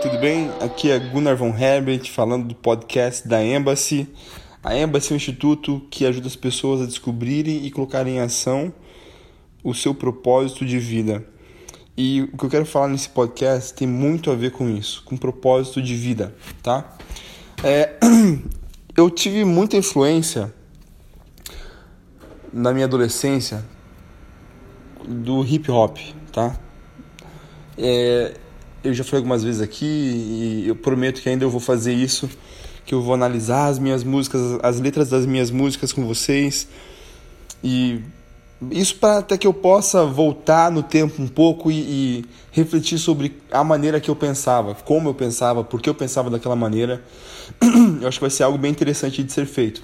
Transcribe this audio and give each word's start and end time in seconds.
tudo 0.00 0.16
bem? 0.16 0.50
Aqui 0.62 0.90
é 0.90 0.98
Gunnar 0.98 1.36
von 1.36 1.54
Herbert 1.54 2.10
falando 2.10 2.48
do 2.48 2.54
podcast 2.54 3.28
da 3.28 3.44
Embassy. 3.44 4.08
A 4.64 4.74
Embassy 4.74 5.10
é 5.10 5.12
um 5.12 5.16
instituto 5.16 5.86
que 5.90 6.06
ajuda 6.06 6.26
as 6.26 6.36
pessoas 6.36 6.80
a 6.80 6.86
descobrirem 6.86 7.66
e 7.66 7.70
colocarem 7.70 8.16
em 8.16 8.20
ação 8.20 8.72
o 9.62 9.74
seu 9.74 9.94
propósito 9.94 10.64
de 10.64 10.78
vida. 10.78 11.22
E 11.98 12.22
o 12.32 12.38
que 12.38 12.44
eu 12.46 12.48
quero 12.48 12.64
falar 12.64 12.88
nesse 12.88 13.10
podcast 13.10 13.74
tem 13.74 13.86
muito 13.86 14.30
a 14.30 14.34
ver 14.34 14.52
com 14.52 14.70
isso, 14.70 15.02
com 15.04 15.18
propósito 15.18 15.82
de 15.82 15.94
vida, 15.94 16.34
tá? 16.62 16.96
É, 17.62 17.98
eu 18.96 19.10
tive 19.10 19.44
muita 19.44 19.76
influência 19.76 20.50
na 22.50 22.72
minha 22.72 22.86
adolescência 22.86 23.62
do 25.06 25.44
hip 25.44 25.70
hop, 25.70 25.98
tá? 26.32 26.58
É, 27.76 28.32
eu 28.82 28.94
já 28.94 29.04
falei 29.04 29.18
algumas 29.18 29.42
vezes 29.42 29.60
aqui 29.60 29.84
e 29.84 30.64
eu 30.68 30.76
prometo 30.76 31.20
que 31.20 31.28
ainda 31.28 31.44
eu 31.44 31.50
vou 31.50 31.60
fazer 31.60 31.92
isso, 31.92 32.28
que 32.84 32.94
eu 32.94 33.02
vou 33.02 33.14
analisar 33.14 33.66
as 33.66 33.78
minhas 33.78 34.02
músicas, 34.02 34.58
as 34.62 34.80
letras 34.80 35.08
das 35.08 35.26
minhas 35.26 35.50
músicas 35.50 35.92
com 35.92 36.06
vocês 36.06 36.66
e 37.62 38.00
isso 38.70 38.96
para 38.96 39.18
até 39.18 39.38
que 39.38 39.46
eu 39.46 39.54
possa 39.54 40.04
voltar 40.04 40.70
no 40.70 40.82
tempo 40.82 41.22
um 41.22 41.28
pouco 41.28 41.70
e, 41.70 41.78
e, 41.78 42.24
refletir 42.52 42.98
sobre 42.98 43.40
a 43.50 43.64
maneira 43.64 44.00
que 44.00 44.10
eu 44.10 44.16
pensava, 44.16 44.74
como 44.74 45.08
eu 45.08 45.14
pensava, 45.14 45.64
por 45.64 45.80
que 45.80 45.88
eu 45.88 45.94
pensava 45.94 46.28
daquela 46.28 46.56
maneira. 46.56 47.02
Eu 48.00 48.06
acho 48.06 48.18
que 48.18 48.22
vai 48.22 48.30
ser 48.30 48.42
algo 48.44 48.58
bem 48.58 48.70
interessante 48.70 49.22
de 49.22 49.32
ser 49.32 49.46
feito. 49.46 49.82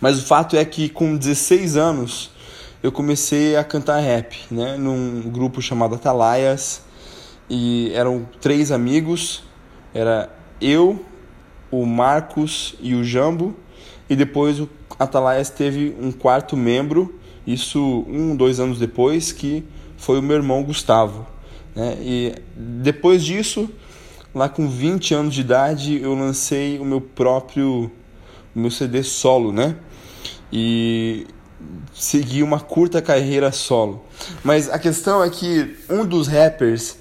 Mas 0.00 0.18
o 0.18 0.22
fato 0.24 0.56
é 0.56 0.64
que 0.64 0.88
com 0.88 1.16
16 1.16 1.76
anos 1.76 2.30
eu 2.82 2.90
comecei 2.90 3.56
a 3.56 3.64
cantar 3.64 3.98
rap, 3.98 4.36
né, 4.50 4.76
num 4.76 5.22
grupo 5.22 5.60
chamado 5.60 5.94
Atalaias 5.96 6.80
e 7.48 7.90
eram 7.94 8.26
três 8.40 8.72
amigos, 8.72 9.42
era 9.94 10.30
eu, 10.60 11.04
o 11.70 11.84
Marcos 11.84 12.74
e 12.80 12.94
o 12.94 13.04
Jambo, 13.04 13.54
e 14.08 14.16
depois 14.16 14.60
o 14.60 14.68
Atalaias 14.98 15.50
teve 15.50 15.94
um 16.00 16.12
quarto 16.12 16.56
membro, 16.56 17.18
isso 17.46 18.04
um, 18.08 18.34
dois 18.34 18.60
anos 18.60 18.78
depois, 18.78 19.32
que 19.32 19.64
foi 19.96 20.18
o 20.18 20.22
meu 20.22 20.36
irmão 20.36 20.62
Gustavo. 20.62 21.26
Né? 21.74 21.96
E 22.00 22.34
depois 22.56 23.24
disso, 23.24 23.68
lá 24.34 24.48
com 24.48 24.68
20 24.68 25.14
anos 25.14 25.34
de 25.34 25.40
idade, 25.40 26.00
eu 26.00 26.14
lancei 26.14 26.78
o 26.78 26.84
meu 26.84 27.00
próprio 27.00 27.90
o 28.56 28.58
meu 28.58 28.70
CD 28.70 29.02
solo, 29.02 29.52
né? 29.52 29.76
E 30.50 31.26
segui 31.92 32.42
uma 32.42 32.58
curta 32.58 33.02
carreira 33.02 33.52
solo. 33.52 34.02
Mas 34.42 34.70
a 34.70 34.78
questão 34.78 35.22
é 35.22 35.28
que 35.28 35.76
um 35.90 36.06
dos 36.06 36.26
rappers 36.26 36.96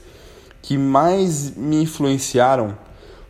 que 0.65 0.79
mais 0.79 1.55
me 1.55 1.83
influenciaram 1.83 2.75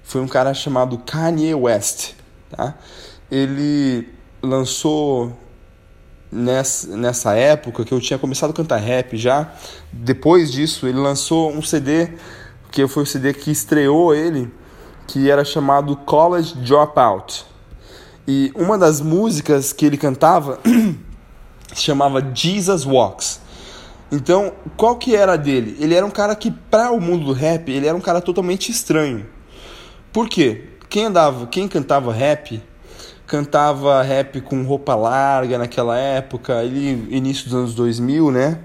foi 0.02 0.22
um 0.22 0.28
cara 0.28 0.54
chamado 0.54 0.98
Kanye 1.00 1.54
West, 1.54 2.14
tá? 2.50 2.76
Ele 3.30 4.08
lançou 4.42 5.38
nessa, 6.32 6.96
nessa 6.96 7.36
época 7.36 7.84
que 7.84 7.94
eu 7.94 8.00
tinha 8.00 8.18
começado 8.18 8.52
a 8.52 8.54
cantar 8.54 8.78
rap 8.78 9.18
já. 9.18 9.52
Depois 9.92 10.50
disso, 10.50 10.88
ele 10.88 10.98
lançou 10.98 11.52
um 11.52 11.62
CD 11.62 12.14
que 12.72 12.88
foi 12.88 13.04
o 13.04 13.06
CD 13.06 13.34
que 13.34 13.52
estreou 13.52 14.16
ele, 14.16 14.50
que 15.06 15.30
era 15.30 15.44
chamado 15.44 15.94
College 15.98 16.56
Dropout. 16.56 17.46
E 18.26 18.50
uma 18.56 18.78
das 18.78 19.02
músicas 19.02 19.74
que 19.74 19.86
ele 19.86 19.98
cantava 19.98 20.58
se 21.74 21.82
chamava 21.82 22.26
Jesus 22.34 22.86
Walks. 22.86 23.42
Então, 24.16 24.54
qual 24.78 24.96
que 24.96 25.14
era 25.14 25.38
dele? 25.38 25.76
Ele 25.78 25.94
era 25.94 26.06
um 26.06 26.10
cara 26.10 26.34
que, 26.36 26.50
para 26.50 26.90
o 26.90 27.02
mundo 27.02 27.26
do 27.26 27.34
rap, 27.34 27.70
ele 27.70 27.86
era 27.86 27.96
um 27.96 28.00
cara 28.00 28.22
totalmente 28.22 28.72
estranho. 28.72 29.26
Por 30.14 30.30
quê? 30.30 30.70
Quem 30.90 31.06
andava, 31.06 31.46
quem 31.48 31.68
cantava 31.68 32.14
rap, 32.14 32.64
cantava 33.28 34.02
rap 34.02 34.40
com 34.40 34.64
roupa 34.64 34.96
larga 34.96 35.58
naquela 35.58 35.98
época, 35.98 36.64
ele, 36.64 37.14
início 37.14 37.44
dos 37.46 37.54
anos 37.54 37.76
2000, 37.76 38.32
né? 38.32 38.62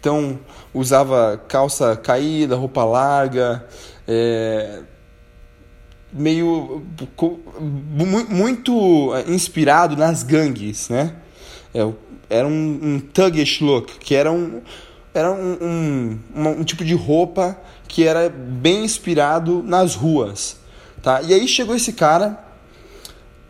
Então, 0.00 0.40
usava 0.74 1.40
calça 1.46 1.96
caída, 1.96 2.56
roupa 2.56 2.84
larga, 2.84 3.64
é, 4.06 4.80
meio 6.12 6.82
muito 8.28 9.12
inspirado 9.28 9.96
nas 9.96 10.24
gangues, 10.24 10.88
né? 10.88 11.14
É, 11.72 11.88
era 12.28 12.48
um, 12.48 12.80
um 12.82 13.00
thuggish 13.00 13.60
look, 13.60 13.96
que 14.00 14.16
era 14.16 14.32
um 14.32 14.60
era 15.18 15.32
um, 15.32 16.20
um, 16.34 16.48
um, 16.60 16.64
tipo 16.64 16.84
de 16.84 16.94
roupa 16.94 17.58
que 17.86 18.06
era 18.06 18.28
bem 18.28 18.84
inspirado 18.84 19.62
nas 19.62 19.94
ruas, 19.94 20.58
tá? 21.02 21.22
E 21.22 21.34
aí 21.34 21.48
chegou 21.48 21.74
esse 21.74 21.92
cara 21.92 22.38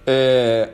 é, 0.07 0.71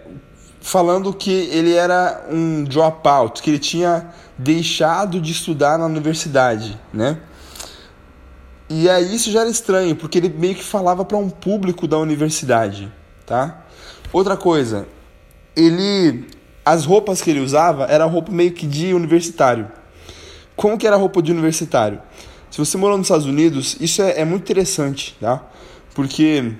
falando 0.60 1.12
que 1.12 1.30
ele 1.30 1.74
era 1.74 2.26
um 2.30 2.64
dropout, 2.64 3.42
que 3.42 3.50
ele 3.50 3.58
tinha 3.58 4.10
deixado 4.38 5.20
de 5.20 5.32
estudar 5.32 5.78
na 5.78 5.86
universidade, 5.86 6.78
né? 6.92 7.18
E 8.68 8.88
aí 8.88 9.14
isso 9.14 9.30
já 9.30 9.40
era 9.40 9.50
estranho, 9.50 9.94
porque 9.96 10.18
ele 10.18 10.28
meio 10.28 10.54
que 10.54 10.64
falava 10.64 11.04
para 11.04 11.18
um 11.18 11.28
público 11.28 11.86
da 11.86 11.98
universidade, 11.98 12.90
tá? 13.26 13.64
Outra 14.12 14.36
coisa, 14.36 14.86
ele 15.56 16.26
as 16.64 16.86
roupas 16.86 17.20
que 17.20 17.30
ele 17.30 17.40
usava 17.40 17.84
era 17.84 18.04
roupa 18.04 18.32
meio 18.32 18.52
que 18.52 18.66
de 18.66 18.94
universitário. 18.94 19.68
Como 20.56 20.78
que 20.78 20.86
era 20.86 20.96
a 20.96 20.98
roupa 20.98 21.20
de 21.22 21.32
universitário? 21.32 22.00
Se 22.50 22.58
você 22.58 22.76
morou 22.76 22.96
nos 22.96 23.06
Estados 23.06 23.26
Unidos, 23.26 23.76
isso 23.80 24.00
é, 24.00 24.20
é 24.20 24.24
muito 24.24 24.42
interessante, 24.42 25.16
tá? 25.20 25.44
Porque 25.94 26.52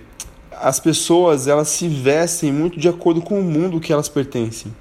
as 0.50 0.80
pessoas 0.80 1.46
elas 1.46 1.68
se 1.68 1.88
vestem 1.88 2.52
muito 2.52 2.78
de 2.78 2.88
acordo 2.88 3.22
com 3.22 3.38
o 3.38 3.42
mundo 3.42 3.80
que 3.80 3.92
elas 3.92 4.08
pertencem. 4.08 4.74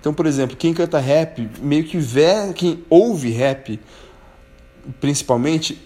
Então, 0.00 0.14
por 0.14 0.24
exemplo, 0.24 0.56
quem 0.56 0.72
canta 0.72 0.98
rap, 0.98 1.48
meio 1.60 1.84
que 1.84 1.98
vê, 1.98 2.52
quem 2.54 2.84
ouve 2.88 3.30
rap, 3.30 3.78
principalmente, 5.00 5.80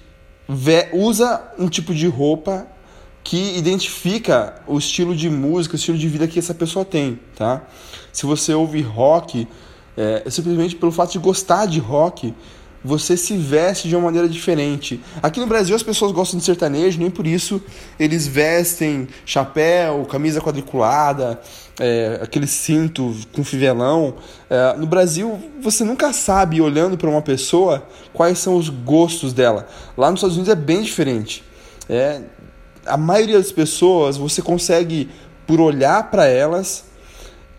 vê, 0.49 0.89
usa 0.93 1.43
um 1.59 1.69
tipo 1.69 1.95
de 1.95 2.07
roupa 2.07 2.67
que 3.25 3.57
identifica 3.57 4.63
o 4.67 4.79
estilo 4.79 5.15
de 5.15 5.29
música, 5.29 5.75
o 5.75 5.77
estilo 5.77 5.99
de 5.99 6.09
vida 6.09 6.27
que 6.27 6.39
essa 6.39 6.55
pessoa 6.55 6.85
tem, 6.85 7.19
tá? 7.37 7.63
Se 8.13 8.27
você 8.27 8.53
ouve 8.53 8.81
rock, 8.83 9.47
é, 9.97 10.29
simplesmente 10.29 10.77
pelo 10.77 10.93
fato 10.93 11.13
de 11.13 11.19
gostar 11.19 11.67
de 11.67 11.79
rock, 11.79 12.35
você 12.83 13.17
se 13.17 13.37
veste 13.37 13.89
de 13.89 13.95
uma 13.95 14.07
maneira 14.07 14.29
diferente. 14.29 15.01
Aqui 15.23 15.39
no 15.39 15.47
Brasil 15.47 15.77
as 15.77 15.83
pessoas 15.83 16.13
gostam 16.13 16.39
de 16.39 16.45
sertanejo, 16.45 16.99
nem 16.99 17.11
por 17.11 17.27
isso 17.27 17.63
eles 17.99 18.27
vestem 18.27 19.07
chapéu, 19.25 20.05
camisa 20.07 20.41
quadriculada, 20.41 21.41
é, 21.79 22.21
aquele 22.23 22.47
cinto 22.47 23.15
com 23.33 23.45
fivelão. 23.45 24.15
É, 24.49 24.77
no 24.77 24.87
Brasil 24.87 25.39
você 25.61 25.85
nunca 25.85 26.13
sabe, 26.13 26.61
olhando 26.61 26.97
para 26.97 27.09
uma 27.09 27.23
pessoa, 27.23 27.87
quais 28.13 28.39
são 28.39 28.57
os 28.57 28.69
gostos 28.69 29.33
dela. 29.33 29.69
Lá 29.97 30.11
nos 30.11 30.21
Estados 30.21 30.37
Unidos 30.37 30.53
é 30.53 30.57
bem 30.57 30.83
diferente. 30.83 31.45
É, 31.89 32.23
a 32.87 32.97
maioria 32.97 33.37
das 33.37 33.53
pessoas 33.53 34.17
você 34.17 34.41
consegue, 34.41 35.09
por 35.47 35.61
olhar 35.61 36.11
para 36.11 36.27
elas, 36.27 36.85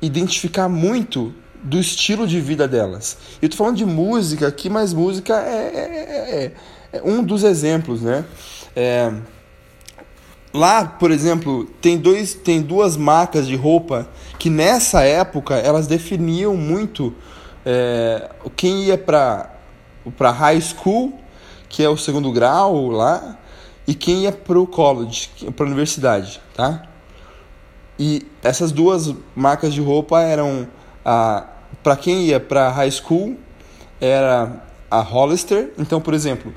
identificar 0.01 0.67
muito 0.67 1.33
do 1.63 1.79
estilo 1.79 2.27
de 2.27 2.39
vida 2.39 2.67
delas. 2.67 3.17
Eu 3.41 3.47
estou 3.47 3.57
falando 3.57 3.77
de 3.77 3.85
música 3.85 4.47
aqui, 4.47 4.69
mas 4.69 4.93
música 4.93 5.33
é, 5.35 5.67
é, 5.75 6.45
é, 6.93 6.97
é 6.97 7.01
um 7.03 7.23
dos 7.23 7.43
exemplos, 7.43 8.01
né? 8.01 8.25
É, 8.75 9.11
lá, 10.53 10.85
por 10.85 11.11
exemplo, 11.11 11.65
tem, 11.81 11.97
dois, 11.97 12.33
tem 12.33 12.61
duas 12.61 12.97
marcas 12.97 13.47
de 13.47 13.55
roupa 13.55 14.07
que 14.39 14.49
nessa 14.49 15.03
época 15.03 15.55
elas 15.55 15.87
definiam 15.87 16.55
muito 16.55 17.13
é, 17.65 18.29
quem 18.55 18.85
ia 18.85 18.97
para 18.97 19.49
para 20.17 20.31
high 20.31 20.59
school, 20.59 21.13
que 21.69 21.83
é 21.83 21.89
o 21.89 21.95
segundo 21.95 22.31
grau 22.31 22.89
lá, 22.89 23.37
e 23.87 23.93
quem 23.93 24.23
ia 24.23 24.31
para 24.31 24.59
o 24.59 24.65
college, 24.65 25.29
para 25.55 25.65
universidade, 25.65 26.41
tá? 26.55 26.83
E 27.99 28.25
essas 28.41 28.71
duas 28.71 29.13
marcas 29.35 29.73
de 29.73 29.81
roupa 29.81 30.21
eram 30.21 30.67
a 31.05 31.47
para 31.81 31.95
quem 31.95 32.25
ia 32.25 32.39
para 32.39 32.69
high 32.69 32.91
school 32.91 33.37
era 33.99 34.63
a 34.89 34.99
Hollister. 35.01 35.71
Então, 35.77 36.01
por 36.01 36.13
exemplo, 36.13 36.53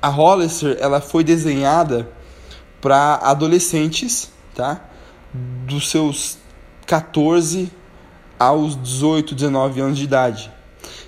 a 0.00 0.08
Hollister 0.08 0.76
ela 0.80 1.00
foi 1.00 1.22
desenhada 1.22 2.08
para 2.80 3.16
adolescentes, 3.16 4.30
tá? 4.54 4.80
Dos 5.32 5.90
seus 5.90 6.38
14 6.86 7.70
aos 8.38 8.80
18, 8.80 9.34
19 9.34 9.80
anos 9.80 9.98
de 9.98 10.04
idade. 10.04 10.50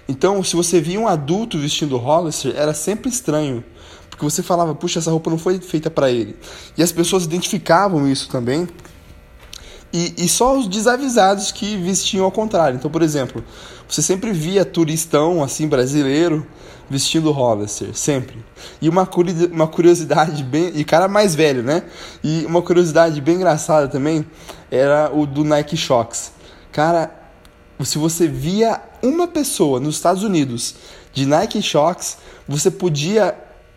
Então, 0.09 0.43
se 0.45 0.55
você 0.55 0.81
via 0.81 1.01
um 1.01 1.09
adulto 1.09 1.59
vestindo 1.59 1.97
Hollister, 1.97 2.55
era 2.55 2.75
sempre 2.75 3.09
estranho, 3.09 3.65
porque 4.11 4.25
você 4.25 4.43
falava, 4.43 4.75
puxa, 4.75 4.99
essa 4.99 5.11
roupa 5.11 5.31
não 5.31 5.39
foi 5.39 5.59
feita 5.61 5.91
para 5.91 6.11
ele. 6.11 6.37
E 6.77 6.83
as 6.83 6.93
pessoas 6.93 7.25
identificavam 7.25 8.07
isso 8.07 8.29
também 8.29 8.69
E, 9.93 10.15
e 10.17 10.29
só 10.29 10.59
os 10.59 10.67
desavisados 10.67 11.53
que 11.53 11.77
vestiam 11.77 12.25
ao 12.25 12.33
contrário. 12.33 12.77
Então, 12.77 12.91
por 12.91 13.03
exemplo, 13.03 13.45
você 13.89 14.01
sempre 14.01 14.33
via 14.33 14.65
turistão, 14.65 15.43
assim, 15.43 15.69
brasileiro, 15.69 16.47
vestindo 16.89 17.31
Hollister, 17.31 17.95
sempre. 17.95 18.43
E 18.81 18.89
uma, 18.89 19.09
uma 19.51 19.67
curiosidade 19.67 20.43
bem. 20.43 20.73
E 20.75 20.85
cara 20.85 21.09
mais 21.09 21.35
velho, 21.35 21.63
né? 21.63 21.83
E 22.25 22.45
uma 22.47 22.63
curiosidade 22.63 23.21
bem 23.21 23.37
engraçada 23.37 23.89
também 23.89 24.25
era 24.71 25.11
o 25.15 25.27
do 25.27 25.45
Nike 25.45 25.77
Shox. 25.77 26.33
Cara, 26.71 27.11
se 27.85 27.99
você 27.99 28.27
via 28.27 28.81
uma 29.03 29.29
pessoa 29.29 29.79
nos 29.79 29.97
Estados 29.97 30.23
Unidos 30.23 30.75
de 31.13 31.27
Nike 31.27 31.61
Shox, 31.61 32.17
você 32.49 32.71
podia 32.71 33.35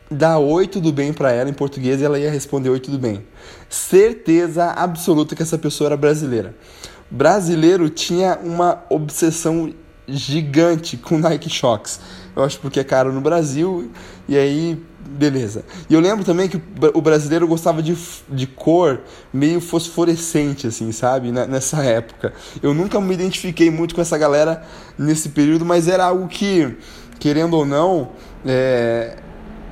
dar 0.09 0.37
oi 0.37 0.67
tudo 0.67 0.91
bem 0.91 1.11
para 1.11 1.31
ela 1.31 1.49
em 1.49 1.53
português 1.53 2.01
e 2.01 2.05
ela 2.05 2.19
ia 2.19 2.29
responder 2.29 2.69
oi 2.69 2.79
tudo 2.79 2.99
bem. 2.99 3.25
Certeza 3.69 4.71
absoluta 4.71 5.35
que 5.35 5.41
essa 5.41 5.57
pessoa 5.57 5.89
era 5.89 5.97
brasileira. 5.97 6.55
Brasileiro 7.09 7.89
tinha 7.89 8.39
uma 8.43 8.83
obsessão 8.89 9.73
gigante 10.07 10.97
com 10.97 11.17
Nike 11.17 11.49
Shox. 11.49 11.99
Eu 12.35 12.43
acho 12.43 12.59
porque 12.59 12.79
é 12.79 12.83
caro 12.83 13.11
no 13.11 13.21
Brasil 13.21 13.91
e 14.27 14.37
aí 14.37 14.81
beleza. 15.07 15.63
E 15.89 15.93
eu 15.93 15.99
lembro 15.99 16.25
também 16.25 16.49
que 16.49 16.59
o 16.93 17.01
brasileiro 17.01 17.47
gostava 17.47 17.81
de, 17.81 17.95
de 18.27 18.47
cor 18.47 19.01
meio 19.31 19.61
fosforescente, 19.61 20.67
assim, 20.67 20.91
sabe? 20.91 21.31
Nessa 21.31 21.83
época. 21.83 22.33
Eu 22.61 22.73
nunca 22.73 22.99
me 22.99 23.13
identifiquei 23.13 23.69
muito 23.69 23.95
com 23.95 24.01
essa 24.01 24.17
galera 24.17 24.63
nesse 24.97 25.29
período, 25.29 25.63
mas 25.63 25.87
era 25.87 26.05
algo 26.05 26.27
que, 26.27 26.75
querendo 27.19 27.55
ou 27.55 27.65
não, 27.65 28.09
é, 28.45 29.17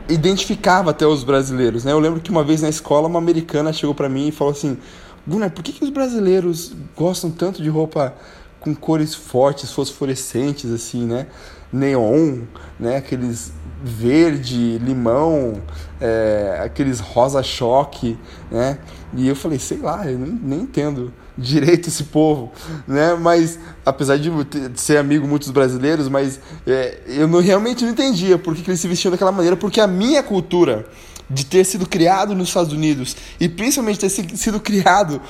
identificava 0.09 0.91
até 0.91 1.05
os 1.05 1.23
brasileiros, 1.23 1.83
né? 1.83 1.91
Eu 1.91 1.99
lembro 1.99 2.19
que 2.19 2.29
uma 2.29 2.43
vez 2.43 2.61
na 2.61 2.69
escola 2.69 3.07
uma 3.07 3.19
americana 3.19 3.71
chegou 3.71 3.95
para 3.95 4.09
mim 4.09 4.27
e 4.27 4.31
falou 4.31 4.51
assim: 4.51 4.77
Gunnar, 5.25 5.51
por 5.51 5.63
que, 5.63 5.71
que 5.71 5.83
os 5.83 5.89
brasileiros 5.89 6.73
gostam 6.95 7.31
tanto 7.31 7.61
de 7.61 7.69
roupa 7.69 8.13
com 8.59 8.73
cores 8.73 9.13
fortes, 9.13 9.71
fosforescentes, 9.71 10.71
assim, 10.71 11.05
né? 11.05 11.27
Neon, 11.71 12.41
né? 12.79 12.97
Aqueles 12.97 13.51
verde, 13.83 14.77
limão, 14.77 15.61
é, 15.99 16.61
aqueles 16.63 16.99
rosa-choque, 16.99 18.17
né? 18.49 18.79
E 19.13 19.27
eu 19.27 19.35
falei, 19.35 19.59
sei 19.59 19.79
lá, 19.79 20.09
eu 20.09 20.17
nem, 20.17 20.31
nem 20.31 20.59
entendo 20.61 21.13
direito 21.37 21.89
esse 21.89 22.03
povo, 22.05 22.51
né? 22.87 23.15
Mas 23.15 23.59
apesar 23.85 24.17
de 24.17 24.29
ser 24.75 24.97
amigo 24.97 25.27
muitos 25.27 25.49
brasileiros, 25.49 26.07
mas 26.07 26.39
é, 26.65 26.99
eu 27.07 27.27
não, 27.27 27.41
realmente 27.41 27.83
não 27.83 27.91
entendia 27.91 28.37
por 28.37 28.55
que, 28.55 28.61
que 28.61 28.69
eles 28.69 28.79
se 28.79 28.87
vestiam 28.87 29.11
daquela 29.11 29.31
maneira, 29.31 29.57
porque 29.57 29.81
a 29.81 29.87
minha 29.87 30.21
cultura 30.21 30.87
de 31.29 31.45
ter 31.45 31.63
sido 31.63 31.87
criado 31.87 32.35
nos 32.35 32.49
Estados 32.49 32.73
Unidos 32.73 33.15
e 33.39 33.47
principalmente 33.47 33.99
ter 33.99 34.09
sido 34.09 34.59
criado 34.59 35.21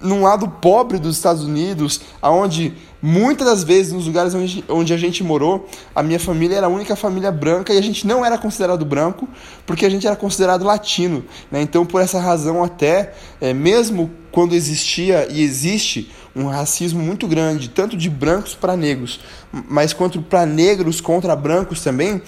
num 0.00 0.22
lado 0.22 0.48
pobre 0.48 0.98
dos 0.98 1.16
Estados 1.16 1.44
Unidos, 1.44 2.00
aonde 2.20 2.72
muitas 3.00 3.46
das 3.46 3.62
vezes 3.62 3.92
nos 3.92 4.06
lugares 4.06 4.34
onde, 4.34 4.64
onde 4.68 4.94
a 4.94 4.96
gente 4.96 5.22
morou, 5.22 5.68
a 5.94 6.02
minha 6.02 6.18
família 6.18 6.56
era 6.56 6.66
a 6.66 6.70
única 6.70 6.96
família 6.96 7.30
branca 7.30 7.72
e 7.72 7.78
a 7.78 7.82
gente 7.82 8.06
não 8.06 8.24
era 8.24 8.38
considerado 8.38 8.84
branco 8.84 9.28
porque 9.66 9.84
a 9.84 9.90
gente 9.90 10.06
era 10.06 10.16
considerado 10.16 10.64
latino, 10.64 11.24
né? 11.50 11.60
Então 11.60 11.84
por 11.84 12.00
essa 12.00 12.18
razão 12.18 12.64
até 12.64 13.12
é, 13.40 13.52
mesmo 13.52 14.10
quando 14.32 14.54
existia 14.54 15.28
e 15.30 15.42
existe 15.42 16.10
um 16.34 16.48
racismo 16.48 17.00
muito 17.00 17.28
grande, 17.28 17.68
tanto 17.68 17.96
de 17.96 18.10
brancos 18.10 18.54
para 18.54 18.76
negros, 18.76 19.20
mas 19.52 19.92
quanto 19.92 20.20
para 20.20 20.44
negros 20.44 21.00
contra 21.00 21.36
brancos 21.36 21.80
também, 21.82 22.20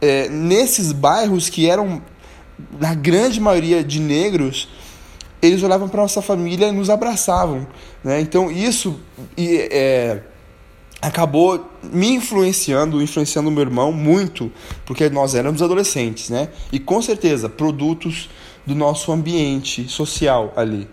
é, 0.00 0.28
nesses 0.28 0.92
bairros 0.92 1.48
que 1.48 1.68
eram 1.68 2.00
na 2.78 2.94
grande 2.94 3.40
maioria 3.40 3.82
de 3.82 4.00
negros, 4.00 4.68
eles 5.42 5.62
olhavam 5.62 5.88
para 5.88 6.02
nossa 6.02 6.20
família 6.20 6.68
e 6.68 6.72
nos 6.72 6.90
abraçavam. 6.90 7.66
Né? 8.04 8.20
Então 8.20 8.50
isso 8.50 9.00
é, 9.38 10.20
acabou 11.00 11.70
me 11.82 12.10
influenciando, 12.10 13.02
influenciando 13.02 13.50
meu 13.50 13.62
irmão 13.62 13.90
muito, 13.90 14.52
porque 14.84 15.08
nós 15.08 15.34
éramos 15.34 15.62
adolescentes, 15.62 16.28
né? 16.28 16.50
E 16.70 16.78
com 16.78 17.00
certeza 17.00 17.48
produtos 17.48 18.28
do 18.66 18.74
nosso 18.74 19.10
ambiente 19.10 19.88
social 19.88 20.52
ali. 20.56 20.86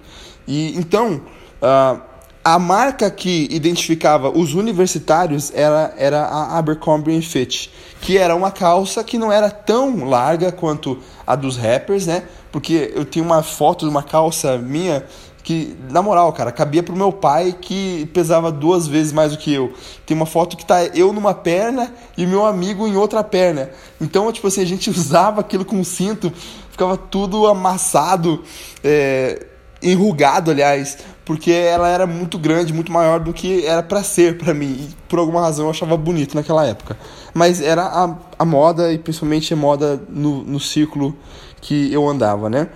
E 0.47 0.77
então 0.77 1.21
uh, 1.61 2.01
a 2.47 2.57
marca 2.57 3.11
que 3.11 3.45
identificava 3.51 4.29
os 4.29 4.53
universitários 4.53 5.51
era, 5.53 5.93
era 5.97 6.21
a 6.27 6.57
Abercrombie 6.57 7.21
Fitch, 7.21 7.67
que 7.99 8.17
era 8.17 8.33
uma 8.33 8.51
calça 8.51 9.03
que 9.03 9.17
não 9.17 9.29
era 9.29 9.51
tão 9.51 10.05
larga 10.05 10.49
quanto 10.49 10.97
a 11.25 11.35
dos 11.35 11.57
rappers, 11.57 12.07
né? 12.07 12.23
Porque 12.49 12.93
eu 12.95 13.03
tenho 13.03 13.25
uma 13.25 13.43
foto 13.43 13.83
de 13.83 13.91
uma 13.91 14.01
calça 14.01 14.57
minha 14.57 15.03
que, 15.43 15.75
na 15.89 16.01
moral, 16.01 16.31
cara, 16.31 16.49
cabia 16.49 16.81
pro 16.81 16.95
meu 16.95 17.11
pai 17.11 17.53
que 17.59 18.09
pesava 18.13 18.49
duas 18.49 18.87
vezes 18.87 19.11
mais 19.11 19.33
do 19.33 19.37
que 19.37 19.53
eu. 19.53 19.73
Tem 20.05 20.15
uma 20.15 20.25
foto 20.25 20.55
que 20.55 20.65
tá 20.65 20.85
eu 20.85 21.11
numa 21.11 21.33
perna 21.33 21.93
e 22.17 22.25
meu 22.25 22.45
amigo 22.45 22.87
em 22.87 22.95
outra 22.95 23.25
perna. 23.25 23.69
Então, 23.99 24.31
tipo 24.31 24.47
assim, 24.47 24.61
a 24.61 24.65
gente 24.65 24.87
usava 24.89 25.41
aquilo 25.41 25.65
com 25.65 25.83
cinto, 25.83 26.31
ficava 26.71 26.95
tudo 26.95 27.45
amassado, 27.45 28.41
é, 28.81 29.47
enrugado, 29.81 30.49
aliás, 30.49 30.97
porque 31.27 31.51
ela 31.51 31.89
era 31.89 32.07
muito 32.07 32.39
grande, 32.39 32.71
muito 32.71 32.89
maior 32.89 33.19
do 33.19 33.33
que 33.33 33.65
era 33.65 33.83
para 33.83 34.01
ser 34.01 34.37
para 34.37 34.53
mim. 34.53 34.87
E 34.89 34.95
por 35.09 35.19
alguma 35.19 35.41
razão 35.41 35.65
eu 35.65 35.71
achava 35.71 35.97
bonito 35.97 36.33
naquela 36.35 36.65
época. 36.65 36.97
Mas 37.33 37.59
era 37.59 37.83
a, 37.83 38.15
a 38.39 38.45
moda 38.45 38.93
e 38.93 38.97
principalmente 38.97 39.53
a 39.53 39.57
moda 39.57 40.01
no, 40.07 40.41
no 40.45 40.57
círculo 40.57 41.13
que 41.59 41.91
eu 41.91 42.07
andava, 42.07 42.49
né? 42.49 42.69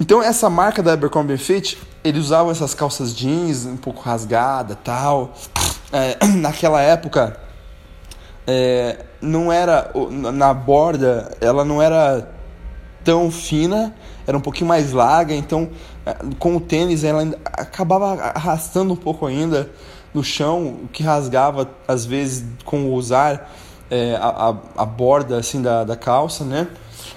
Então 0.00 0.20
essa 0.20 0.50
marca 0.50 0.82
da 0.82 0.94
Abercrombie 0.94 1.38
Fitch, 1.38 1.76
eles 2.02 2.24
usavam 2.24 2.50
essas 2.50 2.74
calças 2.74 3.14
jeans 3.14 3.66
um 3.66 3.76
pouco 3.76 4.02
rasgada, 4.02 4.74
tal. 4.74 5.32
É, 5.92 6.18
naquela 6.42 6.82
época 6.82 7.38
é, 8.48 9.04
não 9.22 9.52
era 9.52 9.92
na 10.10 10.52
borda, 10.52 11.36
ela 11.40 11.64
não 11.64 11.80
era 11.80 12.28
tão 13.04 13.30
fina, 13.30 13.94
era 14.26 14.36
um 14.36 14.40
pouquinho 14.40 14.66
mais 14.66 14.92
larga, 14.92 15.32
então 15.32 15.70
com 16.38 16.56
o 16.56 16.60
tênis 16.60 17.04
ela 17.04 17.22
acabava 17.44 18.22
arrastando 18.22 18.92
um 18.92 18.96
pouco 18.96 19.26
ainda 19.26 19.70
no 20.12 20.24
chão, 20.24 20.80
o 20.84 20.88
que 20.88 21.02
rasgava 21.02 21.70
às 21.86 22.04
vezes 22.04 22.44
com 22.64 22.86
o 22.86 22.94
usar 22.94 23.52
é, 23.90 24.16
a, 24.20 24.56
a, 24.76 24.84
borda 24.86 25.38
assim 25.38 25.62
da, 25.62 25.84
da 25.84 25.96
calça, 25.96 26.44
né? 26.44 26.68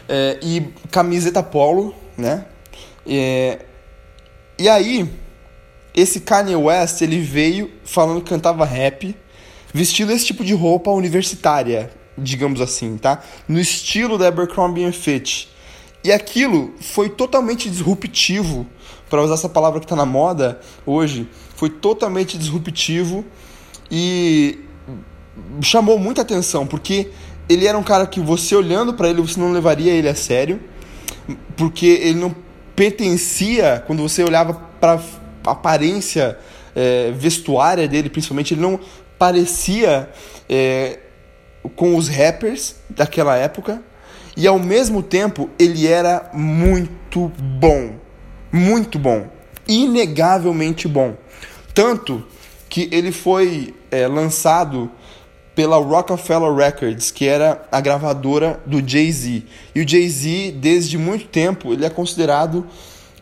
É, 0.07 0.39
e 0.41 0.61
camiseta 0.89 1.41
polo, 1.41 1.93
né? 2.17 2.45
É, 3.05 3.59
e 4.57 4.69
aí 4.69 5.09
esse 5.93 6.21
Kanye 6.21 6.55
West 6.55 7.01
ele 7.01 7.19
veio 7.19 7.71
falando 7.83 8.21
que 8.21 8.29
cantava 8.29 8.65
rap, 8.65 9.15
vestindo 9.73 10.11
esse 10.11 10.25
tipo 10.25 10.43
de 10.43 10.53
roupa 10.53 10.91
universitária, 10.91 11.91
digamos 12.17 12.61
assim, 12.61 12.98
tá? 12.98 13.21
No 13.48 13.60
estilo 13.60 14.17
da 14.17 14.27
Abercrombie 14.27 14.91
Fitch. 14.91 15.48
E 16.03 16.12
aquilo 16.12 16.74
foi 16.79 17.10
totalmente 17.10 17.69
disruptivo 17.69 18.65
para 19.12 19.22
usar 19.22 19.34
essa 19.34 19.50
palavra 19.50 19.82
que 19.82 19.86
está 19.86 19.96
na 19.96 20.06
moda 20.06 20.62
hoje, 20.86 21.27
foi 21.53 21.70
totalmente 21.70 22.38
disruptivo 22.38 23.25
e 23.91 24.58
chamou 25.62 26.00
muita 26.00 26.22
atenção, 26.22 26.65
porque 26.65 27.12
ele 27.50 27.68
era 27.68 27.77
um 27.77 27.84
cara 27.84 28.08
que 28.08 28.22
você 28.22 28.56
olhando 28.56 28.94
para 28.94 29.10
ele, 29.10 29.22
você 29.22 29.38
não 29.38 29.51
levaria 29.51 29.91
ele 29.91 30.08
a 30.08 30.15
sério, 30.15 30.62
porque 31.58 31.86
ele 31.86 32.20
não 32.20 32.34
pertencia, 32.74 33.84
quando 33.86 34.01
você 34.01 34.24
olhava 34.24 34.53
para 34.80 34.94
a 35.46 35.51
aparência 35.51 36.39
é, 36.74 37.12
vestuária 37.12 37.89
dele, 37.89 38.10
principalmente, 38.10 38.53
ele 38.53 38.62
não 38.62 38.80
parecia 39.20 40.10
é, 40.48 41.00
com 41.75 41.98
os 41.98 42.08
rappers 42.08 42.77
daquela 42.89 43.36
época, 43.36 43.84
e 44.38 44.48
ao 44.48 44.58
mesmo 44.58 45.03
tempo 45.03 45.50
ele 45.60 45.86
era 45.86 46.30
muito 46.34 47.30
bom 47.60 48.00
muito 48.51 49.00
bom, 49.00 49.27
inegavelmente 49.67 50.88
bom. 50.88 51.15
Tanto 51.74 52.25
que 52.70 52.89
ele 52.91 53.12
foi 53.12 53.74
é, 53.89 54.08
lançado 54.08 54.91
pela 55.53 55.77
Rockefeller 55.77 56.53
Records, 56.53 57.12
que 57.12 57.27
era 57.27 57.67
a 57.72 57.81
gravadora 57.81 58.60
do 58.65 58.86
Jay-Z. 58.88 59.43
E 59.75 59.81
o 59.81 59.88
Jay-Z, 59.88 60.55
desde 60.58 60.98
muito 60.98 61.27
tempo, 61.27 61.74
ele 61.74 61.86
é 61.86 61.89
considerado 61.89 62.65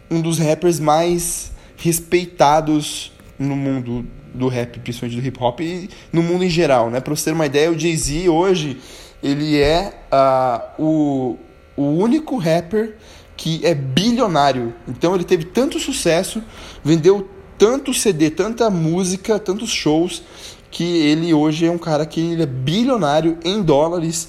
um 0.09 0.21
dos 0.21 0.37
rappers 0.37 0.79
mais 0.79 1.51
respeitados 1.77 3.11
no 3.37 3.55
mundo 3.55 4.05
do 4.33 4.47
rap, 4.47 4.79
principalmente 4.79 5.19
do 5.19 5.27
hip 5.27 5.37
hop 5.41 5.59
e 5.61 5.89
no 6.13 6.21
mundo 6.21 6.43
em 6.43 6.49
geral, 6.49 6.89
né? 6.89 6.99
Para 6.99 7.15
você 7.15 7.25
ter 7.25 7.31
uma 7.31 7.45
ideia, 7.45 7.71
o 7.71 7.77
Jay-Z 7.77 8.29
hoje 8.29 8.77
ele 9.23 9.59
é 9.59 9.93
uh, 10.11 10.81
o, 10.81 11.37
o 11.75 11.83
único 11.83 12.37
rapper 12.37 12.95
que 13.39 13.65
é 13.65 13.73
bilionário. 13.73 14.75
Então 14.85 15.15
ele 15.15 15.23
teve 15.23 15.45
tanto 15.45 15.79
sucesso, 15.79 16.43
vendeu 16.83 17.25
tanto 17.57 17.93
CD, 17.93 18.29
tanta 18.29 18.69
música, 18.69 19.39
tantos 19.39 19.69
shows, 19.69 20.21
que 20.69 20.83
ele 20.83 21.33
hoje 21.33 21.65
é 21.65 21.71
um 21.71 21.77
cara 21.77 22.05
que 22.05 22.19
ele 22.19 22.43
é 22.43 22.45
bilionário 22.45 23.37
em 23.43 23.63
dólares 23.63 24.27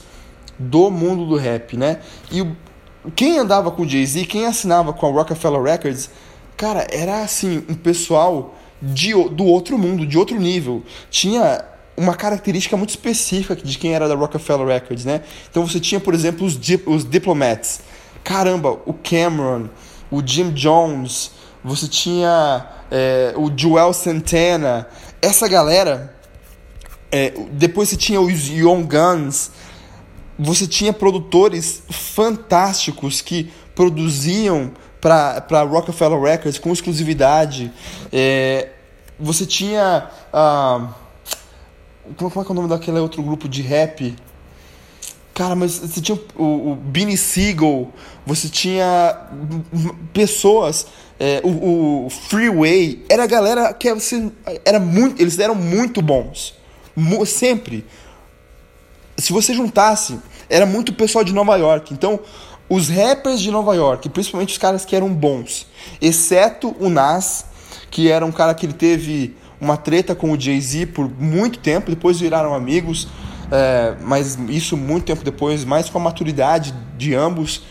do 0.57 0.90
mundo 0.90 1.26
do 1.26 1.37
rap, 1.37 1.76
né? 1.76 2.00
E 2.31 2.47
quem 3.17 3.38
andava 3.38 3.71
com 3.71 3.83
o 3.83 3.88
Jay-Z, 3.88 4.25
quem 4.26 4.47
assinava 4.47 4.93
com 4.93 5.07
a 5.07 5.11
Rockefeller 5.11 5.61
Records, 5.61 6.09
Cara, 6.61 6.87
era 6.90 7.23
assim, 7.23 7.64
um 7.71 7.75
pessoal 7.75 8.55
de, 8.83 9.12
do 9.31 9.47
outro 9.47 9.79
mundo, 9.79 10.07
de 10.07 10.19
outro 10.19 10.38
nível. 10.38 10.83
Tinha 11.11 11.64
uma 11.97 12.14
característica 12.14 12.76
muito 12.76 12.90
específica 12.90 13.57
de 13.57 13.79
quem 13.79 13.95
era 13.95 14.07
da 14.07 14.14
Rockefeller 14.14 14.67
Records, 14.67 15.07
né? 15.07 15.23
Então 15.50 15.67
você 15.67 15.81
tinha, 15.81 15.99
por 15.99 16.12
exemplo, 16.12 16.47
os, 16.47 16.61
dip, 16.61 16.87
os 16.87 17.02
Diplomats. 17.02 17.81
Caramba, 18.22 18.78
o 18.86 18.92
Cameron, 18.92 19.68
o 20.10 20.22
Jim 20.24 20.50
Jones, 20.50 21.32
você 21.62 21.86
tinha 21.86 22.66
é, 22.90 23.34
o 23.36 23.50
Joel 23.54 23.92
Santana. 23.92 24.86
Essa 25.20 25.46
galera. 25.48 26.14
É, 27.12 27.32
depois 27.52 27.88
você 27.88 27.96
tinha 27.96 28.20
os 28.20 28.48
Young 28.48 28.84
Guns. 28.84 29.50
Você 30.38 30.66
tinha 30.66 30.92
produtores 30.92 31.82
fantásticos 31.90 33.20
que 33.20 33.52
produziam 33.74 34.72
para 35.00 35.62
Rockefeller 35.62 36.20
Records 36.20 36.58
com 36.58 36.72
exclusividade. 36.72 37.70
É, 38.12 38.70
você 39.18 39.44
tinha. 39.44 40.08
Uh, 40.32 40.88
como, 42.16 42.30
é 42.34 42.38
é 42.38 42.50
o 42.50 42.54
nome 42.54 42.68
daquele 42.68 42.98
outro 42.98 43.22
grupo 43.22 43.48
de 43.48 43.60
rap? 43.62 44.16
Cara, 45.40 45.54
mas 45.54 45.78
você 45.78 46.02
tinha 46.02 46.20
o, 46.37 46.73
o 46.73 47.16
Siegel, 47.16 47.90
você 48.26 48.47
tinha 48.47 49.16
pessoas, 50.12 50.87
é, 51.18 51.40
o, 51.42 52.04
o, 52.04 52.11
Freeway, 52.11 53.02
era 53.09 53.25
a 53.25 53.26
galera 53.26 53.73
que 53.73 53.90
você, 53.94 54.30
era 54.66 54.78
muito, 54.78 55.18
eles 55.18 55.38
eram 55.38 55.54
muito 55.54 56.02
bons, 56.02 56.52
sempre. 57.25 57.87
Se 59.16 59.32
você 59.32 59.54
juntasse, 59.54 60.18
era 60.47 60.66
muito 60.66 60.92
pessoal 60.92 61.25
de 61.25 61.32
Nova 61.32 61.56
York. 61.56 61.94
Então, 61.94 62.20
os 62.68 62.90
rappers 62.90 63.40
de 63.40 63.50
Nova 63.50 63.75
York, 63.75 64.11
principalmente 64.11 64.50
os 64.50 64.59
caras 64.59 64.85
que 64.85 64.94
eram 64.94 65.09
bons, 65.09 65.66
exceto 66.02 66.76
o 66.78 66.90
Nas, 66.90 67.47
que 67.90 68.11
era 68.11 68.26
um 68.26 68.32
cara 68.32 68.52
que 68.52 68.66
ele 68.66 68.75
teve 68.75 69.35
uma 69.59 69.78
treta 69.78 70.14
com 70.14 70.32
o 70.32 70.38
Jay-Z 70.38 70.88
por 70.88 71.11
muito 71.18 71.61
tempo, 71.61 71.88
depois 71.88 72.20
viraram 72.20 72.52
amigos, 72.52 73.09
é, 73.50 73.95
mas 74.02 74.38
isso 74.49 74.76
muito 74.76 75.04
tempo 75.04 75.25
depois, 75.25 75.64
mais 75.64 75.88
com 75.88 75.99
a 75.99 76.00
maturidade 76.00 76.75
de 76.97 77.14
ambos. 77.14 77.62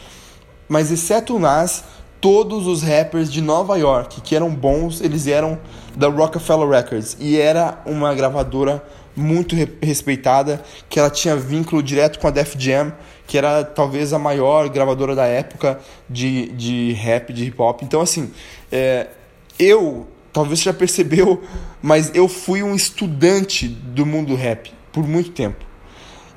Mas 0.67 0.91
exceto 0.91 1.35
o 1.35 1.39
Nas, 1.39 1.83
todos 2.21 2.67
os 2.67 2.81
rappers 2.81 3.31
de 3.31 3.41
Nova 3.41 3.77
York 3.77 4.21
que 4.21 4.35
eram 4.35 4.53
bons, 4.53 5.01
eles 5.01 5.25
eram 5.27 5.57
da 5.95 6.07
Rockefeller 6.07 6.69
Records 6.69 7.17
e 7.19 7.39
era 7.39 7.81
uma 7.85 8.13
gravadora 8.13 8.83
muito 9.15 9.55
respeitada, 9.81 10.63
que 10.87 10.99
ela 10.99 11.09
tinha 11.09 11.35
vínculo 11.35 11.83
direto 11.83 12.19
com 12.19 12.27
a 12.27 12.31
Def 12.31 12.55
Jam, 12.57 12.93
que 13.27 13.37
era 13.37 13.63
talvez 13.63 14.13
a 14.13 14.19
maior 14.19 14.69
gravadora 14.69 15.13
da 15.13 15.25
época 15.25 15.79
de, 16.09 16.47
de 16.53 16.93
rap, 16.93 17.33
de 17.33 17.45
hip 17.45 17.61
hop. 17.61 17.81
Então, 17.83 18.01
assim, 18.01 18.31
é, 18.71 19.07
eu, 19.57 20.07
talvez 20.31 20.59
você 20.59 20.65
já 20.65 20.73
percebeu, 20.73 21.43
mas 21.81 22.11
eu 22.13 22.27
fui 22.27 22.63
um 22.63 22.73
estudante 22.73 23.67
do 23.67 24.05
mundo 24.05 24.35
rap 24.35 24.71
por 24.91 25.05
muito 25.05 25.31
tempo. 25.31 25.68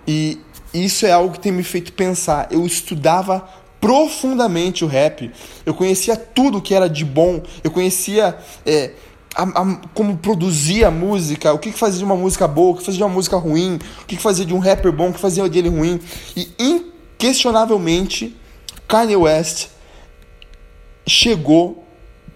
E 0.07 0.39
isso 0.75 1.07
é 1.07 1.13
algo 1.13 1.33
que 1.33 1.41
tem 1.41 1.53
me 1.53 1.63
feito 1.63 1.93
pensar. 1.93 2.49
Eu 2.51 2.65
estudava 2.67 3.49
profundamente 3.81 4.85
o 4.85 4.89
rap. 4.89 5.31
Eu 5.67 5.75
conhecia 5.75 6.17
tudo 6.17 6.63
que 6.63 6.75
era 6.75 6.89
de 6.89 7.05
bom. 7.05 7.43
Eu 7.63 7.71
conhecia. 7.71 8.39
É, 8.65 8.93
a, 9.35 9.43
a, 9.43 9.77
como 9.95 10.17
produzia 10.19 10.91
música, 10.91 11.53
o 11.53 11.59
que, 11.59 11.73
que 11.73 11.79
fazia 11.79 11.99
de 11.99 12.05
uma 12.05 12.17
música 12.17 12.47
boa, 12.47 12.73
o 12.73 12.77
que 12.77 12.85
fazia 12.85 12.99
de 12.99 13.05
uma 13.05 13.15
música 13.15 13.37
ruim, 13.37 13.79
o 14.03 14.07
que, 14.07 14.17
que 14.17 14.23
fazia 14.23 14.45
de 14.45 14.55
um 14.55 14.59
rapper 14.59 14.93
bom, 14.93 15.09
o 15.09 15.13
que 15.13 15.19
fazia 15.19 15.49
dele 15.49 15.69
ruim. 15.69 16.01
E 16.37 16.49
inquestionavelmente, 16.59 18.37
Kanye 18.87 19.17
West 19.17 19.69
chegou 21.07 21.85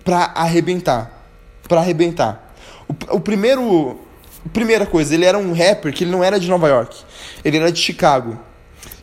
pra 0.05 0.33
arrebentar. 0.35 1.29
Pra 1.69 1.81
arrebentar. 1.81 2.55
O, 2.89 3.17
o 3.17 3.21
primeiro. 3.21 4.01
Primeira 4.53 4.87
coisa, 4.87 5.15
ele 5.15 5.25
era 5.25 5.38
um 5.38 5.53
rapper 5.53 5.93
que 5.93 6.05
ele 6.05 6.11
não 6.11 6.23
era 6.23 6.38
de 6.38 6.49
Nova 6.49 6.69
York. 6.69 6.97
Ele 7.45 7.57
era 7.57 7.73
de 7.73 7.81
Chicago. 7.81 8.38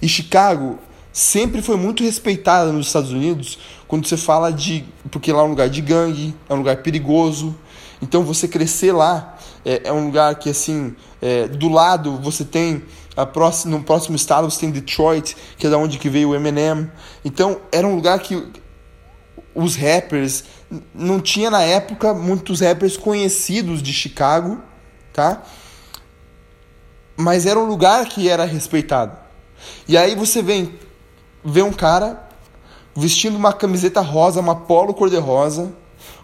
E 0.01 0.07
Chicago 0.07 0.79
sempre 1.12 1.62
foi 1.62 1.77
muito 1.77 2.03
respeitada 2.03 2.71
nos 2.71 2.88
Estados 2.88 3.12
Unidos 3.12 3.59
quando 3.88 4.07
você 4.07 4.17
fala 4.17 4.51
de. 4.51 4.85
Porque 5.12 5.31
lá 5.31 5.41
é 5.41 5.45
um 5.45 5.50
lugar 5.50 5.69
de 5.69 5.81
gangue, 5.81 6.35
é 6.50 6.53
um 6.53 6.57
lugar 6.57 6.77
perigoso, 6.77 7.55
então 8.01 8.23
você 8.23 8.50
crescer 8.50 8.91
lá 8.91 9.38
é, 9.65 9.83
é 9.85 9.93
um 9.93 10.07
lugar 10.07 10.35
que 10.35 10.50
assim 10.50 10.93
é, 11.21 11.47
do 11.47 11.69
lado 11.69 12.17
você 12.17 12.43
tem 12.43 12.83
a 13.15 13.25
próxima, 13.25 13.77
no 13.77 13.83
próximo 13.83 14.15
estado 14.15 14.50
você 14.50 14.59
tem 14.59 14.71
Detroit, 14.71 15.38
que 15.57 15.67
é 15.67 15.69
da 15.69 15.77
onde 15.77 15.97
que 15.97 16.09
veio 16.09 16.29
o 16.29 16.35
Eminem. 16.35 16.91
Então 17.23 17.62
era 17.71 17.88
um 17.88 17.95
lugar 17.95 18.19
que 18.19 18.45
os 19.55 19.75
rappers 19.75 20.43
não 20.93 21.21
tinha 21.21 21.50
na 21.50 21.62
época 21.62 22.13
muitos 22.13 22.59
rappers 22.59 22.97
conhecidos 22.97 23.81
de 23.81 23.93
Chicago, 23.93 24.59
tá? 25.13 25.43
Mas 27.15 27.46
era 27.46 27.60
um 27.60 27.65
lugar 27.65 28.05
que 28.08 28.27
era 28.27 28.43
respeitado. 28.43 29.15
E 29.88 29.98
aí 29.98 30.15
você 30.15 30.41
vem 30.41 30.77
vê 31.46 31.62
um 31.62 31.72
cara 31.72 32.27
vestindo 32.96 33.36
uma 33.36 33.53
camiseta 33.53 34.01
rosa, 34.01 34.39
uma 34.39 34.55
polo 34.55 34.93
cor-de-rosa, 34.93 35.72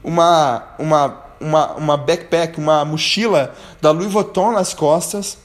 uma 0.04 0.76
uma 0.78 1.30
uma, 1.40 1.74
uma 1.76 1.98
backpack, 1.98 2.60
uma 2.60 2.84
mochila 2.84 3.56
da 3.82 3.92
Louis 3.92 4.12
Vuitton 4.12 4.52
nas 4.52 4.74
costas. 4.74 5.38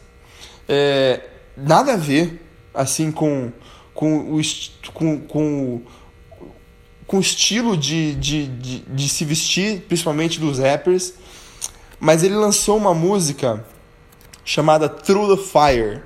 É, 0.69 1.21
nada 1.57 1.93
a 1.95 1.97
ver 1.97 2.43
assim 2.75 3.13
com, 3.13 3.53
com, 3.95 4.35
o, 4.35 4.41
com, 4.93 5.21
com, 5.21 5.83
com 7.07 7.17
o 7.17 7.21
estilo 7.21 7.77
de, 7.77 8.15
de, 8.17 8.47
de, 8.49 8.79
de 8.81 9.09
se 9.09 9.25
vestir, 9.25 9.83
principalmente 9.83 10.41
dos 10.41 10.59
rappers. 10.59 11.15
Mas 11.99 12.23
ele 12.23 12.35
lançou 12.35 12.77
uma 12.77 12.95
música 12.95 13.65
chamada 14.45 14.89
Through 14.89 15.37
the 15.37 15.43
Fire. 15.43 16.03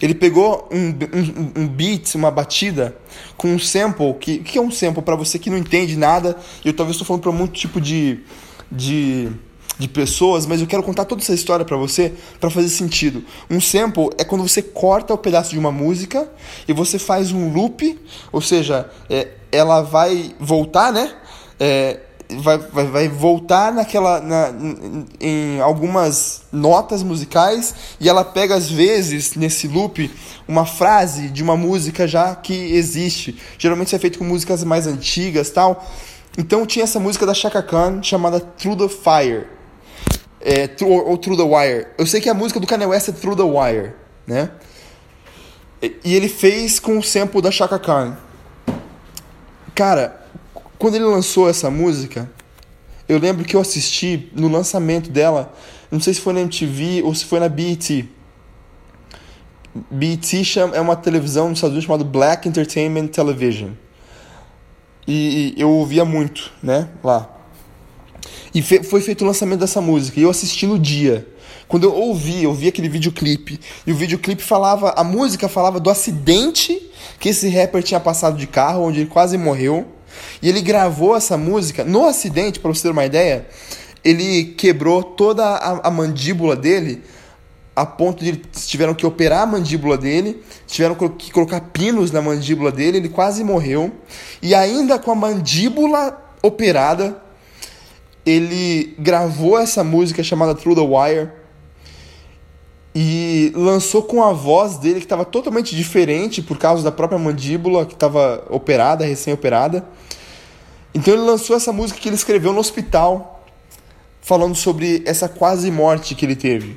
Ele 0.00 0.14
pegou 0.14 0.66
um, 0.72 0.88
um, 0.88 1.62
um 1.62 1.68
beat, 1.68 2.14
uma 2.14 2.30
batida, 2.30 2.96
com 3.36 3.48
um 3.48 3.58
sample. 3.58 4.14
Que, 4.14 4.38
que 4.38 4.58
é 4.58 4.60
um 4.60 4.70
sample? 4.70 5.02
para 5.02 5.14
você 5.14 5.38
que 5.38 5.50
não 5.50 5.58
entende 5.58 5.96
nada, 5.96 6.38
eu 6.64 6.72
talvez 6.72 6.94
estou 6.94 7.06
falando 7.06 7.22
para 7.22 7.32
muito 7.32 7.52
tipo 7.52 7.78
de, 7.80 8.20
de, 8.72 9.30
de 9.78 9.88
pessoas, 9.88 10.46
mas 10.46 10.62
eu 10.62 10.66
quero 10.66 10.82
contar 10.82 11.04
toda 11.04 11.20
essa 11.20 11.34
história 11.34 11.66
para 11.66 11.76
você 11.76 12.14
para 12.40 12.48
fazer 12.48 12.70
sentido. 12.70 13.22
Um 13.50 13.60
sample 13.60 14.08
é 14.16 14.24
quando 14.24 14.46
você 14.46 14.62
corta 14.62 15.12
o 15.12 15.16
um 15.16 15.20
pedaço 15.20 15.50
de 15.50 15.58
uma 15.58 15.70
música 15.70 16.30
e 16.66 16.72
você 16.72 16.98
faz 16.98 17.30
um 17.30 17.52
loop, 17.52 17.98
ou 18.32 18.40
seja, 18.40 18.88
é, 19.10 19.28
ela 19.52 19.82
vai 19.82 20.34
voltar, 20.40 20.92
né? 20.94 21.14
É, 21.58 22.00
vai, 22.38 22.58
vai, 22.58 22.86
vai 22.86 23.08
voltar 23.08 23.72
naquela 23.72 24.20
na, 24.20 24.52
em 25.20 25.60
algumas 25.60 26.42
notas 26.52 27.02
musicais 27.02 27.74
e 27.98 28.08
ela 28.08 28.24
pega 28.24 28.54
às 28.54 28.70
vezes 28.70 29.34
nesse 29.34 29.66
loop 29.68 30.10
uma 30.46 30.66
frase 30.66 31.28
de 31.28 31.42
uma 31.42 31.56
música 31.56 32.06
já 32.06 32.34
que 32.34 32.54
existe. 32.54 33.38
Geralmente 33.58 33.94
é 33.94 33.98
feito 33.98 34.18
com 34.18 34.24
músicas 34.24 34.64
mais 34.64 34.86
antigas, 34.86 35.50
tal. 35.50 35.84
Então 36.38 36.64
tinha 36.64 36.84
essa 36.84 37.00
música 37.00 37.26
da 37.26 37.34
Chaka 37.34 37.62
Khan 37.62 38.02
chamada 38.02 38.40
Through 38.40 38.76
the 38.76 38.88
Fire. 38.88 39.46
É, 40.40 40.66
through, 40.66 41.06
ou 41.06 41.18
Through 41.18 41.36
the 41.36 41.42
Wire. 41.42 41.86
Eu 41.98 42.06
sei 42.06 42.20
que 42.20 42.28
a 42.28 42.34
música 42.34 42.58
do 42.58 42.66
Kanye 42.66 42.86
West 42.86 43.08
é 43.08 43.12
Through 43.12 43.36
the 43.36 43.42
Wire, 43.42 43.92
né? 44.26 44.50
E, 45.82 45.96
e 46.04 46.14
ele 46.14 46.28
fez 46.28 46.80
com 46.80 46.98
o 46.98 47.02
sample 47.02 47.42
da 47.42 47.50
Chaka 47.50 47.78
Khan. 47.78 48.16
Cara, 49.74 50.19
quando 50.80 50.94
ele 50.94 51.04
lançou 51.04 51.46
essa 51.46 51.70
música, 51.70 52.28
eu 53.06 53.18
lembro 53.18 53.44
que 53.44 53.54
eu 53.54 53.60
assisti 53.60 54.30
no 54.34 54.48
lançamento 54.48 55.10
dela, 55.10 55.54
não 55.90 56.00
sei 56.00 56.14
se 56.14 56.22
foi 56.22 56.32
na 56.32 56.40
MTV 56.40 57.02
ou 57.04 57.14
se 57.14 57.26
foi 57.26 57.38
na 57.38 57.50
BET. 57.50 58.08
BET 59.90 60.58
é 60.72 60.80
uma 60.80 60.96
televisão 60.96 61.50
nos 61.50 61.58
Estados 61.58 61.74
Unidos 61.74 61.84
chamada 61.84 62.02
Black 62.02 62.48
Entertainment 62.48 63.08
Television. 63.08 63.72
E, 65.06 65.52
eu 65.58 65.68
ouvia 65.68 66.02
muito, 66.02 66.50
né, 66.62 66.88
lá. 67.04 67.28
E 68.54 68.62
fe 68.62 68.82
foi 68.82 69.02
feito 69.02 69.22
o 69.22 69.26
lançamento 69.26 69.60
dessa 69.60 69.82
música 69.82 70.18
e 70.18 70.22
eu 70.22 70.30
assisti 70.30 70.66
no 70.66 70.78
dia. 70.78 71.28
Quando 71.68 71.84
eu 71.84 71.94
ouvi, 71.94 72.42
eu 72.42 72.54
vi 72.54 72.68
aquele 72.68 72.88
videoclipe, 72.88 73.60
e 73.86 73.92
o 73.92 73.94
videoclipe 73.94 74.42
falava, 74.42 74.94
a 74.96 75.04
música 75.04 75.46
falava 75.46 75.78
do 75.78 75.90
acidente 75.90 76.90
que 77.18 77.28
esse 77.28 77.50
rapper 77.50 77.82
tinha 77.82 78.00
passado 78.00 78.38
de 78.38 78.46
carro, 78.46 78.84
onde 78.84 79.00
ele 79.00 79.10
quase 79.10 79.36
morreu. 79.36 79.99
E 80.40 80.48
ele 80.48 80.60
gravou 80.60 81.16
essa 81.16 81.36
música 81.36 81.84
no 81.84 82.06
acidente, 82.06 82.60
para 82.60 82.72
você 82.72 82.82
ter 82.82 82.90
uma 82.90 83.04
ideia, 83.04 83.46
ele 84.04 84.44
quebrou 84.56 85.02
toda 85.02 85.44
a, 85.44 85.88
a 85.88 85.90
mandíbula 85.90 86.56
dele 86.56 87.02
a 87.74 87.86
ponto 87.86 88.22
de 88.22 88.36
tiveram 88.36 88.94
que 88.94 89.06
operar 89.06 89.42
a 89.42 89.46
mandíbula 89.46 89.96
dele, 89.96 90.42
tiveram 90.66 90.94
que 90.94 91.32
colocar 91.32 91.60
pinos 91.60 92.10
na 92.10 92.20
mandíbula 92.20 92.70
dele, 92.70 92.98
ele 92.98 93.08
quase 93.08 93.42
morreu. 93.42 93.90
E 94.42 94.54
ainda 94.54 94.98
com 94.98 95.10
a 95.10 95.14
mandíbula 95.14 96.20
operada, 96.42 97.22
ele 98.26 98.94
gravou 98.98 99.58
essa 99.58 99.82
música 99.82 100.22
chamada 100.22 100.54
Through 100.54 100.74
the 100.74 100.82
Wire 100.82 101.39
e 102.94 103.52
lançou 103.54 104.02
com 104.02 104.22
a 104.22 104.32
voz 104.32 104.76
dele 104.76 104.96
que 104.96 105.06
estava 105.06 105.24
totalmente 105.24 105.76
diferente 105.76 106.42
por 106.42 106.58
causa 106.58 106.82
da 106.82 106.90
própria 106.90 107.18
mandíbula 107.18 107.86
que 107.86 107.94
estava 107.94 108.44
operada, 108.50 109.04
recém-operada. 109.04 109.86
Então 110.92 111.14
ele 111.14 111.22
lançou 111.22 111.54
essa 111.56 111.72
música 111.72 112.00
que 112.00 112.08
ele 112.08 112.16
escreveu 112.16 112.52
no 112.52 112.58
hospital, 112.58 113.44
falando 114.20 114.56
sobre 114.56 115.02
essa 115.06 115.28
quase 115.28 115.70
morte 115.70 116.14
que 116.14 116.26
ele 116.26 116.34
teve. 116.34 116.76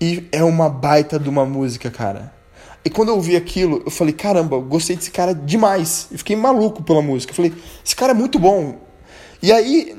E 0.00 0.26
é 0.32 0.42
uma 0.42 0.70
baita 0.70 1.18
de 1.18 1.28
uma 1.28 1.44
música, 1.44 1.90
cara. 1.90 2.32
E 2.82 2.88
quando 2.88 3.10
eu 3.10 3.16
ouvi 3.16 3.36
aquilo, 3.36 3.82
eu 3.84 3.90
falei, 3.90 4.14
caramba, 4.14 4.56
eu 4.56 4.62
gostei 4.62 4.96
desse 4.96 5.10
cara 5.10 5.34
demais. 5.34 6.08
Eu 6.10 6.16
fiquei 6.16 6.34
maluco 6.34 6.82
pela 6.82 7.02
música. 7.02 7.32
Eu 7.32 7.36
falei, 7.36 7.52
esse 7.84 7.94
cara 7.94 8.12
é 8.12 8.14
muito 8.14 8.38
bom. 8.38 8.78
E 9.42 9.52
aí, 9.52 9.94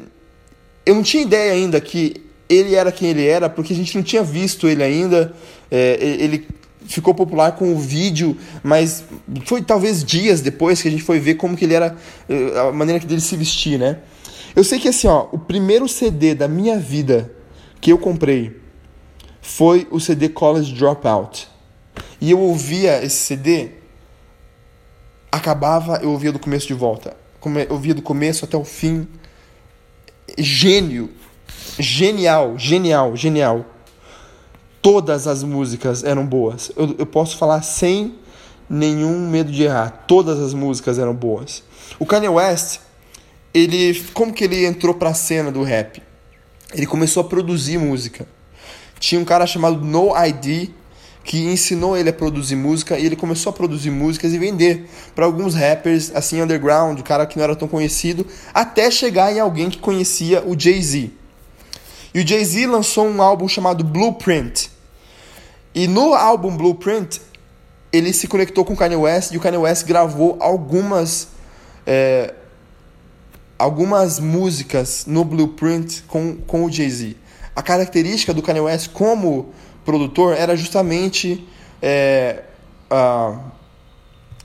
eu 0.83 0.95
não 0.95 1.03
tinha 1.03 1.21
ideia 1.21 1.53
ainda 1.53 1.79
que 1.79 2.30
ele 2.51 2.75
era 2.75 2.91
quem 2.91 3.09
ele 3.09 3.25
era, 3.25 3.49
porque 3.49 3.73
a 3.73 3.75
gente 3.75 3.95
não 3.95 4.03
tinha 4.03 4.23
visto 4.23 4.67
ele 4.67 4.83
ainda. 4.83 5.33
É, 5.69 5.97
ele 6.01 6.47
ficou 6.85 7.13
popular 7.13 7.53
com 7.53 7.73
o 7.73 7.79
vídeo, 7.79 8.37
mas 8.63 9.03
foi 9.45 9.61
talvez 9.61 10.03
dias 10.03 10.41
depois 10.41 10.81
que 10.81 10.87
a 10.87 10.91
gente 10.91 11.03
foi 11.03 11.19
ver 11.19 11.35
como 11.35 11.55
que 11.55 11.65
ele 11.65 11.73
era, 11.73 11.95
eh, 12.27 12.59
a 12.59 12.71
maneira 12.71 12.99
que 12.99 13.05
dele 13.05 13.21
se 13.21 13.35
vestir, 13.37 13.79
né? 13.79 13.99
Eu 14.55 14.63
sei 14.63 14.79
que 14.79 14.87
assim, 14.87 15.07
ó, 15.07 15.27
o 15.31 15.39
primeiro 15.39 15.87
CD 15.87 16.35
da 16.35 16.47
minha 16.47 16.77
vida 16.77 17.31
que 17.79 17.91
eu 17.91 17.97
comprei 17.97 18.59
foi 19.41 19.87
o 19.89 19.99
CD 19.99 20.27
College 20.29 20.73
Dropout. 20.73 21.47
E 22.19 22.31
eu 22.31 22.39
ouvia 22.39 23.03
esse 23.03 23.17
CD, 23.17 23.69
acabava, 25.31 25.99
eu 26.03 26.11
ouvia 26.11 26.31
do 26.31 26.39
começo 26.39 26.67
de 26.67 26.73
volta. 26.73 27.15
Eu 27.43 27.73
ouvia 27.73 27.93
do 27.93 28.01
começo 28.01 28.45
até 28.45 28.57
o 28.57 28.63
fim. 28.63 29.07
Gênio. 30.37 31.09
Genial, 31.79 32.55
genial, 32.57 33.15
genial 33.15 33.65
todas 34.81 35.27
as 35.27 35.43
músicas 35.43 36.03
eram 36.03 36.25
boas. 36.25 36.71
Eu, 36.75 36.95
eu 36.97 37.05
posso 37.05 37.37
falar 37.37 37.61
sem 37.61 38.15
nenhum 38.69 39.29
medo 39.29 39.51
de 39.51 39.63
errar. 39.63 40.05
Todas 40.07 40.39
as 40.39 40.53
músicas 40.53 40.97
eram 40.97 41.13
boas. 41.13 41.63
O 41.99 42.05
Kanye 42.05 42.29
West, 42.29 42.79
ele, 43.53 44.01
como 44.13 44.33
que 44.33 44.43
ele 44.43 44.65
entrou 44.65 44.95
para 44.95 45.09
a 45.09 45.13
cena 45.13 45.51
do 45.51 45.61
rap? 45.61 46.01
Ele 46.73 46.85
começou 46.85 47.21
a 47.21 47.23
produzir 47.23 47.77
música. 47.77 48.25
Tinha 48.99 49.19
um 49.19 49.25
cara 49.25 49.45
chamado 49.45 49.83
No 49.83 50.13
ID 50.25 50.69
que 51.23 51.43
ensinou 51.43 51.95
ele 51.95 52.09
a 52.09 52.13
produzir 52.13 52.55
música 52.55 52.97
e 52.97 53.05
ele 53.05 53.15
começou 53.15 53.51
a 53.51 53.53
produzir 53.53 53.91
músicas 53.91 54.33
e 54.33 54.39
vender 54.39 54.89
para 55.13 55.25
alguns 55.25 55.53
rappers 55.53 56.11
assim 56.15 56.41
underground, 56.41 56.99
cara 57.01 57.27
que 57.27 57.37
não 57.37 57.43
era 57.43 57.55
tão 57.55 57.67
conhecido, 57.67 58.25
até 58.51 58.89
chegar 58.89 59.31
em 59.31 59.39
alguém 59.39 59.69
que 59.69 59.77
conhecia 59.77 60.41
o 60.43 60.59
Jay-Z. 60.59 61.20
E 62.13 62.19
o 62.19 62.27
Jay-Z 62.27 62.67
lançou 62.67 63.07
um 63.07 63.21
álbum 63.21 63.47
chamado 63.47 63.83
Blueprint. 63.83 64.69
E 65.73 65.87
no 65.87 66.13
álbum 66.13 66.55
Blueprint, 66.55 67.21
ele 67.91 68.11
se 68.11 68.27
conectou 68.27 68.65
com 68.65 68.73
o 68.73 68.77
Kanye 68.77 68.95
West 68.95 69.31
e 69.31 69.37
o 69.37 69.39
Kanye 69.39 69.57
West 69.57 69.85
gravou 69.85 70.37
algumas 70.39 71.29
é, 71.85 72.33
algumas 73.57 74.19
músicas 74.19 75.05
no 75.05 75.23
Blueprint 75.23 76.03
com, 76.07 76.37
com 76.47 76.65
o 76.65 76.71
Jay-Z. 76.71 77.15
A 77.55 77.61
característica 77.61 78.33
do 78.33 78.41
Kanye 78.41 78.61
West 78.61 78.89
como 78.91 79.53
produtor 79.85 80.35
era 80.35 80.55
justamente 80.55 81.47
é, 81.81 82.43
uh, 82.91 83.39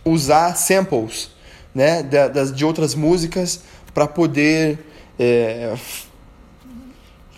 usar 0.05 0.55
samples 0.57 1.31
né, 1.75 2.03
de, 2.03 2.53
de 2.53 2.65
outras 2.65 2.95
músicas 2.95 3.61
para 3.95 4.07
poder 4.07 4.79
é, 5.19 5.75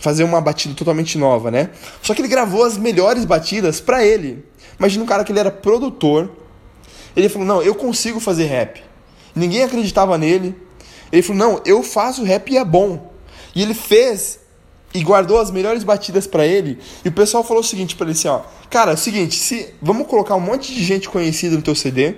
fazer 0.01 0.25
uma 0.25 0.41
batida 0.41 0.75
totalmente 0.75 1.19
nova, 1.19 1.51
né? 1.51 1.71
Só 2.03 2.15
que 2.15 2.21
ele 2.21 2.29
gravou 2.29 2.65
as 2.65 2.77
melhores 2.77 3.25
batidas 3.25 3.81
para 3.81 4.05
ele. 4.05 4.45
Imagina 4.79 5.05
um 5.05 5.07
cara 5.07 5.25
que 5.25 5.33
ele 5.33 5.41
era 5.41 5.51
produtor. 5.51 6.31
Ele 7.17 7.29
falou: 7.29 7.47
"Não, 7.47 7.63
eu 7.63 7.75
consigo 7.75 8.21
fazer 8.21 8.45
rap". 8.45 8.83
Ninguém 9.35 9.63
acreditava 9.63 10.17
nele. 10.17 10.55
Ele 11.11 11.23
falou: 11.23 11.39
"Não, 11.39 11.63
eu 11.65 11.83
faço 11.83 12.23
rap 12.23 12.53
e 12.53 12.57
é 12.57 12.65
bom". 12.65 13.13
E 13.55 13.63
ele 13.63 13.75
fez 13.75 14.41
e 14.95 15.03
guardou 15.03 15.39
as 15.39 15.51
melhores 15.51 15.85
batidas 15.85 16.27
para 16.27 16.47
ele. 16.47 16.79
E 17.05 17.09
o 17.09 17.13
pessoal 17.13 17.45
falou 17.45 17.63
o 17.63 17.67
seguinte 17.67 17.97
para 17.97 18.07
ele 18.07 18.13
assim, 18.13 18.29
ó: 18.29 18.43
"Cara, 18.71 18.93
é 18.93 18.95
o 18.95 18.99
seguinte, 18.99 19.37
se 19.37 19.75
vamos 19.83 20.07
colocar 20.07 20.35
um 20.37 20.41
monte 20.41 20.73
de 20.73 20.83
gente 20.85 21.09
conhecida 21.09 21.57
no 21.57 21.63
teu 21.63 21.75
CD, 21.75 22.15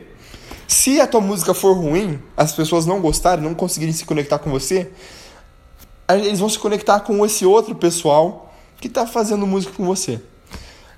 se 0.68 1.00
a 1.00 1.06
tua 1.06 1.20
música 1.20 1.52
for 1.52 1.72
ruim, 1.72 2.20
as 2.36 2.52
pessoas 2.52 2.86
não 2.86 3.00
gostarem, 3.00 3.42
não 3.42 3.54
conseguirem 3.54 3.92
se 3.92 4.04
conectar 4.04 4.38
com 4.38 4.50
você, 4.50 4.88
eles 6.16 6.38
vão 6.38 6.48
se 6.48 6.58
conectar 6.58 7.00
com 7.00 7.24
esse 7.24 7.44
outro 7.44 7.74
pessoal 7.74 8.54
que 8.80 8.86
está 8.86 9.06
fazendo 9.06 9.46
música 9.46 9.72
com 9.74 9.84
você. 9.84 10.20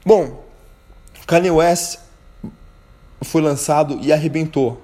Bom, 0.05 0.45
Kanye 1.27 1.51
West 1.51 1.99
foi 3.23 3.41
lançado 3.41 3.99
e 4.03 4.13
arrebentou. 4.13 4.81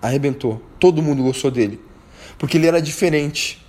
Arrebentou. 0.00 0.60
Todo 0.78 1.02
mundo 1.02 1.22
gostou 1.22 1.50
dele. 1.50 1.80
Porque 2.38 2.56
ele 2.56 2.66
era 2.66 2.80
diferente. 2.80 3.64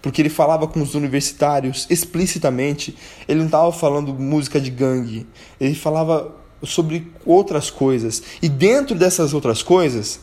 Porque 0.00 0.22
ele 0.22 0.28
falava 0.28 0.66
com 0.66 0.80
os 0.82 0.94
universitários 0.94 1.86
explicitamente. 1.90 2.96
Ele 3.26 3.40
não 3.40 3.46
estava 3.46 3.72
falando 3.72 4.14
música 4.14 4.60
de 4.60 4.70
gangue. 4.70 5.26
Ele 5.60 5.74
falava 5.74 6.34
sobre 6.62 7.12
outras 7.24 7.70
coisas. 7.70 8.22
E 8.40 8.48
dentro 8.48 8.96
dessas 8.96 9.34
outras 9.34 9.62
coisas, 9.62 10.20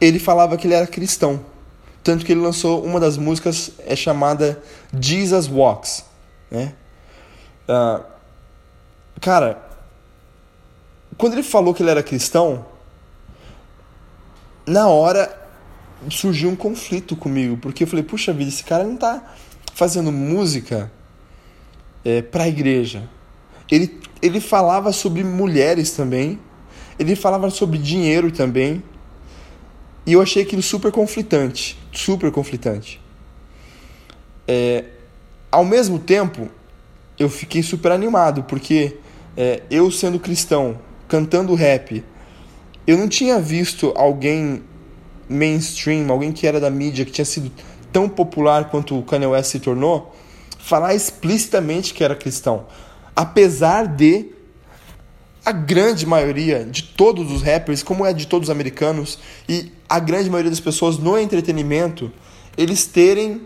ele 0.00 0.18
falava 0.18 0.56
que 0.56 0.66
ele 0.66 0.74
era 0.74 0.86
cristão. 0.86 1.40
Tanto 2.06 2.24
que 2.24 2.30
ele 2.30 2.40
lançou 2.40 2.84
uma 2.84 3.00
das 3.00 3.18
músicas 3.18 3.72
é 3.84 3.96
chamada 3.96 4.62
Jesus 4.96 5.48
Walks. 5.48 6.04
Né? 6.48 6.72
Uh, 7.68 8.00
cara, 9.20 9.60
quando 11.18 11.32
ele 11.32 11.42
falou 11.42 11.74
que 11.74 11.82
ele 11.82 11.90
era 11.90 12.04
cristão, 12.04 12.64
na 14.64 14.86
hora 14.86 15.36
surgiu 16.08 16.48
um 16.48 16.54
conflito 16.54 17.16
comigo, 17.16 17.56
porque 17.56 17.82
eu 17.82 17.88
falei, 17.88 18.04
puxa 18.04 18.32
vida, 18.32 18.50
esse 18.50 18.62
cara 18.62 18.84
não 18.84 18.96
tá 18.96 19.34
fazendo 19.74 20.12
música 20.12 20.92
é, 22.04 22.22
para 22.22 22.44
a 22.44 22.48
igreja. 22.48 23.02
Ele, 23.68 24.00
ele 24.22 24.38
falava 24.40 24.92
sobre 24.92 25.24
mulheres 25.24 25.90
também, 25.90 26.38
ele 27.00 27.16
falava 27.16 27.50
sobre 27.50 27.78
dinheiro 27.78 28.30
também, 28.30 28.80
e 30.06 30.12
eu 30.12 30.22
achei 30.22 30.42
aquilo 30.42 30.62
super 30.62 30.92
conflitante, 30.92 31.76
super 31.92 32.30
conflitante. 32.30 33.00
É, 34.46 34.84
ao 35.50 35.64
mesmo 35.64 35.98
tempo, 35.98 36.48
eu 37.18 37.28
fiquei 37.28 37.62
super 37.62 37.90
animado, 37.90 38.44
porque 38.44 38.98
é, 39.36 39.62
eu 39.68 39.90
sendo 39.90 40.20
cristão, 40.20 40.78
cantando 41.08 41.54
rap, 41.54 42.04
eu 42.86 42.96
não 42.96 43.08
tinha 43.08 43.40
visto 43.40 43.92
alguém 43.96 44.62
mainstream, 45.28 46.10
alguém 46.10 46.30
que 46.30 46.46
era 46.46 46.60
da 46.60 46.70
mídia, 46.70 47.04
que 47.04 47.10
tinha 47.10 47.24
sido 47.24 47.50
tão 47.92 48.08
popular 48.08 48.70
quanto 48.70 48.96
o 48.96 49.02
Kanye 49.02 49.26
West 49.26 49.50
se 49.50 49.58
tornou, 49.58 50.14
falar 50.58 50.94
explicitamente 50.94 51.92
que 51.92 52.04
era 52.04 52.14
cristão. 52.14 52.66
Apesar 53.14 53.88
de 53.88 54.35
a 55.46 55.52
grande 55.52 56.04
maioria 56.04 56.64
de 56.64 56.82
todos 56.82 57.30
os 57.30 57.40
rappers, 57.40 57.80
como 57.80 58.04
é 58.04 58.12
de 58.12 58.26
todos 58.26 58.48
os 58.48 58.50
americanos, 58.50 59.16
e 59.48 59.70
a 59.88 60.00
grande 60.00 60.28
maioria 60.28 60.50
das 60.50 60.58
pessoas 60.58 60.98
no 60.98 61.16
entretenimento, 61.16 62.10
eles 62.58 62.84
terem 62.84 63.42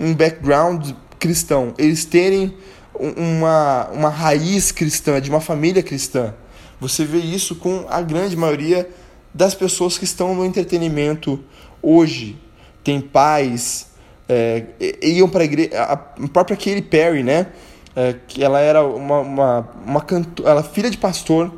um 0.00 0.14
background 0.14 0.92
cristão, 1.18 1.74
eles 1.76 2.06
terem 2.06 2.54
uma, 2.94 3.90
uma 3.92 4.08
raiz 4.08 4.72
cristã, 4.72 5.20
de 5.20 5.28
uma 5.28 5.40
família 5.40 5.82
cristã. 5.82 6.34
Você 6.80 7.04
vê 7.04 7.18
isso 7.18 7.56
com 7.56 7.84
a 7.90 8.00
grande 8.00 8.34
maioria 8.34 8.88
das 9.34 9.54
pessoas 9.54 9.98
que 9.98 10.04
estão 10.04 10.34
no 10.34 10.46
entretenimento 10.46 11.38
hoje. 11.82 12.38
Tem 12.82 13.02
pais, 13.02 13.88
é, 14.26 14.64
iam 15.02 15.28
para 15.28 15.42
a 15.42 15.44
igreja. 15.44 15.82
A 15.82 15.96
própria 15.96 16.56
Katy 16.56 16.82
Perry, 16.82 17.22
né? 17.22 17.48
É, 17.96 18.14
que 18.26 18.42
ela 18.42 18.60
era 18.60 18.84
uma, 18.84 19.20
uma, 19.20 19.68
uma 19.86 20.00
canto, 20.00 20.46
ela 20.46 20.62
filha 20.62 20.90
de 20.90 20.98
pastor, 20.98 21.52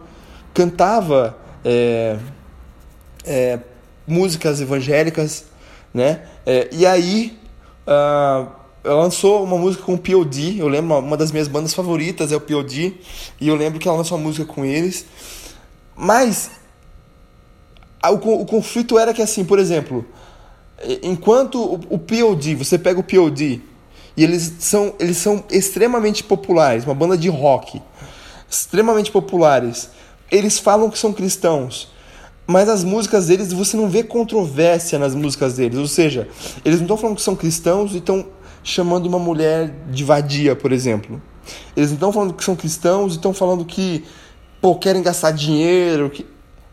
cantava 0.52 1.36
é, 1.64 2.16
é, 3.24 3.58
músicas 4.06 4.60
evangélicas, 4.60 5.46
né? 5.92 6.22
E 6.70 6.86
aí 6.86 7.38
uh, 7.86 8.48
ela 8.84 9.02
lançou 9.02 9.42
uma 9.42 9.58
música 9.58 9.82
com 9.82 9.94
o 9.94 9.98
P.O.D., 9.98 10.56
eu 10.58 10.68
lembro, 10.68 10.98
uma, 10.98 11.16
das 11.16 11.32
minhas 11.32 11.48
bandas 11.48 11.74
favoritas 11.74 12.30
é 12.30 12.36
o 12.36 12.40
P.O.D., 12.40 12.94
e 13.40 13.48
eu 13.48 13.56
lembro 13.56 13.80
que 13.80 13.88
ela 13.88 13.96
lançou 13.96 14.16
uma 14.16 14.24
música 14.24 14.44
com 14.44 14.64
eles, 14.64 15.06
mas 15.96 16.50
o, 18.04 18.14
o 18.14 18.46
conflito 18.46 18.98
era 18.98 19.12
que 19.12 19.22
assim, 19.22 19.44
por 19.44 19.58
exemplo, 19.58 20.06
enquanto 21.02 21.60
o, 21.60 21.80
o 21.90 21.98
P.O.D., 21.98 22.54
você 22.54 22.78
pega 22.78 23.00
o 23.00 23.02
P.O.D., 23.02 23.60
e 24.16 24.24
eles 24.24 24.52
são, 24.60 24.94
eles 24.98 25.18
são 25.18 25.44
extremamente 25.50 26.24
populares, 26.24 26.84
uma 26.84 26.94
banda 26.94 27.18
de 27.18 27.28
rock, 27.28 27.82
extremamente 28.48 29.10
populares. 29.10 29.90
Eles 30.30 30.58
falam 30.58 30.90
que 30.90 30.98
são 30.98 31.12
cristãos, 31.12 31.92
mas 32.46 32.68
as 32.68 32.82
músicas 32.82 33.26
deles 33.26 33.52
você 33.52 33.76
não 33.76 33.88
vê 33.88 34.02
controvérsia 34.02 34.98
nas 34.98 35.14
músicas 35.14 35.54
deles. 35.54 35.78
Ou 35.78 35.86
seja, 35.86 36.28
eles 36.64 36.78
não 36.78 36.84
estão 36.84 36.96
falando 36.96 37.16
que 37.16 37.22
são 37.22 37.36
cristãos 37.36 37.94
e 37.94 37.98
estão 37.98 38.26
chamando 38.64 39.06
uma 39.06 39.18
mulher 39.18 39.72
de 39.90 40.02
vadia, 40.02 40.56
por 40.56 40.72
exemplo. 40.72 41.20
Eles 41.76 41.90
não 41.90 41.96
estão 41.96 42.12
falando 42.12 42.34
que 42.34 42.44
são 42.44 42.56
cristãos 42.56 43.12
e 43.12 43.16
estão 43.16 43.34
falando 43.34 43.64
que 43.64 44.04
pô, 44.60 44.74
querem 44.74 45.02
gastar 45.02 45.30
dinheiro. 45.30 46.10
Que... 46.10 46.26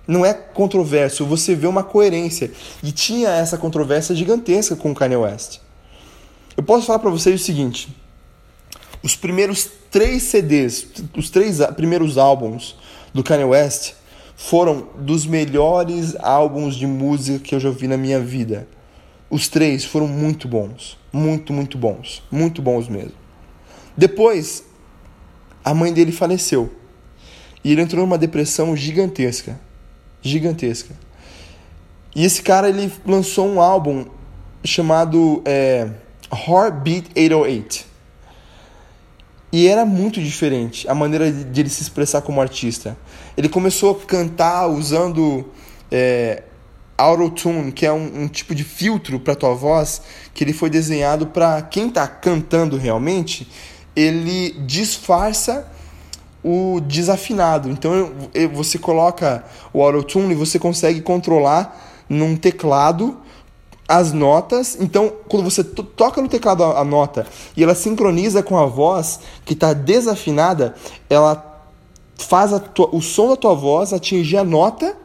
Não 0.08 0.26
é 0.26 0.34
controverso, 0.34 1.26
você 1.26 1.56
vê 1.56 1.68
uma 1.68 1.84
coerência. 1.84 2.52
E 2.82 2.92
tinha 2.92 3.30
essa 3.30 3.58
controvérsia 3.58 4.16
gigantesca 4.16 4.76
com 4.76 4.92
o 4.92 4.96
Kanye 4.96 5.16
West. 5.16 5.60
Eu 6.56 6.64
posso 6.64 6.86
falar 6.88 7.00
para 7.00 7.10
vocês 7.10 7.42
o 7.42 7.44
seguinte: 7.44 7.96
os 9.02 9.16
primeiros 9.16 9.70
três 9.90 10.24
CDs, 10.24 10.88
os 11.16 11.30
três 11.30 11.60
primeiros 11.76 12.18
álbuns 12.18 12.76
do 13.14 13.24
Kanye 13.24 13.46
West 13.46 13.94
foram 14.36 14.88
dos 14.98 15.26
melhores 15.26 16.16
álbuns 16.20 16.76
de 16.76 16.88
música 16.88 17.40
que 17.40 17.56
eu 17.56 17.60
já 17.60 17.70
vi 17.70 17.88
na 17.88 17.98
minha 17.98 18.20
vida. 18.20 18.68
Os 19.30 19.48
três 19.48 19.84
foram 19.84 20.08
muito 20.08 20.48
bons, 20.48 20.98
muito, 21.12 21.54
muito 21.54 21.78
bons, 21.78 22.22
muito 22.32 22.62
bons 22.62 22.88
mesmo. 22.88 23.14
Depois, 23.96 24.64
a 25.64 25.74
mãe 25.74 25.94
dele 25.94 26.12
faleceu 26.12 26.72
e 27.64 27.72
ele 27.72 27.82
entrou 27.82 28.02
numa 28.02 28.18
depressão 28.18 28.76
gigantesca 28.76 29.60
gigantesca. 30.24 30.96
E 32.16 32.24
esse 32.24 32.42
cara 32.42 32.70
ele 32.70 32.92
lançou 33.06 33.48
um 33.48 33.62
álbum 33.62 34.06
chamado 34.64 35.42
é, 35.46 35.90
Heartbeat 36.34 37.10
808. 37.16 37.86
E 39.52 39.68
era 39.68 39.86
muito 39.86 40.20
diferente 40.22 40.90
a 40.90 40.96
maneira 40.96 41.32
de 41.32 41.62
ele 41.62 41.70
se 41.70 41.84
expressar 41.84 42.22
como 42.22 42.42
artista. 42.42 42.98
Ele 43.38 43.48
começou 43.48 43.92
a 43.92 44.06
cantar 44.08 44.68
usando 44.68 45.46
é, 45.92 46.44
Autotune, 46.98 47.72
que 47.72 47.86
é 47.86 47.92
um, 47.92 48.24
um, 48.24 48.28
tipo 48.28 48.56
de 48.56 48.64
filtro 48.64 49.20
para 49.20 49.36
tua 49.36 49.54
voz, 49.54 50.02
que 50.34 50.44
ele 50.44 50.54
foi 50.54 50.70
desenhado 50.70 51.28
para 51.28 51.62
quem 51.62 51.88
está 51.88 52.08
cantando 52.08 52.78
realmente, 52.78 53.48
ele 53.96 54.52
disfarça 54.66 55.68
o 56.44 56.80
desafinado. 56.82 57.70
Então 57.70 58.12
você 58.54 58.78
coloca 58.78 59.44
o 59.72 59.84
autotune 59.84 60.34
e 60.34 60.36
você 60.36 60.60
consegue 60.60 61.02
controlar 61.02 62.04
num 62.10 62.36
teclado 62.36 63.18
as 63.88 64.14
notas. 64.14 64.78
Então, 64.80 65.12
quando 65.28 65.44
você 65.44 65.64
toca 65.64 66.22
no 66.22 66.28
teclado 66.28 66.64
a, 66.64 66.84
nota 66.84 67.28
e 67.56 67.64
ela 67.64 67.76
sincroniza 67.76 68.42
com 68.42 68.58
a 68.58 68.66
voz 68.66 69.20
que 69.46 69.54
está 69.54 69.74
desafinada, 69.74 70.76
ela 71.10 71.62
faz 72.18 72.52
o 72.92 73.02
som 73.02 73.30
da 73.30 73.36
tua 73.36 73.54
voz 73.54 73.92
atingir 73.92 74.38
a 74.38 74.44
nota 74.44 74.96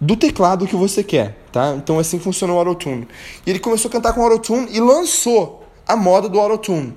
do 0.00 0.16
teclado 0.16 0.66
que 0.66 0.74
você 0.74 1.04
quer, 1.04 1.38
tá? 1.52 1.74
Então 1.76 1.98
assim 1.98 2.18
funciona 2.18 2.54
o 2.54 2.58
autotune. 2.58 3.06
E 3.46 3.50
ele 3.50 3.58
começou 3.58 3.88
a 3.88 3.92
cantar 3.92 4.14
com 4.14 4.22
autotune 4.22 4.68
e 4.72 4.80
lançou 4.80 5.64
a 5.86 5.94
moda 5.94 6.28
do 6.28 6.40
autotune. 6.40 6.94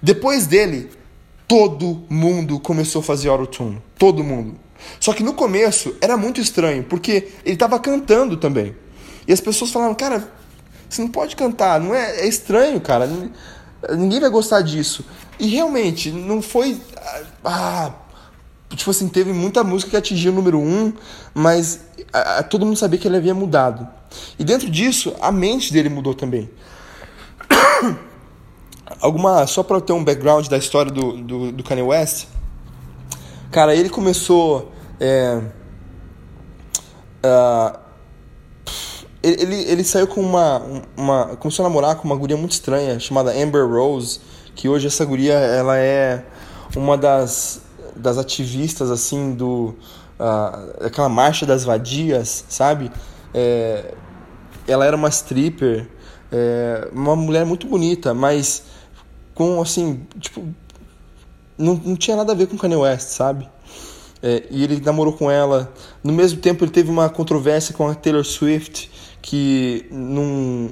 Depois 0.00 0.46
dele, 0.46 0.90
todo 1.48 2.02
mundo 2.08 2.60
começou 2.60 3.00
a 3.00 3.02
fazer 3.02 3.28
autotune. 3.28 3.82
Todo 3.98 4.22
mundo. 4.22 4.54
Só 5.00 5.12
que 5.12 5.22
no 5.22 5.34
começo 5.34 5.96
era 6.00 6.16
muito 6.16 6.40
estranho, 6.40 6.84
porque 6.84 7.28
ele 7.44 7.54
estava 7.54 7.78
cantando 7.78 8.36
também. 8.36 8.76
E 9.26 9.32
as 9.32 9.40
pessoas 9.40 9.70
falavam, 9.70 9.94
cara, 9.94 10.30
você 10.88 11.02
não 11.02 11.08
pode 11.08 11.36
cantar, 11.36 11.80
não 11.80 11.94
é, 11.94 12.20
é 12.20 12.28
estranho, 12.28 12.80
cara. 12.80 13.08
Ninguém 13.90 14.20
vai 14.20 14.30
gostar 14.30 14.62
disso. 14.62 15.04
E 15.38 15.46
realmente, 15.48 16.10
não 16.10 16.40
foi. 16.40 16.80
Ah, 17.44 17.92
tipo 18.74 18.90
assim, 18.90 19.08
teve 19.08 19.32
muita 19.32 19.62
música 19.64 19.90
que 19.90 19.96
atingiu 19.96 20.32
o 20.32 20.34
número 20.34 20.58
um, 20.58 20.92
mas 21.34 21.80
ah, 22.12 22.42
todo 22.42 22.64
mundo 22.64 22.76
sabia 22.78 22.98
que 22.98 23.06
ele 23.08 23.16
havia 23.16 23.34
mudado. 23.34 23.86
E 24.38 24.44
dentro 24.44 24.70
disso, 24.70 25.14
a 25.20 25.32
mente 25.32 25.72
dele 25.72 25.88
mudou 25.88 26.14
também. 26.14 26.48
alguma 29.00 29.46
só 29.46 29.62
para 29.62 29.80
ter 29.80 29.92
um 29.92 30.04
background 30.04 30.46
da 30.46 30.56
história 30.56 30.90
do, 30.92 31.16
do, 31.16 31.52
do 31.52 31.64
Kanye 31.64 31.82
West 31.82 32.26
cara 33.54 33.72
ele 33.72 33.88
começou 33.88 34.72
é, 34.98 35.40
uh, 37.24 37.78
ele, 39.26 39.56
ele 39.62 39.84
saiu 39.84 40.06
com 40.06 40.20
uma, 40.20 40.62
uma 40.96 41.36
começou 41.36 41.64
a 41.64 41.68
namorar 41.68 41.96
com 41.96 42.04
uma 42.04 42.16
guria 42.16 42.36
muito 42.36 42.52
estranha 42.52 42.98
chamada 42.98 43.30
Amber 43.32 43.66
Rose 43.66 44.20
que 44.54 44.68
hoje 44.68 44.86
essa 44.86 45.04
guria 45.04 45.34
ela 45.34 45.76
é 45.78 46.24
uma 46.76 46.96
das 46.96 47.60
das 47.96 48.18
ativistas 48.18 48.90
assim 48.90 49.34
do 49.34 49.74
uh, 50.18 50.86
aquela 50.86 51.08
marcha 51.08 51.46
das 51.46 51.64
vadias 51.64 52.44
sabe 52.48 52.90
é, 53.32 53.94
ela 54.66 54.84
era 54.84 54.96
uma 54.96 55.08
stripper 55.08 55.88
é, 56.30 56.88
uma 56.92 57.16
mulher 57.16 57.46
muito 57.46 57.66
bonita 57.66 58.12
mas 58.12 58.64
com, 59.34 59.60
assim, 59.60 60.06
tipo, 60.20 60.46
não, 61.58 61.74
não 61.74 61.96
tinha 61.96 62.16
nada 62.16 62.32
a 62.32 62.34
ver 62.34 62.46
com 62.46 62.56
Kanye 62.56 62.76
West, 62.76 63.08
sabe? 63.08 63.48
É, 64.22 64.44
e 64.50 64.62
ele 64.62 64.80
namorou 64.80 65.12
com 65.12 65.30
ela. 65.30 65.72
No 66.02 66.12
mesmo 66.12 66.40
tempo, 66.40 66.64
ele 66.64 66.70
teve 66.70 66.90
uma 66.90 67.10
controvérsia 67.10 67.74
com 67.74 67.88
a 67.88 67.94
Taylor 67.94 68.24
Swift, 68.24 68.90
que 69.24 69.86
num. 69.90 70.68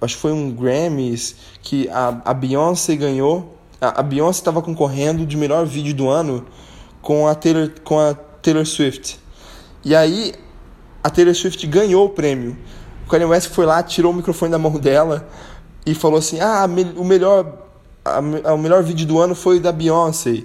Acho 0.00 0.14
que 0.14 0.22
foi 0.22 0.32
um 0.32 0.50
Grammys 0.50 1.36
que 1.60 1.86
a, 1.90 2.22
a 2.24 2.32
Beyoncé 2.32 2.96
ganhou. 2.96 3.58
A, 3.78 4.00
a 4.00 4.02
Beyoncé 4.02 4.40
estava 4.40 4.62
concorrendo 4.62 5.26
de 5.26 5.36
melhor 5.36 5.66
vídeo 5.66 5.94
do 5.94 6.08
ano 6.08 6.46
com 7.02 7.28
a 7.28 7.34
Taylor, 7.34 7.70
com 7.84 8.00
a 8.00 8.14
Taylor 8.14 8.64
Swift. 8.64 9.20
E 9.84 9.94
aí 9.94 10.32
a 11.04 11.10
Taylor 11.10 11.34
Swift 11.34 11.66
ganhou 11.66 12.06
o 12.06 12.08
prêmio. 12.08 12.56
O 13.06 13.10
Kanye 13.10 13.26
West 13.26 13.50
foi 13.50 13.66
lá, 13.66 13.82
tirou 13.82 14.12
o 14.12 14.14
microfone 14.14 14.50
da 14.50 14.58
mão 14.58 14.72
dela 14.72 15.28
e 15.84 15.94
falou 15.94 16.18
assim: 16.18 16.40
Ah, 16.40 16.66
o 16.96 17.04
melhor 17.04 17.68
a, 18.02 18.54
o 18.54 18.58
melhor 18.58 18.82
vídeo 18.82 19.06
do 19.06 19.18
ano 19.18 19.34
foi 19.34 19.60
da 19.60 19.72
Beyoncé. 19.72 20.44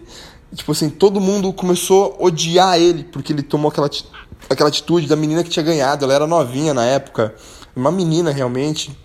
Tipo 0.54 0.74
assim, 0.74 0.90
todo 0.90 1.22
mundo 1.22 1.54
começou 1.54 2.18
a 2.20 2.26
odiar 2.26 2.78
ele, 2.78 3.06
porque 3.06 3.32
ele 3.32 3.42
tomou 3.42 3.70
aquela, 3.70 3.90
aquela 4.50 4.70
atitude 4.70 5.08
da 5.08 5.16
menina 5.16 5.44
que 5.44 5.50
tinha 5.50 5.64
ganhado. 5.64 6.06
Ela 6.06 6.14
era 6.14 6.28
novinha 6.28 6.74
na 6.74 6.86
época, 6.86 7.34
uma 7.76 7.92
menina 7.92 8.32
realmente. 8.32 8.98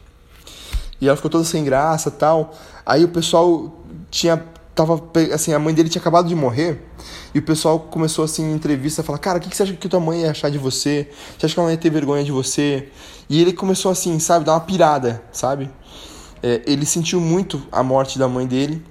E 1.01 1.07
ela 1.07 1.17
ficou 1.17 1.31
toda 1.31 1.45
sem 1.45 1.65
graça 1.65 2.11
tal. 2.11 2.55
Aí 2.85 3.05
o 3.05 3.09
pessoal 3.09 3.73
tinha. 4.11 4.43
Tava, 4.73 5.03
assim, 5.35 5.53
a 5.53 5.59
mãe 5.59 5.75
dele 5.75 5.89
tinha 5.89 6.01
acabado 6.01 6.29
de 6.29 6.35
morrer. 6.35 6.87
E 7.35 7.39
o 7.39 7.43
pessoal 7.43 7.79
começou 7.79 8.25
assim 8.25 8.45
em 8.45 8.55
entrevista 8.55 9.03
a 9.03 9.05
falar: 9.05 9.19
Cara, 9.19 9.39
o 9.39 9.41
que, 9.41 9.49
que 9.49 9.57
você 9.57 9.65
acha 9.65 9.73
que 9.75 9.89
tua 9.89 10.01
mãe 10.01 10.23
ia 10.23 10.31
achar 10.31 10.51
de 10.51 10.59
você? 10.59 11.11
Você 11.39 11.47
acha 11.47 11.55
que 11.55 11.61
ela 11.61 11.71
ia 11.71 11.77
ter 11.77 11.91
vergonha 11.91 12.25
de 12.25 12.33
você? 12.33 12.89
E 13.29 13.41
ele 13.41 13.53
começou 13.53 13.91
assim, 13.91 14.19
sabe, 14.19 14.45
dar 14.45 14.55
uma 14.55 14.61
pirada, 14.61 15.23
sabe? 15.31 15.71
é, 16.43 16.63
ele 16.67 16.87
sentiu 16.87 17.21
muito 17.21 17.63
a 17.71 17.83
morte 17.83 18.19
da 18.19 18.27
mãe 18.27 18.47
dele 18.47 18.83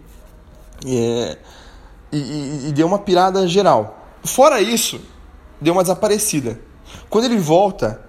é, 0.86 1.38
e, 2.12 2.18
e, 2.18 2.68
e 2.70 2.72
deu 2.72 2.88
uma 2.88 3.00
pirada 3.00 3.48
geral. 3.48 4.08
Fora 4.24 4.62
isso, 4.62 5.00
deu 5.60 5.74
uma 5.74 5.84
desaparecida. 5.84 6.60
Quando 7.10 7.26
ele 7.26 7.38
volta, 7.38 8.02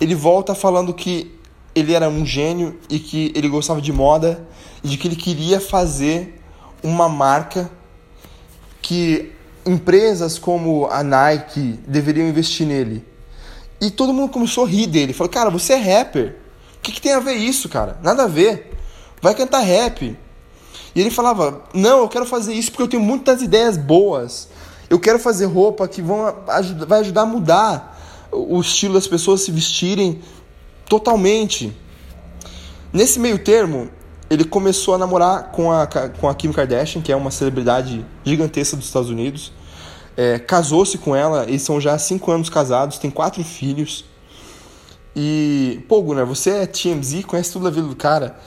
ele 0.00 0.14
volta 0.14 0.54
falando 0.54 0.92
que 0.92 1.38
ele 1.74 1.92
era 1.94 2.08
um 2.08 2.24
gênio 2.24 2.78
e 2.88 2.98
que 2.98 3.32
ele 3.34 3.48
gostava 3.48 3.80
de 3.80 3.92
moda 3.92 4.46
e 4.82 4.88
de 4.88 4.96
que 4.96 5.08
ele 5.08 5.16
queria 5.16 5.60
fazer 5.60 6.40
uma 6.82 7.08
marca 7.08 7.70
que 8.80 9.32
empresas 9.66 10.38
como 10.38 10.86
a 10.86 11.02
Nike 11.02 11.78
deveriam 11.86 12.28
investir 12.28 12.66
nele. 12.66 13.04
E 13.80 13.90
todo 13.90 14.12
mundo 14.12 14.32
começou 14.32 14.64
a 14.64 14.68
rir 14.68 14.86
dele. 14.86 15.12
Falou, 15.12 15.30
cara, 15.30 15.50
você 15.50 15.74
é 15.74 15.76
rapper. 15.76 16.36
O 16.78 16.80
que, 16.80 16.92
que 16.92 17.00
tem 17.00 17.12
a 17.12 17.20
ver 17.20 17.34
isso, 17.34 17.68
cara? 17.68 17.98
Nada 18.02 18.24
a 18.24 18.26
ver 18.26 18.68
vai 19.20 19.34
cantar 19.34 19.60
rap. 19.60 20.16
E 20.94 21.00
ele 21.00 21.10
falava: 21.10 21.62
Não, 21.74 22.00
eu 22.00 22.08
quero 22.08 22.26
fazer 22.26 22.54
isso 22.54 22.70
porque 22.70 22.82
eu 22.82 22.88
tenho 22.88 23.02
muitas 23.02 23.42
ideias 23.42 23.76
boas. 23.76 24.48
Eu 24.88 24.98
quero 24.98 25.18
fazer 25.18 25.46
roupa 25.46 25.86
que 25.86 26.00
vão 26.00 26.34
ajudar, 26.48 26.86
vai 26.86 27.00
ajudar 27.00 27.22
a 27.22 27.26
mudar 27.26 27.98
o 28.32 28.60
estilo 28.60 28.94
das 28.94 29.06
pessoas 29.06 29.42
se 29.42 29.50
vestirem 29.50 30.20
totalmente. 30.88 31.76
Nesse 32.92 33.18
meio 33.20 33.38
termo, 33.38 33.88
ele 34.30 34.44
começou 34.44 34.94
a 34.94 34.98
namorar 34.98 35.52
com 35.52 35.70
a, 35.70 35.86
com 35.86 36.28
a 36.28 36.34
Kim 36.34 36.52
Kardashian, 36.52 37.02
que 37.02 37.12
é 37.12 37.16
uma 37.16 37.30
celebridade 37.30 38.04
gigantesca 38.24 38.76
dos 38.76 38.86
Estados 38.86 39.10
Unidos. 39.10 39.52
É, 40.16 40.38
Casou-se 40.38 40.98
com 40.98 41.14
ela, 41.14 41.44
eles 41.44 41.62
são 41.62 41.80
já 41.80 41.96
cinco 41.98 42.30
anos 42.30 42.48
casados, 42.48 42.98
têm 42.98 43.10
quatro 43.10 43.42
filhos. 43.44 44.04
E, 45.14 45.84
pô, 45.88 46.02
Gunnar, 46.02 46.26
você 46.26 46.50
é 46.50 46.66
TMZ, 46.66 47.24
conhece 47.24 47.52
tudo 47.52 47.64
da 47.64 47.70
vida 47.70 47.86
do 47.86 47.96
cara. 47.96 48.38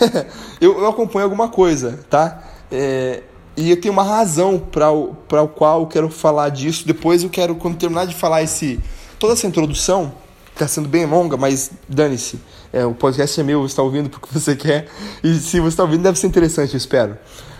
eu, 0.60 0.78
eu, 0.78 0.86
acompanho 0.88 1.24
alguma 1.24 1.48
coisa, 1.48 2.00
tá? 2.08 2.42
É, 2.70 3.22
e 3.56 3.70
eu 3.70 3.80
tenho 3.80 3.92
uma 3.92 4.02
razão 4.02 4.58
para 4.58 4.90
o, 4.90 5.16
o 5.30 5.48
qual 5.48 5.80
eu 5.80 5.86
quero 5.86 6.08
falar 6.08 6.48
disso. 6.50 6.86
Depois 6.86 7.22
eu 7.22 7.30
quero, 7.30 7.54
quando 7.54 7.76
terminar 7.76 8.06
de 8.06 8.14
falar 8.14 8.42
esse, 8.42 8.80
toda 9.18 9.32
essa 9.32 9.46
introdução, 9.46 10.12
está 10.52 10.68
sendo 10.68 10.88
bem 10.88 11.06
longa, 11.06 11.36
mas 11.36 11.70
dane-se. 11.88 12.40
É, 12.72 12.84
o 12.84 12.94
podcast 12.94 13.40
é 13.40 13.42
meu, 13.42 13.62
você 13.62 13.72
está 13.72 13.82
ouvindo 13.82 14.08
porque 14.08 14.28
você 14.32 14.54
quer. 14.54 14.88
E 15.22 15.34
se 15.34 15.58
você 15.58 15.68
está 15.68 15.82
ouvindo, 15.82 16.02
deve 16.02 16.18
ser 16.18 16.26
interessante, 16.26 16.74
eu 16.74 16.78
espero. 16.78 17.18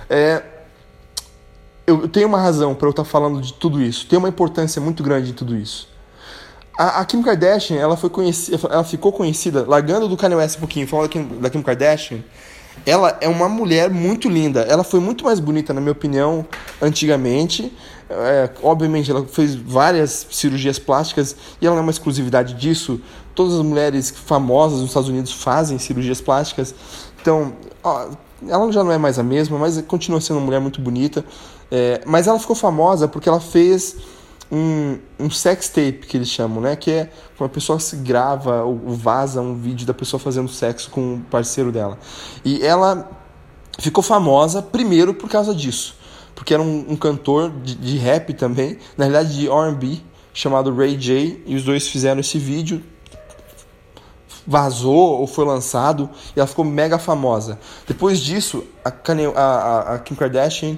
É, 0.09 0.43
eu 1.87 2.09
tenho 2.09 2.29
uma 2.29 2.41
razão 2.41 2.75
para 2.75 2.87
eu 2.87 2.91
estar 2.91 3.05
tá 3.05 3.09
falando 3.09 3.41
de 3.41 3.53
tudo 3.53 3.83
isso. 3.83 4.07
Tem 4.07 4.19
uma 4.19 4.29
importância 4.29 4.81
muito 4.81 5.03
grande 5.03 5.31
em 5.31 5.35
tudo 5.35 5.57
isso. 5.57 5.89
A, 6.79 7.01
a, 7.01 7.05
Kim 7.05 7.21
Kardashian, 7.23 7.77
ela, 7.77 7.97
foi 7.97 8.09
conhecida, 8.09 8.59
ela 8.71 8.85
ficou 8.85 9.13
conhecida, 9.13 9.65
largando 9.67 10.09
do 10.09 10.17
Kanye 10.17 10.37
West 10.37 10.57
um 10.57 10.61
pouquinho, 10.61 10.87
falando 10.87 11.09
da 11.09 11.13
Kim, 11.13 11.41
da 11.41 11.51
Kim 11.51 11.63
Kardashian, 11.63 12.21
ela 12.87 13.17
é 13.21 13.29
uma 13.29 13.49
mulher 13.49 13.91
muito 13.91 14.29
linda. 14.29 14.61
Ela 14.63 14.85
foi 14.85 15.01
muito 15.01 15.25
mais 15.25 15.41
bonita, 15.41 15.73
na 15.73 15.81
minha 15.81 15.93
opinião, 15.93 16.47
antigamente. 16.81 17.73
É, 18.09 18.51
obviamente, 18.63 19.11
ela 19.11 19.25
fez 19.25 19.55
várias 19.55 20.27
cirurgias 20.31 20.79
plásticas 20.79 21.37
e 21.61 21.67
ela 21.67 21.77
não 21.77 21.83
é 21.83 21.85
uma 21.85 21.91
exclusividade 21.91 22.55
disso. 22.55 23.01
Todas 23.35 23.55
as 23.55 23.63
mulheres 23.65 24.11
famosas 24.11 24.81
nos 24.81 24.89
Estados 24.89 25.09
Unidos 25.09 25.33
fazem 25.33 25.79
cirurgias 25.79 26.21
plásticas. 26.21 26.75
Então, 27.21 27.53
ó, 27.83 28.09
ela 28.49 28.73
já 28.73 28.83
não 28.83 28.91
é 28.91 28.99
mais 28.99 29.19
a 29.19 29.23
mesma, 29.23 29.59
mas 29.59 29.81
continua 29.83 30.21
sendo 30.21 30.39
uma 30.39 30.47
mulher 30.47 30.61
muito 30.61 30.81
bonita. 30.81 31.25
É, 31.71 32.01
mas 32.05 32.27
ela 32.27 32.39
ficou 32.39 32.57
famosa 32.57 33.07
porque 33.07 33.29
ela 33.29 33.41
fez 33.41 33.97
um, 34.51 34.99
um 35.19 35.31
sex 35.31 35.69
tape, 35.69 36.07
que 36.07 36.17
eles 36.17 36.29
chamam, 36.29 36.61
né? 36.61 36.77
Que 36.77 36.91
é 36.91 37.11
quando 37.37 37.51
a 37.51 37.53
pessoa 37.53 37.79
se 37.79 37.97
grava 37.97 38.63
ou 38.65 38.79
vaza 38.89 39.41
um 39.41 39.55
vídeo 39.55 39.87
da 39.87 39.95
pessoa 39.95 40.19
fazendo 40.19 40.49
sexo 40.49 40.91
com 40.91 41.15
o 41.15 41.21
parceiro 41.21 41.71
dela. 41.71 41.99
E 42.45 42.65
ela 42.65 43.11
ficou 43.79 44.03
famosa 44.03 44.61
primeiro 44.61 45.15
por 45.15 45.29
causa 45.29 45.55
disso. 45.55 45.97
Porque 46.35 46.55
era 46.55 46.63
um, 46.63 46.87
um 46.89 46.97
cantor 46.97 47.51
de, 47.51 47.75
de 47.75 47.99
rap 47.99 48.33
também, 48.35 48.79
na 48.97 49.05
realidade 49.05 49.37
de 49.37 49.49
R&B, 49.49 50.01
chamado 50.33 50.75
Ray 50.75 50.97
J, 50.97 51.43
e 51.47 51.55
os 51.55 51.65
dois 51.65 51.89
fizeram 51.89 52.21
esse 52.21 52.39
vídeo, 52.39 52.83
vazou 54.47 55.21
ou 55.21 55.27
foi 55.27 55.45
lançado 55.45 56.09
e 56.35 56.41
ela 56.41 56.47
ficou 56.47 56.65
mega 56.65 56.99
famosa. 56.99 57.59
Depois 57.87 58.19
disso, 58.21 58.65
a, 58.85 58.91
Kanye, 58.91 59.27
a, 59.37 59.95
a 59.95 59.99
Kim 59.99 60.15
Kardashian 60.15 60.77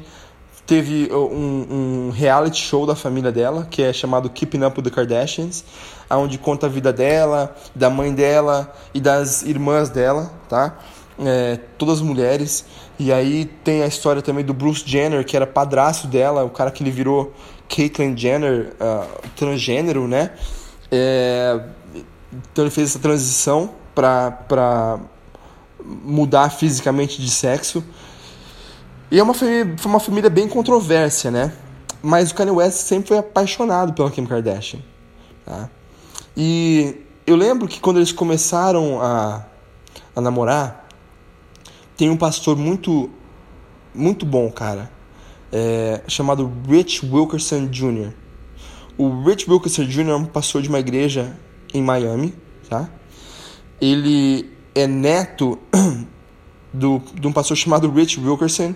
teve 0.72 1.11
uh, 1.12 1.18
um, 1.18 2.06
um, 2.06 2.11
reality 2.14 2.58
show 2.58 2.87
da 2.87 2.96
família 2.96 3.30
dela, 3.30 3.68
que 3.70 3.82
é 3.82 3.92
chamado 3.92 4.30
Keeping 4.30 4.64
Up 4.64 4.80
with 4.80 4.85
the 4.85 4.90
Kardashians, 4.90 5.62
onde 6.08 6.38
conta 6.38 6.64
a 6.64 6.68
vida 6.70 6.90
dela, 6.90 7.54
da 7.74 7.90
mãe 7.90 8.11
dela 8.14 8.74
e 8.94 8.98
das 8.98 9.42
irmãs 9.42 9.90
dela, 9.90 10.32
tá? 10.48 10.78
É, 11.22 11.58
todas 11.76 12.00
mulheres. 12.00 12.64
E 12.98 13.12
aí 13.12 13.44
tem 13.62 13.82
a 13.82 13.87
história 13.87 14.22
também 14.22 14.42
do 14.42 14.54
Bruce 14.54 14.82
Jenner, 14.87 15.26
que 15.26 15.37
era 15.37 15.46
padrasto 15.46 16.06
dela, 16.06 16.42
o 16.42 16.48
cara 16.48 16.70
que 16.70 16.82
ele 16.82 16.90
virou 16.90 17.35
Caitlyn 17.68 18.16
Jenner, 18.16 18.72
uh, 18.80 19.28
transgênero, 19.37 20.08
né? 20.08 20.30
É, 20.90 21.61
então 22.50 22.64
ele 22.64 22.70
fez 22.70 22.88
essa 22.88 22.98
transição 22.98 23.68
para 23.94 24.98
mudar 26.02 26.48
fisicamente 26.48 27.20
de 27.20 27.28
sexo. 27.28 27.85
E 29.12 29.18
é 29.18 29.22
uma 29.22 29.35
família, 29.35 29.75
foi 29.77 29.92
uma 29.92 30.01
família 30.01 30.31
bem 30.31 30.48
controversa, 30.48 31.31
né? 31.31 31.53
Mas 32.03 32.31
o 32.31 32.35
Kanye 32.35 32.51
West 32.51 32.79
sempre 32.79 33.09
foi 33.09 33.18
apaixonado 33.18 33.92
pela 33.92 34.11
Kim 34.11 34.25
Kardashian. 34.25 34.81
Tá? 35.44 35.68
E 36.35 36.96
eu 37.27 37.37
lembro 37.37 37.68
que 37.68 37.79
quando 37.79 37.98
eles 37.98 38.11
começaram 38.11 39.03
a, 39.03 39.44
a 40.16 40.20
namorar, 40.22 40.88
tem 41.94 42.09
um 42.09 42.16
pastor 42.16 42.57
muito, 42.57 43.11
muito 43.94 44.25
bom, 44.25 44.51
cara, 44.51 44.90
é, 45.53 46.01
chamado 46.09 46.51
Rich 46.66 47.05
Wilkerson 47.05 47.66
Jr. 47.66 48.14
O 48.96 49.25
Rich 49.25 49.44
Wilkerson 49.46 49.85
Jr. 49.85 50.09
é 50.09 50.16
um 50.16 50.25
pastor 50.25 50.62
de 50.62 50.70
uma 50.70 50.81
igreja 50.81 51.37
em 51.75 51.83
Miami, 51.83 52.35
tá? 52.66 52.88
Ele 53.79 54.51
é 54.75 54.87
neto 54.87 55.59
do, 56.72 57.03
de 57.12 57.29
um 57.29 57.33
pastor 57.33 57.59
chamado 57.59 57.90
Rich 57.90 58.18
Wilkerson, 58.18 58.75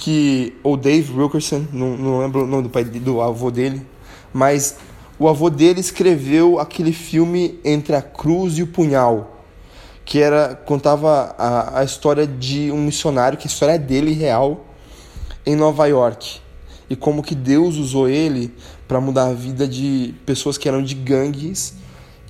que 0.00 0.54
o 0.64 0.78
Dave 0.78 1.12
Wilkerson, 1.12 1.66
não, 1.70 1.94
não 1.94 2.20
lembro 2.20 2.44
o 2.44 2.46
nome 2.46 2.62
do 2.62 2.70
pai 2.70 2.84
do 2.84 3.20
avô 3.20 3.50
dele, 3.50 3.86
mas 4.32 4.76
o 5.18 5.28
avô 5.28 5.50
dele 5.50 5.78
escreveu 5.78 6.58
aquele 6.58 6.90
filme 6.90 7.60
Entre 7.62 7.94
a 7.94 8.00
Cruz 8.00 8.56
e 8.56 8.62
o 8.62 8.66
Punhal, 8.66 9.44
que 10.02 10.18
era 10.18 10.54
contava 10.54 11.34
a, 11.36 11.80
a 11.80 11.84
história 11.84 12.26
de 12.26 12.72
um 12.72 12.78
missionário, 12.78 13.36
que 13.36 13.46
a 13.46 13.50
história 13.50 13.74
é 13.74 13.78
dele 13.78 14.14
real, 14.14 14.64
em 15.44 15.54
Nova 15.54 15.86
York. 15.86 16.40
E 16.88 16.96
como 16.96 17.22
que 17.22 17.34
Deus 17.34 17.76
usou 17.76 18.08
ele 18.08 18.54
para 18.88 19.02
mudar 19.02 19.26
a 19.26 19.34
vida 19.34 19.68
de 19.68 20.14
pessoas 20.24 20.56
que 20.56 20.66
eram 20.66 20.82
de 20.82 20.94
gangues 20.94 21.74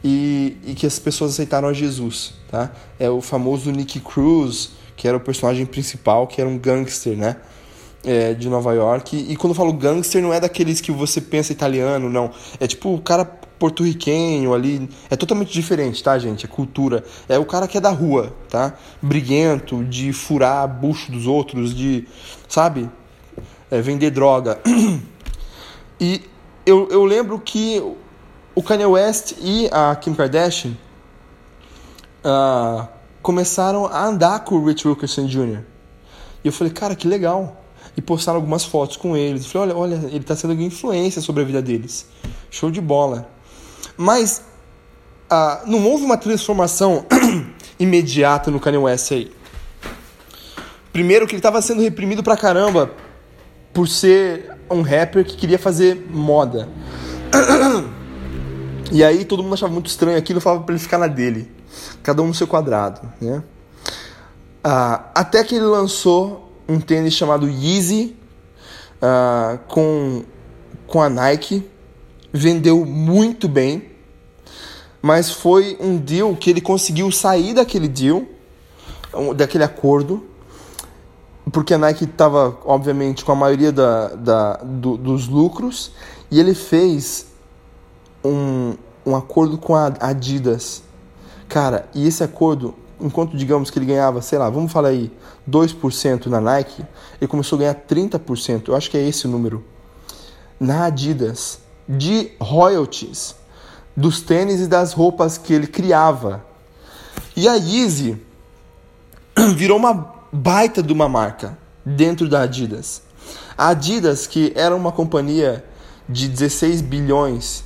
e, 0.02 0.56
e 0.66 0.74
que 0.74 0.86
as 0.86 0.98
pessoas 0.98 1.34
aceitaram 1.34 1.68
a 1.68 1.72
Jesus, 1.72 2.34
tá? 2.50 2.72
É 2.98 3.08
o 3.08 3.20
famoso 3.20 3.70
Nick 3.70 4.00
Cruz, 4.00 4.70
que 4.96 5.06
era 5.06 5.16
o 5.16 5.20
personagem 5.20 5.64
principal, 5.64 6.26
que 6.26 6.40
era 6.40 6.50
um 6.50 6.58
gangster, 6.58 7.16
né? 7.16 7.36
É, 8.04 8.34
de 8.34 8.48
Nova 8.48 8.72
York. 8.72 9.16
E 9.16 9.36
quando 9.36 9.52
eu 9.52 9.56
falo 9.56 9.72
gangster, 9.72 10.22
não 10.22 10.32
é 10.32 10.40
daqueles 10.40 10.80
que 10.80 10.92
você 10.92 11.20
pensa 11.20 11.52
italiano, 11.52 12.08
não. 12.08 12.30
É 12.58 12.66
tipo 12.66 12.94
o 12.94 13.00
cara 13.00 13.24
porto-riquenho 13.24 14.54
ali. 14.54 14.88
É 15.10 15.16
totalmente 15.16 15.52
diferente, 15.52 16.02
tá, 16.02 16.18
gente? 16.18 16.46
É 16.46 16.48
cultura. 16.48 17.04
É 17.28 17.38
o 17.38 17.44
cara 17.44 17.68
que 17.68 17.76
é 17.76 17.80
da 17.80 17.90
rua, 17.90 18.34
tá? 18.48 18.74
Briguento, 19.02 19.84
de 19.84 20.12
furar 20.12 20.66
bucho 20.66 21.12
dos 21.12 21.26
outros, 21.26 21.74
de. 21.74 22.08
Sabe? 22.48 22.90
É, 23.70 23.80
vender 23.80 24.10
droga. 24.10 24.58
E 26.02 26.22
eu, 26.64 26.88
eu 26.90 27.04
lembro 27.04 27.38
que 27.38 27.78
o 28.54 28.62
Kanye 28.62 28.86
West 28.86 29.34
e 29.38 29.68
a 29.70 29.94
Kim 29.94 30.14
Kardashian 30.14 30.72
uh, 32.24 32.88
começaram 33.20 33.84
a 33.84 34.06
andar 34.06 34.40
com 34.44 34.54
o 34.54 34.64
Rich 34.64 34.88
Wilkerson 34.88 35.26
Jr. 35.26 35.60
E 36.42 36.48
eu 36.48 36.52
falei, 36.54 36.72
cara, 36.72 36.94
que 36.94 37.06
legal 37.06 37.59
e 38.00 38.02
postaram 38.02 38.38
algumas 38.38 38.64
fotos 38.64 38.96
com 38.96 39.14
eles. 39.14 39.44
Falei, 39.44 39.74
olha, 39.74 39.76
olha, 39.76 40.06
ele 40.06 40.20
está 40.20 40.34
sendo 40.34 40.54
influência 40.54 41.20
sobre 41.20 41.42
a 41.42 41.44
vida 41.44 41.60
deles. 41.60 42.06
Show 42.50 42.70
de 42.70 42.80
bola. 42.80 43.28
Mas 43.94 44.42
ah, 45.28 45.60
não 45.66 45.86
houve 45.86 46.02
uma 46.02 46.16
transformação 46.16 47.04
imediata 47.78 48.50
no 48.50 48.58
Kanye 48.58 48.78
West 48.78 49.12
aí. 49.12 49.30
Primeiro 50.90 51.26
que 51.26 51.34
ele 51.34 51.40
estava 51.40 51.60
sendo 51.60 51.82
reprimido 51.82 52.22
pra 52.22 52.38
caramba 52.38 52.90
por 53.70 53.86
ser 53.86 54.50
um 54.70 54.80
rapper 54.80 55.22
que 55.22 55.36
queria 55.36 55.58
fazer 55.58 56.06
moda. 56.10 56.68
E 58.92 59.04
aí 59.04 59.24
todo 59.24 59.40
mundo 59.40 59.54
achava 59.54 59.72
muito 59.72 59.86
estranho 59.86 60.18
aquilo, 60.18 60.40
falava 60.40 60.64
para 60.64 60.74
ele 60.74 60.82
ficar 60.82 60.98
na 60.98 61.06
dele. 61.06 61.48
Cada 62.02 62.22
um 62.22 62.26
no 62.26 62.34
seu 62.34 62.44
quadrado, 62.44 63.00
né? 63.20 63.40
Ah, 64.64 65.10
até 65.14 65.44
que 65.44 65.54
ele 65.54 65.64
lançou 65.66 66.49
um 66.70 66.80
tênis 66.80 67.14
chamado 67.14 67.48
Yeezy 67.48 68.16
uh, 69.02 69.58
com, 69.66 70.22
com 70.86 71.02
a 71.02 71.08
Nike. 71.08 71.68
Vendeu 72.32 72.86
muito 72.86 73.48
bem, 73.48 73.90
mas 75.02 75.32
foi 75.32 75.76
um 75.80 75.96
deal 75.96 76.36
que 76.36 76.48
ele 76.48 76.60
conseguiu 76.60 77.10
sair 77.10 77.54
daquele 77.54 77.88
deal, 77.88 78.24
daquele 79.34 79.64
acordo, 79.64 80.24
porque 81.50 81.74
a 81.74 81.78
Nike 81.78 82.04
estava, 82.04 82.56
obviamente, 82.64 83.24
com 83.24 83.32
a 83.32 83.34
maioria 83.34 83.72
da, 83.72 84.14
da, 84.14 84.56
do, 84.58 84.96
dos 84.96 85.26
lucros, 85.26 85.90
e 86.30 86.38
ele 86.38 86.54
fez 86.54 87.26
um, 88.24 88.74
um 89.04 89.16
acordo 89.16 89.58
com 89.58 89.74
a 89.74 89.92
Adidas. 89.98 90.84
Cara, 91.48 91.88
e 91.92 92.06
esse 92.06 92.22
acordo 92.22 92.76
enquanto 93.00 93.36
digamos 93.36 93.70
que 93.70 93.78
ele 93.78 93.86
ganhava, 93.86 94.20
sei 94.20 94.38
lá, 94.38 94.50
vamos 94.50 94.70
falar 94.70 94.88
aí, 94.88 95.10
2% 95.50 96.26
na 96.26 96.40
Nike, 96.40 96.84
ele 97.20 97.28
começou 97.28 97.56
a 97.56 97.60
ganhar 97.60 97.74
30%, 97.74 98.68
eu 98.68 98.76
acho 98.76 98.90
que 98.90 98.96
é 98.96 99.06
esse 99.06 99.26
o 99.26 99.30
número, 99.30 99.64
na 100.58 100.84
Adidas, 100.84 101.58
de 101.88 102.30
royalties 102.40 103.34
dos 103.96 104.20
tênis 104.20 104.60
e 104.60 104.66
das 104.66 104.92
roupas 104.92 105.36
que 105.36 105.52
ele 105.52 105.66
criava. 105.66 106.44
E 107.36 107.48
a 107.48 107.54
Yeezy 107.54 108.20
virou 109.56 109.76
uma 109.76 110.14
baita 110.32 110.82
de 110.82 110.92
uma 110.92 111.08
marca 111.08 111.58
dentro 111.84 112.28
da 112.28 112.42
Adidas. 112.42 113.02
A 113.56 113.68
Adidas, 113.68 114.26
que 114.26 114.52
era 114.54 114.74
uma 114.74 114.92
companhia 114.92 115.64
de 116.08 116.28
16 116.28 116.80
bilhões, 116.80 117.64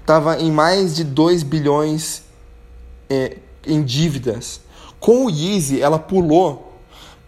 estava 0.00 0.38
em 0.38 0.50
mais 0.50 0.96
de 0.96 1.04
2 1.04 1.42
bilhões 1.42 2.22
é, 3.08 3.38
em 3.66 3.82
dívidas. 3.82 4.60
Com 4.98 5.26
o 5.26 5.30
Yeezy, 5.30 5.80
ela 5.80 5.98
pulou 5.98 6.69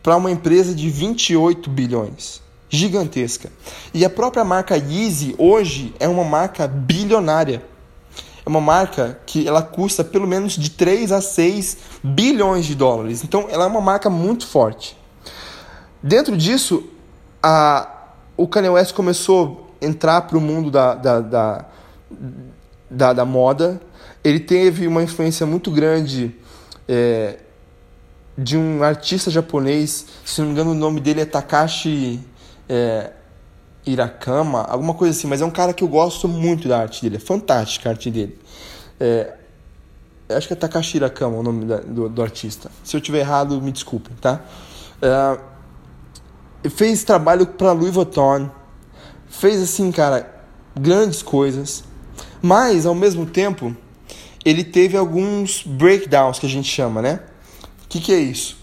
para 0.02 0.16
uma 0.16 0.30
empresa 0.30 0.74
de 0.74 0.90
28 0.90 1.70
bilhões. 1.70 2.42
Gigantesca. 2.68 3.50
E 3.92 4.04
a 4.04 4.10
própria 4.10 4.44
marca 4.44 4.76
Yeezy 4.76 5.34
hoje 5.38 5.94
é 6.00 6.08
uma 6.08 6.24
marca 6.24 6.66
bilionária. 6.66 7.62
É 8.44 8.48
uma 8.48 8.60
marca 8.60 9.20
que 9.26 9.46
ela 9.46 9.62
custa 9.62 10.02
pelo 10.02 10.26
menos 10.26 10.54
de 10.54 10.70
3 10.70 11.12
a 11.12 11.20
6 11.20 11.76
bilhões 12.02 12.66
de 12.66 12.74
dólares. 12.74 13.22
Então 13.22 13.46
ela 13.50 13.64
é 13.64 13.66
uma 13.66 13.80
marca 13.80 14.10
muito 14.10 14.46
forte. 14.46 14.96
Dentro 16.02 16.36
disso, 16.36 16.84
a, 17.42 17.88
o 18.36 18.48
Kanye 18.48 18.70
West 18.70 18.94
começou 18.94 19.70
a 19.80 19.86
entrar 19.86 20.22
para 20.22 20.36
o 20.36 20.40
mundo 20.40 20.70
da, 20.70 20.94
da, 20.94 21.20
da, 21.20 21.64
da, 22.90 23.12
da 23.12 23.24
moda. 23.24 23.80
Ele 24.24 24.40
teve 24.40 24.88
uma 24.88 25.02
influência 25.02 25.46
muito 25.46 25.70
grande 25.70 26.34
é, 26.88 27.38
de 28.36 28.56
um 28.56 28.82
artista 28.82 29.30
japonês, 29.30 30.06
se 30.24 30.40
não 30.40 30.48
me 30.48 30.52
engano 30.52 30.70
o 30.72 30.74
nome 30.74 31.00
dele 31.00 31.20
é 31.20 31.24
Takashi 31.24 32.20
é, 32.68 33.12
Irakama, 33.84 34.62
alguma 34.62 34.94
coisa 34.94 35.16
assim, 35.16 35.26
mas 35.26 35.42
é 35.42 35.44
um 35.44 35.50
cara 35.50 35.72
que 35.72 35.84
eu 35.84 35.88
gosto 35.88 36.26
muito 36.28 36.68
da 36.68 36.78
arte 36.78 37.02
dele, 37.02 37.16
é 37.16 37.20
fantástica 37.20 37.88
a 37.88 37.92
arte 37.92 38.10
dele. 38.10 38.38
É, 38.98 39.34
acho 40.30 40.46
que 40.46 40.52
é 40.52 40.56
Takashi 40.56 40.96
Irakama 40.96 41.36
o 41.36 41.42
nome 41.42 41.64
da, 41.66 41.78
do, 41.78 42.08
do, 42.08 42.22
artista. 42.22 42.70
Se 42.82 42.96
eu 42.96 43.00
tiver 43.00 43.18
errado, 43.18 43.60
me 43.60 43.72
desculpem, 43.72 44.16
tá? 44.20 44.40
É, 45.02 46.70
fez 46.70 47.04
trabalho 47.04 47.46
para 47.46 47.72
Louis 47.72 47.92
Vuitton, 47.92 48.48
fez 49.28 49.60
assim, 49.60 49.90
cara, 49.90 50.32
grandes 50.78 51.22
coisas, 51.22 51.84
mas 52.40 52.86
ao 52.86 52.94
mesmo 52.94 53.26
tempo 53.26 53.76
ele 54.44 54.64
teve 54.64 54.96
alguns 54.96 55.62
breakdowns 55.64 56.38
que 56.38 56.46
a 56.46 56.48
gente 56.48 56.68
chama, 56.68 57.02
né? 57.02 57.20
Que, 57.92 58.00
que 58.00 58.10
é 58.10 58.18
isso? 58.18 58.56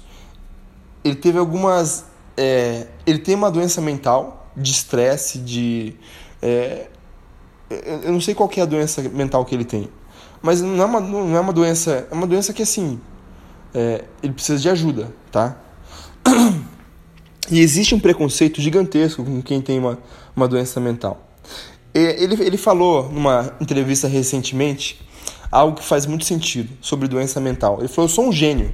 Ele 1.04 1.14
teve 1.14 1.38
algumas. 1.38 2.06
É, 2.36 2.88
ele 3.06 3.20
tem 3.20 3.36
uma 3.36 3.52
doença 3.52 3.80
mental 3.80 4.52
de 4.58 4.72
estresse, 4.72 5.38
de. 5.38 5.94
É, 6.42 6.88
eu 7.70 8.12
não 8.12 8.20
sei 8.20 8.34
qual 8.34 8.50
é 8.58 8.62
a 8.62 8.66
doença 8.66 9.04
mental 9.04 9.46
que 9.46 9.54
ele 9.54 9.66
tem, 9.66 9.88
mas 10.42 10.62
não 10.64 10.82
é 10.82 10.86
uma, 10.86 11.00
não 11.00 11.38
é 11.38 11.40
uma 11.40 11.54
doença. 11.54 12.08
É 12.10 12.14
uma 12.14 12.26
doença 12.26 12.52
que 12.54 12.64
assim. 12.64 13.00
É, 13.72 14.04
ele 14.24 14.34
precisa 14.34 14.60
de 14.60 14.68
ajuda, 14.68 15.14
tá? 15.32 15.56
E 17.52 17.60
existe 17.60 17.94
um 17.94 18.00
preconceito 18.00 18.60
gigantesco 18.60 19.24
com 19.24 19.44
quem 19.44 19.62
tem 19.62 19.78
uma, 19.78 20.00
uma 20.36 20.48
doença 20.48 20.80
mental. 20.80 21.30
Ele, 21.94 22.36
ele 22.44 22.58
falou 22.58 23.12
numa 23.12 23.56
entrevista 23.62 24.08
recentemente 24.08 25.00
algo 25.52 25.78
que 25.78 25.84
faz 25.84 26.08
muito 26.08 26.26
sentido 26.26 26.70
sobre 26.82 27.08
doença 27.08 27.40
mental. 27.40 27.78
Ele 27.80 27.88
falou: 27.88 28.10
Eu 28.10 28.14
sou 28.14 28.28
um 28.28 28.32
gênio. 28.32 28.74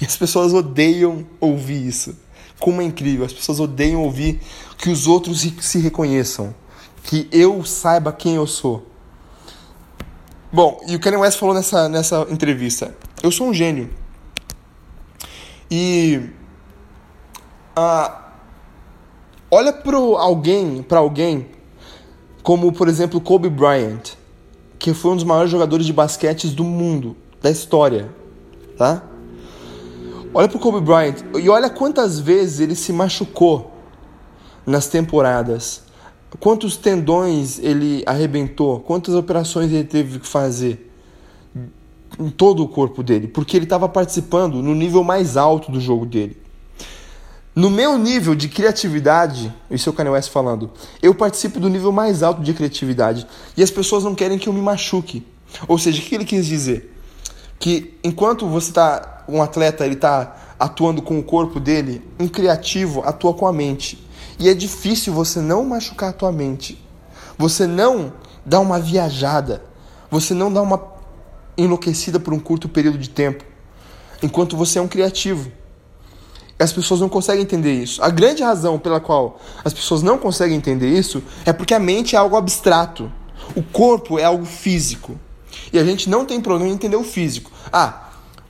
E 0.00 0.04
as 0.04 0.16
pessoas 0.16 0.52
odeiam 0.52 1.26
ouvir 1.40 1.86
isso. 1.86 2.16
Como 2.58 2.80
é 2.80 2.84
incrível, 2.84 3.26
as 3.26 3.32
pessoas 3.32 3.60
odeiam 3.60 4.02
ouvir 4.02 4.40
que 4.78 4.88
os 4.90 5.06
outros 5.06 5.40
se 5.60 5.78
reconheçam, 5.78 6.54
que 7.02 7.28
eu 7.30 7.64
saiba 7.64 8.12
quem 8.12 8.34
eu 8.34 8.46
sou. 8.46 8.86
Bom, 10.52 10.80
e 10.86 10.96
o 10.96 11.00
Kanye 11.00 11.18
West 11.18 11.38
falou 11.38 11.54
nessa, 11.54 11.88
nessa 11.88 12.26
entrevista: 12.30 12.96
Eu 13.22 13.30
sou 13.30 13.48
um 13.48 13.54
gênio. 13.54 13.90
E. 15.70 16.30
Ah, 17.74 18.32
olha 19.50 19.72
para 19.72 19.96
alguém, 19.96 20.82
para 20.82 20.98
alguém 20.98 21.46
como 22.46 22.70
por 22.70 22.86
exemplo 22.86 23.20
Kobe 23.20 23.48
Bryant, 23.48 24.12
que 24.78 24.94
foi 24.94 25.10
um 25.10 25.16
dos 25.16 25.24
maiores 25.24 25.50
jogadores 25.50 25.84
de 25.84 25.92
basquete 25.92 26.46
do 26.46 26.62
mundo, 26.62 27.16
da 27.42 27.50
história, 27.50 28.08
tá? 28.78 29.02
Olha 30.38 30.48
pro 30.48 30.58
Kobe 30.58 30.82
Bryant 30.82 31.14
e 31.42 31.48
olha 31.48 31.70
quantas 31.70 32.20
vezes 32.20 32.60
ele 32.60 32.74
se 32.74 32.92
machucou 32.92 33.72
nas 34.66 34.86
temporadas. 34.86 35.84
Quantos 36.38 36.76
tendões 36.76 37.58
ele 37.58 38.02
arrebentou, 38.04 38.80
quantas 38.80 39.14
operações 39.14 39.72
ele 39.72 39.84
teve 39.84 40.18
que 40.18 40.26
fazer 40.26 40.92
em 42.20 42.28
todo 42.28 42.62
o 42.62 42.68
corpo 42.68 43.02
dele, 43.02 43.26
porque 43.28 43.56
ele 43.56 43.64
estava 43.64 43.88
participando 43.88 44.62
no 44.62 44.74
nível 44.74 45.02
mais 45.02 45.38
alto 45.38 45.72
do 45.72 45.80
jogo 45.80 46.04
dele. 46.04 46.36
No 47.54 47.70
meu 47.70 47.96
nível 47.96 48.34
de 48.34 48.50
criatividade, 48.50 49.50
isso 49.70 49.88
é 49.88 49.90
o 49.90 49.94
Kanye 49.94 50.10
West 50.10 50.30
falando, 50.30 50.70
eu 51.00 51.14
participo 51.14 51.58
do 51.58 51.70
nível 51.70 51.92
mais 51.92 52.22
alto 52.22 52.42
de 52.42 52.52
criatividade 52.52 53.26
e 53.56 53.62
as 53.62 53.70
pessoas 53.70 54.04
não 54.04 54.14
querem 54.14 54.36
que 54.36 54.50
eu 54.50 54.52
me 54.52 54.60
machuque. 54.60 55.26
Ou 55.66 55.78
seja, 55.78 56.02
o 56.02 56.04
que 56.04 56.14
ele 56.14 56.26
quis 56.26 56.44
dizer? 56.44 56.94
Que 57.58 57.94
enquanto 58.04 58.46
você 58.46 58.68
está, 58.68 59.15
um 59.28 59.42
atleta, 59.42 59.84
ele 59.84 59.94
está 59.94 60.36
atuando 60.58 61.02
com 61.02 61.18
o 61.18 61.22
corpo 61.22 61.60
dele, 61.60 62.02
um 62.18 62.28
criativo 62.28 63.02
atua 63.04 63.34
com 63.34 63.46
a 63.46 63.52
mente. 63.52 64.06
E 64.38 64.48
é 64.48 64.54
difícil 64.54 65.12
você 65.12 65.40
não 65.40 65.64
machucar 65.64 66.10
a 66.10 66.12
tua 66.12 66.32
mente. 66.32 66.82
Você 67.38 67.66
não 67.66 68.12
dá 68.44 68.60
uma 68.60 68.78
viajada. 68.78 69.62
Você 70.10 70.34
não 70.34 70.52
dá 70.52 70.62
uma 70.62 70.80
enlouquecida 71.56 72.20
por 72.20 72.32
um 72.34 72.38
curto 72.38 72.68
período 72.68 72.98
de 72.98 73.08
tempo. 73.08 73.44
Enquanto 74.22 74.56
você 74.56 74.78
é 74.78 74.82
um 74.82 74.88
criativo. 74.88 75.50
As 76.58 76.72
pessoas 76.72 77.00
não 77.00 77.08
conseguem 77.08 77.42
entender 77.42 77.72
isso. 77.72 78.02
A 78.02 78.08
grande 78.08 78.42
razão 78.42 78.78
pela 78.78 78.98
qual 78.98 79.38
as 79.62 79.74
pessoas 79.74 80.02
não 80.02 80.16
conseguem 80.16 80.56
entender 80.56 80.88
isso 80.88 81.22
é 81.44 81.52
porque 81.52 81.74
a 81.74 81.78
mente 81.78 82.16
é 82.16 82.18
algo 82.18 82.36
abstrato. 82.36 83.12
O 83.54 83.62
corpo 83.62 84.18
é 84.18 84.24
algo 84.24 84.46
físico. 84.46 85.18
E 85.72 85.78
a 85.78 85.84
gente 85.84 86.08
não 86.08 86.24
tem 86.24 86.40
problema 86.40 86.70
em 86.70 86.74
entender 86.74 86.96
o 86.96 87.04
físico. 87.04 87.50
Ah, 87.72 88.05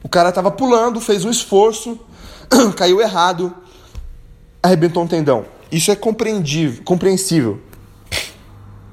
o 0.07 0.09
cara 0.09 0.29
estava 0.29 0.53
pulando, 0.53 1.01
fez 1.01 1.25
um 1.25 1.31
esforço, 1.31 1.99
caiu 2.77 3.01
errado, 3.01 3.53
arrebentou 4.63 5.03
um 5.03 5.07
tendão. 5.09 5.45
Isso 5.71 5.91
é 5.91 5.97
compreendível, 5.97 6.85
compreensível. 6.85 7.61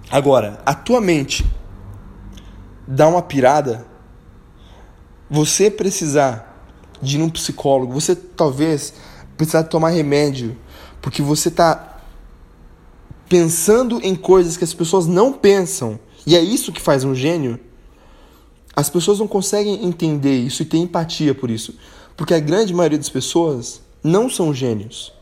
Agora, 0.09 0.59
a 0.65 0.73
tua 0.73 0.99
mente 0.99 1.45
dá 2.87 3.07
uma 3.07 3.21
pirada, 3.21 3.85
você 5.29 5.69
precisar 5.69 6.67
de 6.99 7.17
ir 7.17 7.19
num 7.19 7.29
psicólogo, 7.29 7.93
você 7.93 8.15
talvez 8.15 8.95
precisar 9.37 9.65
tomar 9.65 9.89
remédio, 9.89 10.57
porque 10.99 11.21
você 11.21 11.49
está 11.49 11.99
pensando 13.29 13.99
em 14.01 14.15
coisas 14.15 14.57
que 14.57 14.63
as 14.63 14.73
pessoas 14.73 15.05
não 15.05 15.31
pensam, 15.31 15.99
e 16.25 16.35
é 16.35 16.41
isso 16.41 16.73
que 16.73 16.81
faz 16.81 17.03
um 17.03 17.13
gênio. 17.13 17.59
As 18.75 18.89
pessoas 18.89 19.19
não 19.19 19.27
conseguem 19.27 19.85
entender 19.85 20.37
isso 20.37 20.63
e 20.63 20.65
ter 20.65 20.77
empatia 20.77 21.35
por 21.35 21.51
isso, 21.51 21.75
porque 22.17 22.33
a 22.33 22.39
grande 22.39 22.73
maioria 22.73 22.97
das 22.97 23.09
pessoas 23.09 23.81
não 24.03 24.29
são 24.29 24.53
gênios. 24.53 25.13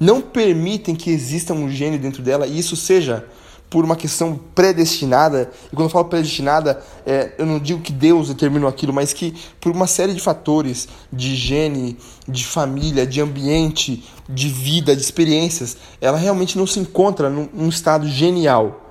Não 0.00 0.20
permitem 0.20 0.94
que 0.94 1.10
exista 1.10 1.52
um 1.52 1.68
gênio 1.70 1.98
dentro 1.98 2.22
dela 2.22 2.46
e 2.46 2.58
isso 2.58 2.76
seja 2.76 3.26
por 3.70 3.84
uma 3.84 3.96
questão 3.96 4.40
predestinada, 4.54 5.50
e 5.70 5.76
quando 5.76 5.88
eu 5.88 5.90
falo 5.90 6.06
predestinada, 6.06 6.82
é, 7.04 7.34
eu 7.36 7.44
não 7.44 7.58
digo 7.58 7.82
que 7.82 7.92
Deus 7.92 8.28
determinou 8.28 8.68
aquilo, 8.68 8.94
mas 8.94 9.12
que 9.12 9.34
por 9.60 9.70
uma 9.70 9.86
série 9.86 10.14
de 10.14 10.20
fatores, 10.20 10.88
de 11.12 11.36
gene, 11.36 11.98
de 12.26 12.46
família, 12.46 13.06
de 13.06 13.20
ambiente, 13.20 14.04
de 14.26 14.48
vida, 14.48 14.96
de 14.96 15.02
experiências, 15.02 15.76
ela 16.00 16.16
realmente 16.16 16.56
não 16.56 16.66
se 16.66 16.80
encontra 16.80 17.28
num, 17.28 17.48
num 17.52 17.68
estado 17.68 18.08
genial. 18.08 18.86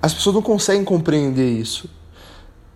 As 0.00 0.14
pessoas 0.14 0.34
não 0.34 0.42
conseguem 0.42 0.84
compreender 0.84 1.50
isso. 1.50 1.97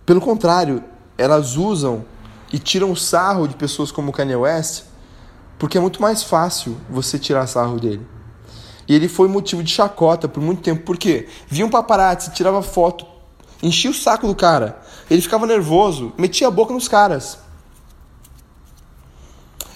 Pelo 0.04 0.20
contrário, 0.20 0.82
elas 1.16 1.56
usam 1.56 2.04
e 2.52 2.58
tiram 2.58 2.94
sarro 2.94 3.46
de 3.46 3.54
pessoas 3.54 3.92
como 3.92 4.12
Kanye 4.12 4.36
West, 4.36 4.84
porque 5.58 5.78
é 5.78 5.80
muito 5.80 6.02
mais 6.02 6.22
fácil 6.22 6.76
você 6.90 7.18
tirar 7.18 7.46
sarro 7.46 7.78
dele. 7.78 8.06
E 8.88 8.94
ele 8.94 9.08
foi 9.08 9.28
motivo 9.28 9.62
de 9.62 9.70
chacota 9.70 10.28
por 10.28 10.42
muito 10.42 10.60
tempo. 10.60 10.82
Por 10.82 10.98
quê? 10.98 11.28
Via 11.46 11.64
um 11.64 11.70
paparazzi, 11.70 12.32
tirava 12.32 12.62
foto, 12.62 13.06
enchia 13.62 13.90
o 13.90 13.94
saco 13.94 14.26
do 14.26 14.34
cara. 14.34 14.82
Ele 15.08 15.22
ficava 15.22 15.46
nervoso, 15.46 16.12
metia 16.18 16.48
a 16.48 16.50
boca 16.50 16.74
nos 16.74 16.88
caras. 16.88 17.38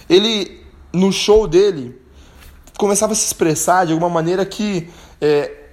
Ele, 0.09 0.61
no 0.93 1.11
show 1.11 1.47
dele, 1.47 1.99
começava 2.77 3.13
a 3.13 3.15
se 3.15 3.25
expressar 3.25 3.85
de 3.85 3.93
alguma 3.93 4.09
maneira 4.09 4.45
que. 4.45 4.89
É, 5.19 5.66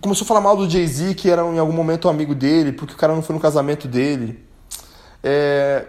começou 0.00 0.24
a 0.24 0.28
falar 0.28 0.40
mal 0.40 0.56
do 0.56 0.68
Jay-Z, 0.68 1.14
que 1.14 1.30
era 1.30 1.42
em 1.42 1.58
algum 1.58 1.72
momento 1.72 2.08
amigo 2.08 2.34
dele, 2.34 2.72
porque 2.72 2.94
o 2.94 2.96
cara 2.96 3.14
não 3.14 3.22
foi 3.22 3.34
no 3.34 3.40
casamento 3.40 3.88
dele. 3.88 4.44
É, 5.22 5.86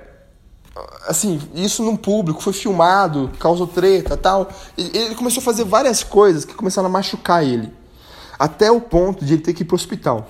assim, 1.07 1.41
isso 1.53 1.83
num 1.83 1.95
público, 1.95 2.41
foi 2.41 2.53
filmado, 2.53 3.31
causou 3.39 3.67
treta 3.67 4.15
tal. 4.15 4.49
Ele 4.77 5.15
começou 5.15 5.41
a 5.41 5.43
fazer 5.43 5.63
várias 5.63 6.03
coisas 6.03 6.45
que 6.45 6.53
começaram 6.53 6.87
a 6.87 6.91
machucar 6.91 7.43
ele. 7.43 7.71
Até 8.37 8.71
o 8.71 8.79
ponto 8.79 9.25
de 9.25 9.33
ele 9.33 9.41
ter 9.41 9.53
que 9.53 9.63
ir 9.63 9.65
pro 9.65 9.75
hospital. 9.75 10.27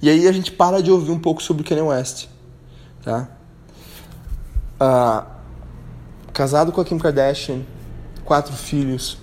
E 0.00 0.10
aí 0.10 0.28
a 0.28 0.32
gente 0.32 0.52
para 0.52 0.82
de 0.82 0.90
ouvir 0.90 1.10
um 1.10 1.18
pouco 1.18 1.42
sobre 1.42 1.64
Kanye 1.64 1.82
West. 1.82 2.26
Tá? 3.02 3.28
Ah, 4.78 5.26
casado 6.32 6.72
com 6.72 6.80
a 6.80 6.84
Kim 6.84 6.98
Kardashian, 6.98 7.62
quatro 8.24 8.52
filhos. 8.52 9.16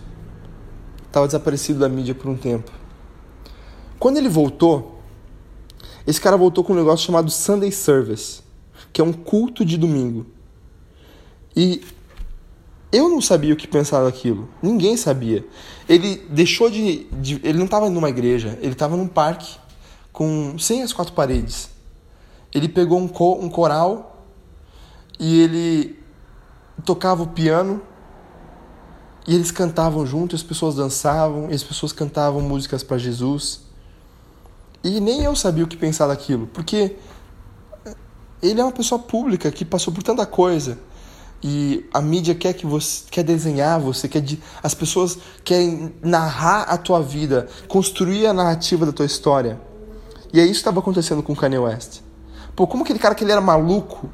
Estava 1.05 1.25
desaparecido 1.25 1.79
da 1.79 1.89
mídia 1.89 2.15
por 2.15 2.29
um 2.29 2.37
tempo. 2.37 2.78
Quando 3.99 4.17
ele 4.17 4.29
voltou, 4.29 5.01
esse 6.07 6.19
cara 6.19 6.37
voltou 6.37 6.63
com 6.63 6.73
um 6.73 6.75
negócio 6.75 7.05
chamado 7.05 7.29
Sunday 7.29 7.71
Service 7.71 8.49
que 8.91 9.01
é 9.01 9.03
um 9.03 9.13
culto 9.13 9.63
de 9.63 9.77
domingo. 9.77 10.25
E 11.55 11.83
eu 12.91 13.09
não 13.09 13.21
sabia 13.21 13.53
o 13.53 13.57
que 13.57 13.67
pensar 13.67 14.03
daquilo. 14.03 14.49
Ninguém 14.61 14.97
sabia. 14.97 15.45
Ele 15.87 16.17
deixou 16.29 16.69
de. 16.69 17.05
de 17.11 17.39
ele 17.43 17.57
não 17.57 17.65
estava 17.65 17.89
numa 17.89 18.09
igreja, 18.09 18.57
ele 18.61 18.73
estava 18.73 18.95
num 18.95 19.07
parque 19.07 19.57
com 20.11 20.57
sem 20.57 20.81
as 20.81 20.93
quatro 20.93 21.13
paredes. 21.13 21.69
Ele 22.53 22.67
pegou 22.67 22.99
um, 22.99 23.07
co, 23.07 23.33
um 23.35 23.49
coral 23.49 24.25
e 25.19 25.41
ele 25.41 25.99
tocava 26.83 27.21
o 27.23 27.27
piano 27.27 27.81
e 29.27 29.35
eles 29.35 29.51
cantavam 29.51 30.05
junto, 30.05 30.35
as 30.35 30.41
pessoas 30.41 30.75
dançavam, 30.75 31.51
e 31.51 31.53
as 31.53 31.61
pessoas 31.61 31.93
cantavam 31.93 32.41
músicas 32.41 32.81
para 32.81 32.97
Jesus. 32.97 33.61
E 34.83 34.99
nem 34.99 35.23
eu 35.23 35.35
sabia 35.35 35.63
o 35.63 35.67
que 35.67 35.77
pensar 35.77 36.07
daquilo, 36.07 36.47
porque 36.47 36.95
ele 38.41 38.61
é 38.61 38.63
uma 38.63 38.71
pessoa 38.71 38.99
pública 38.99 39.51
que 39.51 39.65
passou 39.65 39.93
por 39.93 40.03
tanta 40.03 40.25
coisa. 40.25 40.77
E 41.41 41.85
a 41.93 42.01
mídia 42.01 42.35
quer 42.35 42.53
que 42.53 42.65
você 42.65 43.03
quer 43.09 43.23
desenhar, 43.23 43.79
você 43.79 44.07
quer 44.07 44.23
as 44.61 44.73
pessoas 44.73 45.17
querem 45.43 45.93
narrar 46.01 46.63
a 46.63 46.77
tua 46.77 47.01
vida, 47.01 47.47
construir 47.67 48.27
a 48.27 48.33
narrativa 48.33 48.85
da 48.85 48.91
tua 48.91 49.05
história. 49.05 49.59
E 50.33 50.39
é 50.39 50.43
isso 50.43 50.53
que 50.53 50.59
estava 50.59 50.79
acontecendo 50.79 51.23
com 51.23 51.35
Kanye 51.35 51.57
West. 51.57 52.01
Pô, 52.55 52.67
como 52.67 52.83
aquele 52.83 52.99
cara 52.99 53.15
que 53.15 53.23
ele 53.23 53.31
era 53.31 53.41
maluco? 53.41 54.09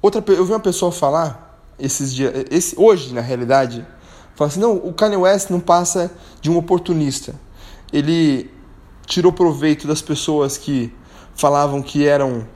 Outra 0.00 0.22
eu 0.28 0.44
vi 0.44 0.52
uma 0.52 0.60
pessoa 0.60 0.92
falar 0.92 1.60
esses 1.78 2.14
dias, 2.14 2.32
esse 2.50 2.78
hoje 2.78 3.12
na 3.12 3.20
realidade, 3.20 3.84
Fala 4.36 4.48
assim, 4.50 4.60
não, 4.60 4.76
o 4.76 4.92
Kanye 4.92 5.16
West 5.16 5.48
não 5.48 5.58
passa 5.58 6.12
de 6.42 6.50
um 6.50 6.58
oportunista. 6.58 7.34
Ele 7.90 8.50
tirou 9.06 9.32
proveito 9.32 9.86
das 9.86 10.02
pessoas 10.02 10.58
que 10.58 10.92
falavam 11.34 11.80
que 11.80 12.06
eram 12.06 12.46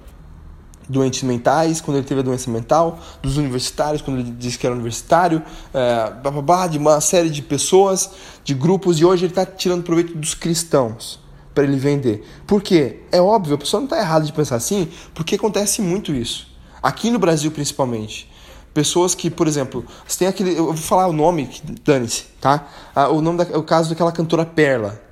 doentes 0.89 1.23
mentais, 1.23 1.81
quando 1.81 1.99
ele 1.99 2.07
teve 2.07 2.21
a 2.21 2.23
doença 2.23 2.51
mental, 2.51 2.99
dos 3.23 3.37
universitários, 3.37 4.03
quando 4.03 4.19
ele 4.19 4.31
disse 4.33 4.59
que 4.59 4.67
era 4.67 4.75
universitário, 4.75 5.41
é, 5.73 6.13
blá, 6.43 6.67
de 6.67 6.79
uma 6.79 7.01
série 7.01 7.31
de 7.31 7.41
pessoas, 7.41 8.11
de 8.43 8.53
grupos, 8.53 8.99
e 8.99 9.05
hoje 9.05 9.25
ele 9.25 9.33
está 9.33 9.47
tirando 9.47 9.85
proveito 9.85 10.17
dos 10.17 10.35
cristãos 10.35 11.21
para 11.55 11.65
ele 11.65 11.77
vender. 11.77 12.27
Por 12.47 12.61
quê? 12.61 13.01
É 13.13 13.21
óbvio, 13.21 13.55
a 13.55 13.59
pessoa 13.59 13.81
não 13.81 13.87
está 13.87 13.99
errada 13.99 14.25
de 14.25 14.33
pensar 14.33 14.57
assim, 14.57 14.89
porque 15.15 15.37
acontece 15.37 15.81
muito 15.81 16.13
isso. 16.13 16.49
Aqui 16.83 17.11
no 17.11 17.19
Brasil, 17.19 17.51
principalmente. 17.51 18.29
Pessoas 18.73 19.15
que, 19.15 19.31
por 19.31 19.49
exemplo, 19.49 19.85
você 20.07 20.21
tem 20.21 20.29
aquele. 20.29 20.57
Eu 20.57 20.67
vou 20.67 20.77
falar 20.77 21.09
o 21.09 21.13
nome, 21.13 21.51
dane-se, 21.85 22.27
tá? 22.41 22.69
Ah, 22.95 23.09
o 23.09 23.21
nome 23.21 23.45
da, 23.45 23.59
o 23.59 23.65
caso 23.65 23.91
daquela 23.91 24.13
cantora 24.13 24.47
Perla. 24.47 25.10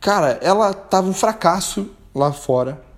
Cara, 0.00 0.38
ela 0.42 0.72
tava 0.72 1.08
um 1.08 1.14
fracasso 1.14 1.90
lá 2.14 2.32
fora 2.32 2.90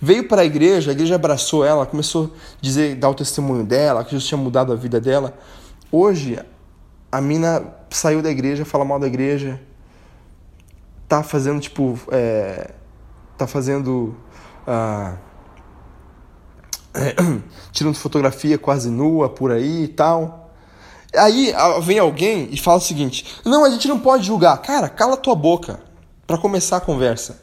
Veio 0.00 0.28
para 0.28 0.42
a 0.42 0.44
igreja, 0.44 0.90
a 0.90 0.92
igreja 0.92 1.14
abraçou 1.14 1.64
ela, 1.64 1.86
começou 1.86 2.26
a 2.26 2.28
dizer, 2.60 2.96
dar 2.96 3.08
o 3.08 3.14
testemunho 3.14 3.64
dela, 3.64 4.04
que 4.04 4.10
Jesus 4.10 4.28
tinha 4.28 4.38
mudado 4.38 4.72
a 4.72 4.76
vida 4.76 5.00
dela. 5.00 5.34
Hoje, 5.90 6.38
a 7.10 7.20
mina 7.20 7.64
saiu 7.90 8.20
da 8.20 8.30
igreja, 8.30 8.64
fala 8.64 8.84
mal 8.84 8.98
da 8.98 9.06
igreja, 9.06 9.60
tá 11.08 11.22
fazendo 11.22 11.60
tipo, 11.60 11.98
é, 12.10 12.72
tá 13.38 13.46
fazendo, 13.46 14.14
ah, 14.66 15.14
é, 16.92 17.14
tirando 17.72 17.94
fotografia 17.94 18.58
quase 18.58 18.90
nua 18.90 19.30
por 19.30 19.50
aí 19.50 19.84
e 19.84 19.88
tal. 19.88 20.50
Aí 21.16 21.54
vem 21.82 21.98
alguém 21.98 22.48
e 22.50 22.58
fala 22.58 22.76
o 22.76 22.82
seguinte: 22.82 23.40
não, 23.46 23.64
a 23.64 23.70
gente 23.70 23.88
não 23.88 23.98
pode 23.98 24.26
julgar. 24.26 24.58
Cara, 24.58 24.90
cala 24.90 25.16
tua 25.16 25.34
boca 25.34 25.85
para 26.26 26.38
começar 26.38 26.78
a 26.78 26.80
conversa. 26.80 27.40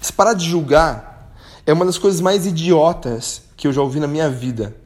Se 0.00 0.12
parar 0.12 0.34
de 0.34 0.48
julgar 0.48 1.16
é 1.66 1.72
uma 1.72 1.84
das 1.84 1.98
coisas 1.98 2.20
mais 2.20 2.46
idiotas 2.46 3.42
que 3.56 3.66
eu 3.66 3.72
já 3.72 3.82
ouvi 3.82 3.98
na 3.98 4.06
minha 4.06 4.30
vida. 4.30 4.76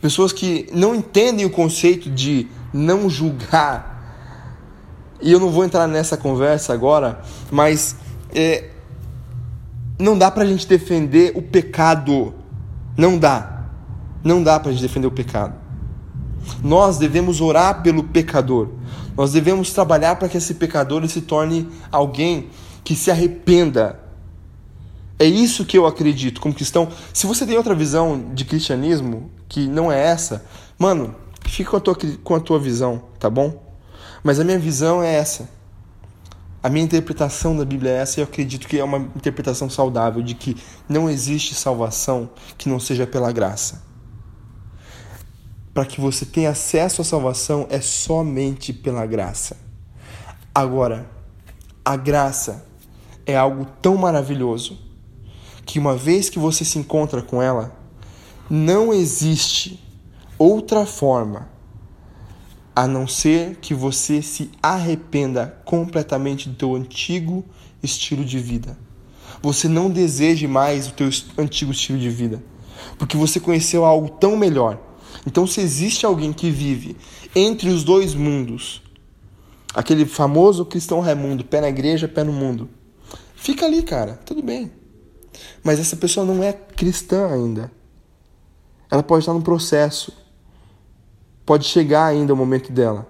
Pessoas 0.00 0.32
que 0.32 0.68
não 0.72 0.94
entendem 0.94 1.44
o 1.44 1.50
conceito 1.50 2.08
de 2.08 2.46
não 2.72 3.10
julgar. 3.10 3.96
E 5.20 5.32
eu 5.32 5.40
não 5.40 5.50
vou 5.50 5.64
entrar 5.64 5.88
nessa 5.88 6.16
conversa 6.16 6.72
agora, 6.72 7.20
mas 7.50 7.96
é, 8.32 8.70
não 9.98 10.16
dá 10.16 10.30
pra 10.30 10.46
gente 10.46 10.68
defender 10.68 11.32
o 11.34 11.42
pecado. 11.42 12.32
Não 12.96 13.18
dá. 13.18 13.64
Não 14.22 14.40
dá 14.40 14.60
pra 14.60 14.70
gente 14.70 14.82
defender 14.82 15.08
o 15.08 15.10
pecado. 15.10 15.54
Nós 16.62 16.98
devemos 16.98 17.40
orar 17.40 17.82
pelo 17.82 18.04
pecador. 18.04 18.68
Nós 19.18 19.32
devemos 19.32 19.70
trabalhar 19.74 20.16
para 20.16 20.30
que 20.30 20.38
esse 20.38 20.54
pecador 20.54 21.06
se 21.08 21.20
torne 21.20 21.68
alguém 21.92 22.48
que 22.82 22.94
se 22.94 23.10
arrependa 23.10 24.08
é 25.18 25.24
isso 25.24 25.64
que 25.64 25.76
eu 25.76 25.84
acredito 25.84 26.40
como 26.40 26.54
cristão. 26.54 26.88
Se 27.12 27.26
você 27.26 27.44
tem 27.44 27.56
outra 27.56 27.74
visão 27.74 28.30
de 28.32 28.44
cristianismo 28.44 29.30
que 29.48 29.66
não 29.66 29.90
é 29.90 30.00
essa, 30.00 30.44
mano, 30.78 31.14
fica 31.44 31.70
com 31.70 31.76
a 31.76 31.80
tua, 31.80 31.96
com 32.22 32.34
a 32.36 32.40
tua 32.40 32.58
visão, 32.58 33.02
tá 33.18 33.28
bom? 33.28 33.60
Mas 34.22 34.38
a 34.38 34.44
minha 34.44 34.58
visão 34.58 35.02
é 35.02 35.12
essa. 35.12 35.48
A 36.62 36.68
minha 36.68 36.84
interpretação 36.84 37.56
da 37.56 37.64
Bíblia 37.64 37.90
é 37.90 37.96
essa 37.96 38.20
e 38.20 38.22
eu 38.22 38.24
acredito 38.24 38.68
que 38.68 38.78
é 38.78 38.84
uma 38.84 38.98
interpretação 38.98 39.68
saudável 39.68 40.22
de 40.22 40.34
que 40.34 40.56
não 40.88 41.10
existe 41.10 41.54
salvação 41.54 42.30
que 42.56 42.68
não 42.68 42.78
seja 42.78 43.06
pela 43.06 43.32
graça. 43.32 43.87
Para 45.78 45.86
que 45.86 46.00
você 46.00 46.26
tenha 46.26 46.50
acesso 46.50 47.02
à 47.02 47.04
salvação 47.04 47.68
é 47.70 47.80
somente 47.80 48.72
pela 48.72 49.06
graça. 49.06 49.56
Agora, 50.52 51.08
a 51.84 51.94
graça 51.94 52.66
é 53.24 53.36
algo 53.36 53.64
tão 53.80 53.96
maravilhoso 53.96 54.76
que 55.64 55.78
uma 55.78 55.94
vez 55.94 56.28
que 56.28 56.36
você 56.36 56.64
se 56.64 56.80
encontra 56.80 57.22
com 57.22 57.40
ela, 57.40 57.78
não 58.50 58.92
existe 58.92 59.80
outra 60.36 60.84
forma 60.84 61.48
a 62.74 62.88
não 62.88 63.06
ser 63.06 63.58
que 63.60 63.72
você 63.72 64.20
se 64.20 64.50
arrependa 64.60 65.60
completamente 65.64 66.48
do 66.48 66.56
teu 66.56 66.74
antigo 66.74 67.44
estilo 67.80 68.24
de 68.24 68.40
vida. 68.40 68.76
Você 69.40 69.68
não 69.68 69.88
deseje 69.88 70.48
mais 70.48 70.88
o 70.88 70.92
teu 70.94 71.08
antigo 71.38 71.70
estilo 71.70 72.00
de 72.00 72.10
vida, 72.10 72.42
porque 72.98 73.16
você 73.16 73.38
conheceu 73.38 73.84
algo 73.84 74.08
tão 74.08 74.36
melhor. 74.36 74.87
Então, 75.28 75.46
se 75.46 75.60
existe 75.60 76.06
alguém 76.06 76.32
que 76.32 76.50
vive 76.50 76.96
entre 77.36 77.68
os 77.68 77.84
dois 77.84 78.14
mundos, 78.14 78.82
aquele 79.74 80.06
famoso 80.06 80.64
cristão 80.64 81.00
Raimundo, 81.00 81.44
pé 81.44 81.60
na 81.60 81.68
igreja, 81.68 82.08
pé 82.08 82.24
no 82.24 82.32
mundo, 82.32 82.66
fica 83.36 83.66
ali, 83.66 83.82
cara, 83.82 84.14
tudo 84.24 84.42
bem. 84.42 84.72
Mas 85.62 85.78
essa 85.78 85.96
pessoa 85.96 86.24
não 86.24 86.42
é 86.42 86.54
cristã 86.54 87.30
ainda. 87.30 87.70
Ela 88.90 89.02
pode 89.02 89.20
estar 89.20 89.34
num 89.34 89.42
processo. 89.42 90.16
Pode 91.44 91.66
chegar 91.66 92.06
ainda 92.06 92.32
o 92.32 92.36
momento 92.36 92.72
dela. 92.72 93.06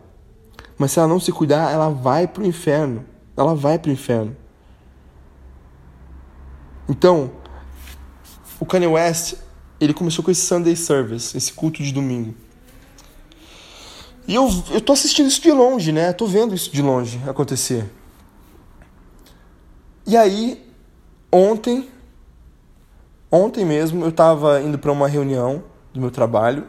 Mas 0.76 0.90
se 0.90 0.98
ela 0.98 1.06
não 1.06 1.20
se 1.20 1.30
cuidar, 1.30 1.70
ela 1.70 1.88
vai 1.88 2.26
para 2.26 2.42
o 2.42 2.46
inferno. 2.46 3.04
Ela 3.36 3.54
vai 3.54 3.78
para 3.78 3.90
o 3.90 3.92
inferno. 3.92 4.36
Então, 6.88 7.30
o 8.58 8.66
Kanye 8.66 8.88
West, 8.88 9.36
ele 9.80 9.94
começou 9.94 10.24
com 10.24 10.30
esse 10.30 10.46
Sunday 10.46 10.76
Service, 10.76 11.36
esse 11.36 11.52
culto 11.52 11.82
de 11.82 11.92
domingo. 11.92 12.34
E 14.26 14.34
eu, 14.34 14.48
eu 14.70 14.80
tô 14.80 14.92
assistindo 14.92 15.28
isso 15.28 15.40
de 15.40 15.50
longe, 15.50 15.92
né? 15.92 16.12
Tô 16.12 16.26
vendo 16.26 16.54
isso 16.54 16.70
de 16.70 16.82
longe 16.82 17.20
acontecer. 17.26 17.90
E 20.06 20.16
aí, 20.16 20.62
ontem, 21.32 21.88
Ontem 23.30 23.62
mesmo 23.62 24.02
eu 24.04 24.08
estava 24.08 24.58
indo 24.62 24.78
para 24.78 24.90
uma 24.90 25.06
reunião 25.06 25.62
do 25.92 26.00
meu 26.00 26.10
trabalho, 26.10 26.64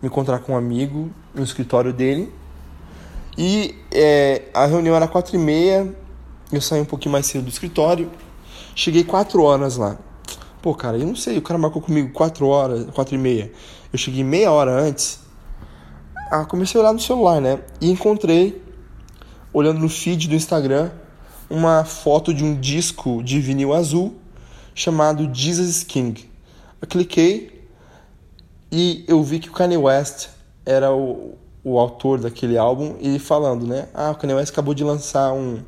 me 0.00 0.08
encontrar 0.08 0.38
com 0.38 0.54
um 0.54 0.56
amigo 0.56 1.10
no 1.34 1.44
escritório 1.44 1.92
dele. 1.92 2.32
E 3.36 3.74
é, 3.90 4.44
a 4.54 4.64
reunião 4.64 4.96
era 4.96 5.06
quatro 5.06 5.36
e 5.36 5.38
meia, 5.38 5.94
eu 6.50 6.60
saí 6.60 6.80
um 6.80 6.86
pouquinho 6.86 7.12
mais 7.12 7.26
cedo 7.26 7.44
do 7.44 7.50
escritório, 7.50 8.10
cheguei 8.74 9.04
quatro 9.04 9.42
horas 9.42 9.76
lá. 9.76 9.98
Pô, 10.62 10.72
cara, 10.76 10.96
eu 10.96 11.04
não 11.04 11.16
sei, 11.16 11.38
o 11.38 11.42
cara 11.42 11.58
marcou 11.58 11.82
comigo 11.82 12.12
quatro 12.12 12.46
horas, 12.46 12.86
quatro 12.94 13.16
e 13.16 13.18
meia. 13.18 13.50
Eu 13.92 13.98
cheguei 13.98 14.22
meia 14.22 14.52
hora 14.52 14.70
antes. 14.70 15.18
Ah, 16.30 16.44
comecei 16.44 16.80
a 16.80 16.84
olhar 16.84 16.92
no 16.92 17.00
celular, 17.00 17.40
né? 17.40 17.58
E 17.80 17.90
encontrei, 17.90 18.62
olhando 19.52 19.80
no 19.80 19.88
feed 19.88 20.28
do 20.28 20.36
Instagram, 20.36 20.92
uma 21.50 21.84
foto 21.84 22.32
de 22.32 22.44
um 22.44 22.54
disco 22.54 23.24
de 23.24 23.40
vinil 23.40 23.74
azul 23.74 24.14
chamado 24.72 25.28
Jesus 25.34 25.82
King. 25.82 26.30
Eu 26.80 26.86
cliquei 26.86 27.68
e 28.70 29.04
eu 29.08 29.20
vi 29.24 29.40
que 29.40 29.48
o 29.48 29.52
Kanye 29.52 29.76
West 29.76 30.28
era 30.64 30.94
o, 30.94 31.36
o 31.64 31.76
autor 31.76 32.20
daquele 32.20 32.56
álbum 32.56 32.94
e 33.00 33.18
falando, 33.18 33.66
né? 33.66 33.88
Ah, 33.92 34.12
o 34.12 34.14
Kanye 34.14 34.34
West 34.34 34.52
acabou 34.52 34.74
de 34.74 34.84
lançar 34.84 35.32
um, 35.32 35.58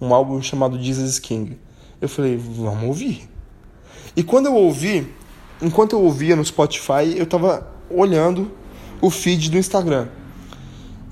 um 0.00 0.14
álbum 0.14 0.40
chamado 0.40 0.80
Jesus 0.80 1.18
King. 1.18 1.58
Eu 2.00 2.08
falei, 2.08 2.36
vamos 2.36 2.84
ouvir. 2.84 3.33
E 4.16 4.22
quando 4.22 4.46
eu 4.46 4.54
ouvi, 4.54 5.12
enquanto 5.60 5.94
eu 5.94 6.02
ouvia 6.02 6.36
no 6.36 6.44
Spotify, 6.44 7.16
eu 7.16 7.26
tava 7.26 7.66
olhando 7.90 8.50
o 9.00 9.10
feed 9.10 9.50
do 9.50 9.58
Instagram. 9.58 10.08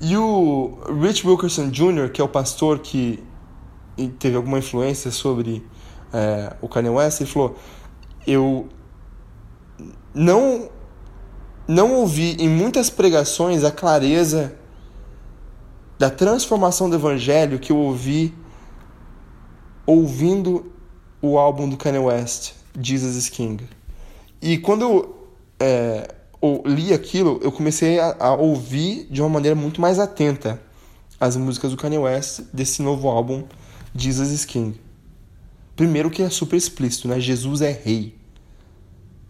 E 0.01 0.17
o 0.17 0.77
Rich 1.01 1.25
Wilkerson 1.25 1.69
Jr., 1.69 2.09
que 2.11 2.19
é 2.19 2.23
o 2.23 2.27
pastor 2.27 2.79
que 2.79 3.23
teve 4.19 4.35
alguma 4.35 4.59
influência 4.59 5.11
sobre 5.11 5.65
é, 6.11 6.55
o 6.61 6.67
Kanye 6.67 6.89
West, 6.89 7.21
ele 7.21 7.29
falou: 7.29 7.55
Eu 8.25 8.67
não, 10.13 10.69
não 11.67 11.93
ouvi 11.93 12.35
em 12.39 12.49
muitas 12.49 12.89
pregações 12.89 13.63
a 13.63 13.71
clareza 13.71 14.55
da 15.97 16.09
transformação 16.09 16.89
do 16.89 16.95
evangelho 16.95 17.59
que 17.59 17.71
eu 17.71 17.77
ouvi 17.77 18.33
ouvindo 19.85 20.71
o 21.21 21.37
álbum 21.37 21.69
do 21.69 21.77
Kanye 21.77 21.99
West, 21.99 22.53
Jesus 22.79 23.29
King. 23.29 23.63
E 24.41 24.57
quando 24.57 24.81
eu, 24.81 25.27
é, 25.59 26.13
li 26.65 26.93
aquilo, 26.93 27.39
eu 27.41 27.51
comecei 27.51 27.99
a, 27.99 28.15
a, 28.19 28.33
ouvir 28.33 29.07
de 29.09 29.21
uma 29.21 29.29
maneira 29.29 29.55
muito 29.55 29.79
mais 29.79 29.99
atenta 29.99 30.61
as 31.19 31.37
músicas 31.37 31.71
do 31.71 31.77
Kanye 31.77 31.97
West 31.97 32.41
desse 32.51 32.81
novo 32.81 33.07
álbum, 33.07 33.43
Jesus 33.95 34.43
King. 34.43 34.79
Primeiro 35.75 36.09
que 36.09 36.21
é 36.21 36.29
super 36.29 36.57
explícito, 36.57 37.07
né? 37.07 37.19
Jesus 37.19 37.61
é 37.61 37.71
rei. 37.71 38.15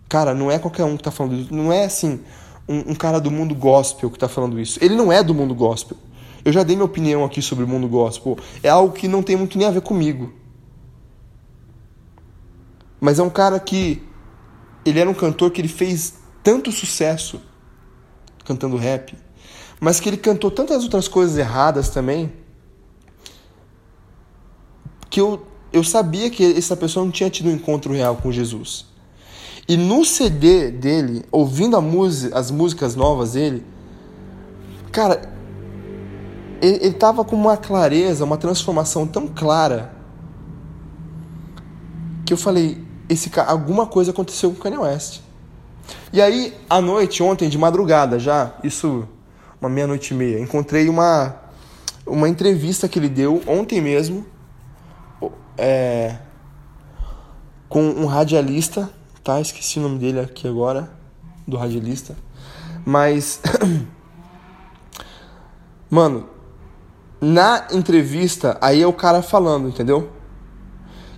Cara, 0.09 0.33
não 0.33 0.51
é 0.51 0.59
qualquer 0.59 0.83
um 0.83 0.97
que 0.97 1.03
tá 1.03 1.11
falando 1.11 1.35
isso. 1.35 1.53
Não 1.53 1.71
é 1.71 1.85
assim, 1.85 2.19
um, 2.67 2.91
um, 2.91 2.95
cara 2.95 3.19
do 3.19 3.31
mundo 3.31 3.55
gospel 3.55 4.09
que 4.09 4.19
tá 4.19 4.27
falando 4.27 4.59
isso. 4.59 4.77
Ele 4.81 4.95
não 4.95 5.11
é 5.11 5.23
do 5.23 5.33
mundo 5.33 5.55
gospel. 5.55 5.97
Eu 6.43 6.51
já 6.51 6.63
dei 6.63 6.75
minha 6.75 6.85
opinião 6.85 7.23
aqui 7.23 7.41
sobre 7.41 7.63
o 7.63 7.67
mundo 7.67 7.87
gospel. 7.87 8.37
É 8.61 8.69
algo 8.69 8.93
que 8.93 9.07
não 9.07 9.23
tem 9.23 9.35
muito 9.35 9.57
nem 9.57 9.67
a 9.67 9.71
ver 9.71 9.81
comigo. 9.81 10.33
Mas 13.03 13.19
é 13.19 13.23
um 13.23 13.29
cara 13.29 13.59
que. 13.59 14.01
Ele 14.85 14.97
era 14.97 15.09
um 15.09 15.13
cantor 15.13 15.51
que 15.51 15.59
ele 15.59 15.67
fez 15.67 16.13
tanto 16.41 16.71
sucesso 16.71 17.41
cantando 18.45 18.77
rap. 18.77 19.13
mas 19.79 19.99
que 19.99 20.07
ele 20.07 20.15
cantou 20.15 20.49
tantas 20.49 20.83
outras 20.83 21.09
coisas 21.09 21.37
erradas 21.37 21.89
também, 21.89 22.31
que 25.09 25.19
eu, 25.19 25.45
eu 25.73 25.83
sabia 25.83 26.29
que 26.29 26.45
essa 26.57 26.77
pessoa 26.77 27.03
não 27.03 27.11
tinha 27.11 27.29
tido 27.29 27.49
um 27.49 27.51
encontro 27.51 27.91
real 27.91 28.15
com 28.15 28.31
Jesus. 28.31 28.85
E 29.67 29.75
no 29.75 30.05
CD 30.05 30.71
dele, 30.71 31.25
ouvindo 31.29 31.81
música, 31.81 32.37
as 32.37 32.51
músicas 32.51 32.95
novas 32.95 33.33
dele, 33.33 33.65
cara, 34.93 35.33
ele, 36.61 36.77
ele 36.85 36.93
tava 36.93 37.25
com 37.25 37.35
uma 37.35 37.57
clareza, 37.57 38.23
uma 38.23 38.37
transformação 38.37 39.05
tão 39.05 39.27
clara 39.27 39.93
que 42.25 42.31
eu 42.31 42.37
falei, 42.37 42.82
esse 43.09 43.31
alguma 43.39 43.85
coisa 43.85 44.11
aconteceu 44.11 44.51
com 44.51 44.57
o 44.57 44.59
Kanye 44.59 44.77
West. 44.77 45.21
E 46.11 46.21
aí, 46.21 46.53
à 46.69 46.79
noite, 46.79 47.21
ontem, 47.21 47.49
de 47.49 47.57
madrugada 47.57 48.19
já, 48.19 48.53
isso, 48.63 49.07
uma 49.59 49.69
meia-noite 49.69 50.13
e 50.13 50.17
meia, 50.17 50.39
encontrei 50.39 50.87
uma, 50.87 51.35
uma 52.05 52.29
entrevista 52.29 52.87
que 52.87 52.99
ele 52.99 53.09
deu 53.09 53.41
ontem 53.47 53.81
mesmo 53.81 54.25
é, 55.57 56.15
com 57.67 57.81
um 57.81 58.05
radialista, 58.05 58.89
tá? 59.23 59.41
Esqueci 59.41 59.79
o 59.79 59.81
nome 59.81 59.99
dele 59.99 60.19
aqui 60.19 60.47
agora, 60.47 60.91
do 61.47 61.57
radialista. 61.57 62.15
Mas, 62.85 63.41
mano, 65.89 66.27
na 67.19 67.67
entrevista, 67.71 68.57
aí 68.61 68.81
é 68.81 68.87
o 68.87 68.93
cara 68.93 69.21
falando, 69.21 69.67
entendeu? 69.67 70.11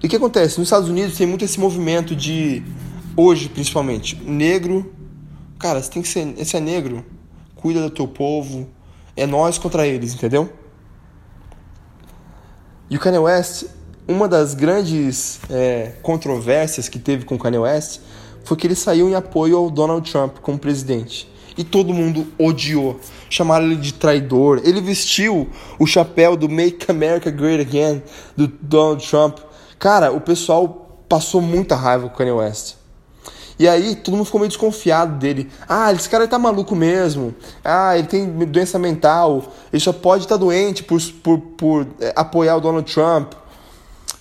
E 0.06 0.08
o 0.08 0.10
que 0.10 0.18
acontece? 0.18 0.60
Nos 0.60 0.68
Estados 0.68 0.88
Unidos 0.88 1.18
tem 1.18 1.26
muito 1.26 1.44
esse 1.44 1.60
movimento 1.60 2.16
de, 2.16 2.62
hoje 3.18 3.50
principalmente, 3.50 4.16
negro. 4.24 4.94
Cara, 5.58 5.82
você 5.82 5.90
tem 5.90 6.00
que 6.04 6.08
ser. 6.08 6.32
Esse 6.38 6.56
é 6.56 6.60
negro, 6.60 7.04
cuida 7.56 7.82
do 7.82 7.90
teu 7.90 8.08
povo. 8.08 8.70
É 9.18 9.26
nós 9.26 9.58
contra 9.58 9.88
eles, 9.88 10.14
entendeu? 10.14 10.48
E 12.88 12.96
o 12.96 13.00
Kanye 13.00 13.18
West, 13.18 13.64
uma 14.08 14.28
das 14.28 14.54
grandes 14.54 15.40
é, 15.50 15.94
controvérsias 16.04 16.88
que 16.88 17.00
teve 17.00 17.26
com 17.26 17.34
o 17.34 17.40
Kanye 17.40 17.58
West 17.58 18.00
foi 18.44 18.56
que 18.58 18.68
ele 18.68 18.76
saiu 18.76 19.10
em 19.10 19.16
apoio 19.16 19.58
ao 19.58 19.72
Donald 19.72 20.12
Trump 20.12 20.38
como 20.38 20.60
presidente. 20.60 21.28
E 21.58 21.64
todo 21.64 21.92
mundo 21.92 22.28
odiou. 22.38 23.00
Chamaram 23.28 23.66
ele 23.66 23.78
de 23.78 23.96
traidor. 23.96 24.62
Ele 24.64 24.82
vestiu 24.82 25.50
o 25.80 25.88
chapéu 25.88 26.38
do 26.38 26.48
Make 26.48 26.92
America 26.92 27.32
Great 27.32 27.60
Again 27.60 28.04
do 28.38 28.46
Donald 28.46 29.04
Trump. 29.10 29.40
Cara, 29.80 30.12
o 30.12 30.22
pessoal 30.22 31.04
passou 31.08 31.42
muita 31.42 31.76
raiva 31.76 32.08
com 32.08 32.14
o 32.14 32.18
Kanye 32.18 32.32
West. 32.32 32.76
E 33.58 33.68
aí 33.68 33.96
todo 33.96 34.16
mundo 34.16 34.26
ficou 34.26 34.40
meio 34.40 34.50
desconfiado 34.50 35.18
dele. 35.18 35.50
Ah, 35.68 35.92
esse 35.94 36.10
cara 36.10 36.28
tá 36.28 36.38
maluco 36.38 36.76
mesmo. 36.76 37.34
Ah, 37.64 37.98
ele 37.98 38.08
tem 38.08 38.28
doença 38.28 38.78
mental. 38.78 39.54
Ele 39.72 39.80
só 39.80 39.94
pode 39.94 40.24
estar 40.24 40.36
tá 40.36 40.40
doente 40.40 40.84
por, 40.84 41.02
por, 41.24 41.40
por 41.40 41.88
é, 42.02 42.14
apoiar 42.16 42.58
o 42.58 42.62
Donald 42.62 42.92
Trump. 42.92 43.34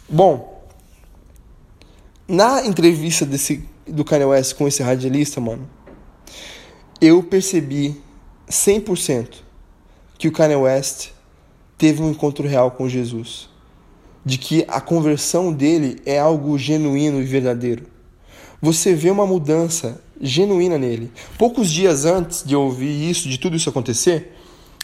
Bom, 0.08 0.62
na 2.28 2.64
entrevista 2.64 3.26
desse, 3.26 3.68
do 3.86 4.04
Kanye 4.04 4.24
West 4.24 4.54
com 4.54 4.68
esse 4.68 4.82
radialista, 4.82 5.40
mano, 5.40 5.68
eu 7.00 7.22
percebi 7.22 8.00
100% 8.48 9.42
que 10.16 10.28
o 10.28 10.32
Kanye 10.32 10.56
West 10.56 11.08
teve 11.76 12.02
um 12.02 12.10
encontro 12.10 12.46
real 12.46 12.70
com 12.70 12.88
Jesus 12.88 13.52
de 14.24 14.38
que 14.38 14.64
a 14.68 14.80
conversão 14.80 15.52
dele 15.52 15.96
é 16.06 16.18
algo 16.18 16.58
genuíno 16.58 17.20
e 17.20 17.24
verdadeiro. 17.24 17.84
Você 18.60 18.94
vê 18.94 19.10
uma 19.10 19.26
mudança 19.26 20.00
genuína 20.20 20.78
nele. 20.78 21.12
Poucos 21.38 21.70
dias 21.70 22.04
antes 22.04 22.42
de 22.44 22.54
eu 22.54 22.62
ouvir 22.62 23.10
isso, 23.10 23.28
de 23.28 23.38
tudo 23.38 23.56
isso 23.56 23.68
acontecer, 23.68 24.34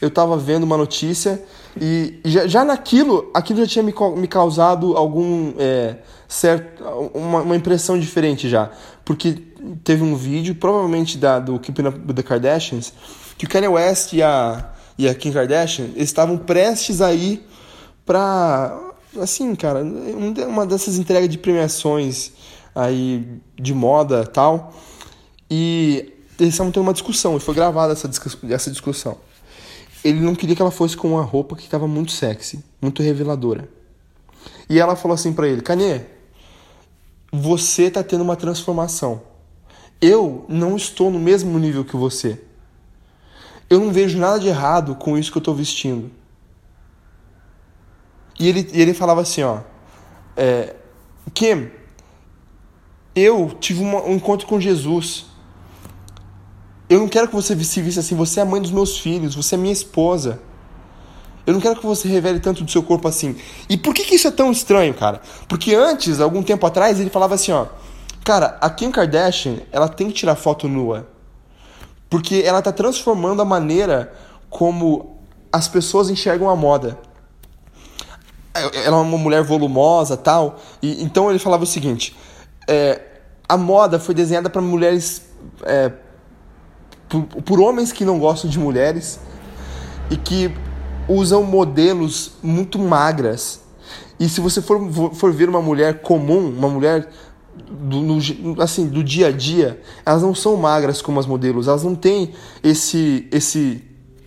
eu 0.01 0.09
estava 0.09 0.37
vendo 0.37 0.65
uma 0.65 0.77
notícia 0.77 1.43
e 1.81 2.21
já, 2.25 2.47
já 2.47 2.65
naquilo, 2.65 3.31
aquilo 3.35 3.61
já 3.61 3.67
tinha 3.67 3.83
me, 3.83 3.95
me 4.17 4.27
causado 4.27 4.97
algum 4.97 5.53
é, 5.59 5.97
certo, 6.27 6.83
uma, 7.15 7.43
uma, 7.43 7.57
impressão 7.57 7.99
diferente 7.99 8.49
já, 8.49 8.71
porque 9.05 9.37
teve 9.85 10.03
um 10.03 10.17
vídeo, 10.17 10.55
provavelmente 10.55 11.19
da 11.19 11.39
do 11.39 11.59
Keeping 11.59 11.87
Up 11.87 12.01
with 12.07 12.15
the 12.15 12.23
Kardashians, 12.23 12.93
que 13.37 13.45
o 13.45 13.49
Kanye 13.49 13.69
West 13.69 14.13
e 14.13 14.23
a 14.23 14.73
e 15.01 15.09
a 15.09 15.15
Kim 15.15 15.33
Kardashian 15.33 15.89
estavam 15.97 16.37
prestes 16.37 17.01
a 17.01 17.15
ir 17.15 17.43
para 18.05 18.90
assim, 19.19 19.55
cara, 19.55 19.83
uma 20.49 20.67
dessas 20.67 20.99
entregas 20.99 21.29
de 21.29 21.39
premiações 21.39 22.33
aí 22.75 23.27
de 23.57 23.75
moda 23.75 24.25
tal. 24.27 24.75
E 25.51 26.13
eles 26.39 26.55
estavam 26.55 26.73
tendo 26.73 26.85
uma 26.85 26.93
discussão, 26.93 27.37
e 27.37 27.41
foi 27.41 27.55
gravada 27.55 27.93
essa, 27.93 28.09
essa 28.49 28.71
discussão. 28.71 29.19
Ele 30.03 30.21
não 30.21 30.35
queria 30.35 30.57
que 30.57 30.63
ela 30.63 30.71
fosse 30.71 30.97
com 30.97 31.09
uma 31.09 31.23
roupa 31.23 31.57
que 31.57 31.65
estava 31.65 31.87
muito 31.87 32.13
sexy, 32.13 32.65
muito 32.81 33.03
reveladora. 33.03 33.69
E 34.69 34.79
ela 34.79 34.97
falou 34.97 35.15
assim 35.15 35.33
para 35.33 35.49
ele: 35.49 35.61
Kanye, 35.61 36.03
você 37.31 37.91
tá 37.91 38.03
tendo 38.03 38.23
uma 38.23 38.37
transformação. 38.37 39.23
Eu 40.01 40.47
não 40.49 40.77
estou 40.77 41.11
no 41.11 41.19
mesmo 41.19 41.59
nível 41.59 41.85
que 41.85 41.97
você. 41.97 42.41
Eu 43.69 43.81
não 43.81 43.93
vejo 43.93 44.19
nada 44.19 44.41
de 44.41 44.49
errado 44.49 44.95
com 44.95 45.19
isso 45.19 45.31
que 45.31 45.37
eu 45.37 45.41
estou 45.41 45.55
vestindo. 45.55 46.11
E 48.41 48.49
ele, 48.49 48.71
e 48.73 48.81
ele 48.81 48.95
falava 48.95 49.21
assim, 49.21 49.43
ó. 49.43 49.59
É, 50.35 50.75
Kim, 51.35 51.71
eu 53.15 53.55
tive 53.61 53.83
uma, 53.83 54.03
um 54.03 54.15
encontro 54.15 54.47
com 54.47 54.59
Jesus. 54.59 55.27
Eu 56.89 57.01
não 57.01 57.07
quero 57.07 57.29
que 57.29 57.35
você 57.35 57.55
se 57.63 57.83
vista 57.83 58.01
assim. 58.01 58.17
Você 58.17 58.41
é 58.41 58.43
a 58.43 58.47
mãe 58.47 58.63
dos 58.63 58.71
meus 58.71 58.99
filhos. 58.99 59.35
Você 59.35 59.57
é 59.57 59.59
minha 59.59 59.73
esposa. 59.73 60.41
Eu 61.47 61.53
não 61.53 61.61
quero 61.61 61.77
que 61.77 61.85
você 61.85 62.09
revele 62.09 62.41
tanto 62.41 62.65
do 62.65 62.71
seu 62.71 62.83
corpo 62.83 63.07
assim. 63.07 63.37
E 63.69 63.77
por 63.77 63.93
que, 63.93 64.05
que 64.05 64.15
isso 64.15 64.29
é 64.29 64.31
tão 64.31 64.51
estranho, 64.51 64.95
cara? 64.95 65.21
Porque 65.47 65.75
antes, 65.75 66.19
algum 66.19 66.43
tempo 66.43 66.67
atrás, 66.67 66.99
ele 66.99 67.11
falava 67.11 67.35
assim, 67.35 67.53
ó. 67.53 67.67
Cara, 68.25 68.57
a 68.61 68.71
Kim 68.71 68.91
Kardashian, 68.91 69.59
ela 69.71 69.89
tem 69.89 70.09
que 70.09 70.15
tirar 70.15 70.35
foto 70.35 70.67
nua. 70.67 71.07
Porque 72.09 72.43
ela 72.45 72.63
tá 72.63 72.73
transformando 72.73 73.43
a 73.43 73.45
maneira 73.45 74.15
como 74.49 75.19
as 75.53 75.69
pessoas 75.69 76.09
enxergam 76.09 76.49
a 76.49 76.57
moda 76.57 76.99
ela 78.61 78.97
é 78.97 79.01
uma 79.01 79.19
mulher 79.19 79.43
volumosa 79.43 80.17
tal. 80.17 80.59
E, 80.83 81.03
então 81.03 81.31
ele 81.31 81.39
falava 81.39 81.65
o 81.65 81.67
seguinte: 81.67 82.17
é, 82.69 83.01
a 83.49 83.57
moda 83.57 83.99
foi 83.99 84.15
desenhada 84.15 84.49
para 84.49 84.63
mulheres. 84.63 85.23
É, 85.65 85.93
por, 87.09 87.25
por, 87.25 87.61
homens 87.61 87.91
que 87.93 88.05
não 88.05 88.19
gostam 88.19 88.49
de 88.49 88.59
mulheres 88.59 89.19
e 90.11 90.17
que 90.17 90.55
usam 91.09 91.43
modelos 91.43 92.33
muito 92.43 92.79
magras. 92.79 93.61
E 94.19 94.29
se 94.29 94.41
você 94.41 94.63
for, 94.63 94.79
for 95.15 95.33
ver 95.33 95.49
uma 95.49 95.61
mulher 95.61 96.03
comum, 96.03 96.51
uma 96.51 96.69
mulher 96.69 97.09
do, 97.69 98.01
no, 98.01 98.63
assim, 98.63 98.87
do 98.87 99.03
dia 99.03 99.29
a 99.29 99.33
dia, 99.33 99.81
elas 100.05 100.23
não 100.23 100.35
são 100.35 100.57
magras 100.57 101.03
como 101.03 101.19
as 101.19 101.27
modelos, 101.27 101.69
elas 101.69 101.83
não 101.83 101.95
têm 101.95 102.33
esse, 102.63 103.29
esse 103.33 103.83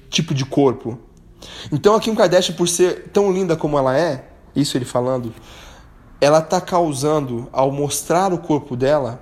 tipo 0.10 0.34
de 0.34 0.46
corpo. 0.46 0.98
Então 1.72 1.96
a 1.96 2.00
Kim 2.00 2.16
Kardashian, 2.16 2.56
por 2.56 2.68
ser 2.68 3.10
tão 3.14 3.32
linda 3.32 3.56
como 3.56 3.78
ela 3.78 3.98
é, 3.98 4.30
isso 4.56 4.78
ele 4.78 4.86
falando, 4.86 5.34
ela 6.20 6.40
está 6.40 6.62
causando, 6.62 7.50
ao 7.52 7.72
mostrar 7.72 8.32
o 8.32 8.38
corpo 8.38 8.76
dela, 8.76 9.20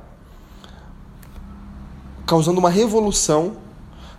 causando 2.25 2.59
uma 2.59 2.69
revolução 2.69 3.57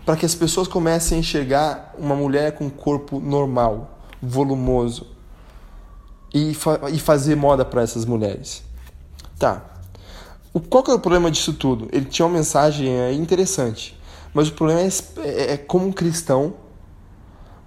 para 0.05 0.17
que 0.17 0.27
as 0.27 0.35
pessoas 0.35 0.67
comecem 0.67 1.17
a 1.17 1.21
enxergar 1.21 1.95
uma 1.97 2.15
mulher 2.15 2.53
com 2.53 2.65
um 2.65 2.71
corpo 2.71 3.21
normal, 3.21 3.99
volumoso, 4.21 5.07
e, 6.35 6.55
fa 6.55 6.91
e 6.91 6.99
fazer 6.99 7.37
moda 7.37 7.65
para 7.65 7.83
essas 7.83 8.05
mulheres. 8.05 8.63
Tá. 9.39 9.63
O, 10.53 10.61
qual 10.61 10.83
que 10.83 10.91
é 10.91 10.95
o 10.95 10.99
problema 10.99 11.31
disso 11.31 11.53
tudo? 11.53 11.89
Ele 11.93 12.07
tinha 12.07 12.27
uma 12.27 12.37
mensagem 12.37 13.15
interessante, 13.15 13.99
mas 14.35 14.49
o 14.49 14.53
problema 14.53 14.81
é, 14.81 14.89
é, 15.23 15.53
é 15.53 15.57
como 15.57 15.87
um 15.87 15.93
cristão 15.93 16.55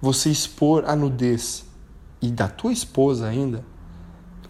você 0.00 0.30
expor 0.30 0.84
a 0.86 0.94
nudez 0.94 1.64
e 2.20 2.28
da 2.30 2.48
tua 2.48 2.72
esposa 2.72 3.26
ainda, 3.26 3.64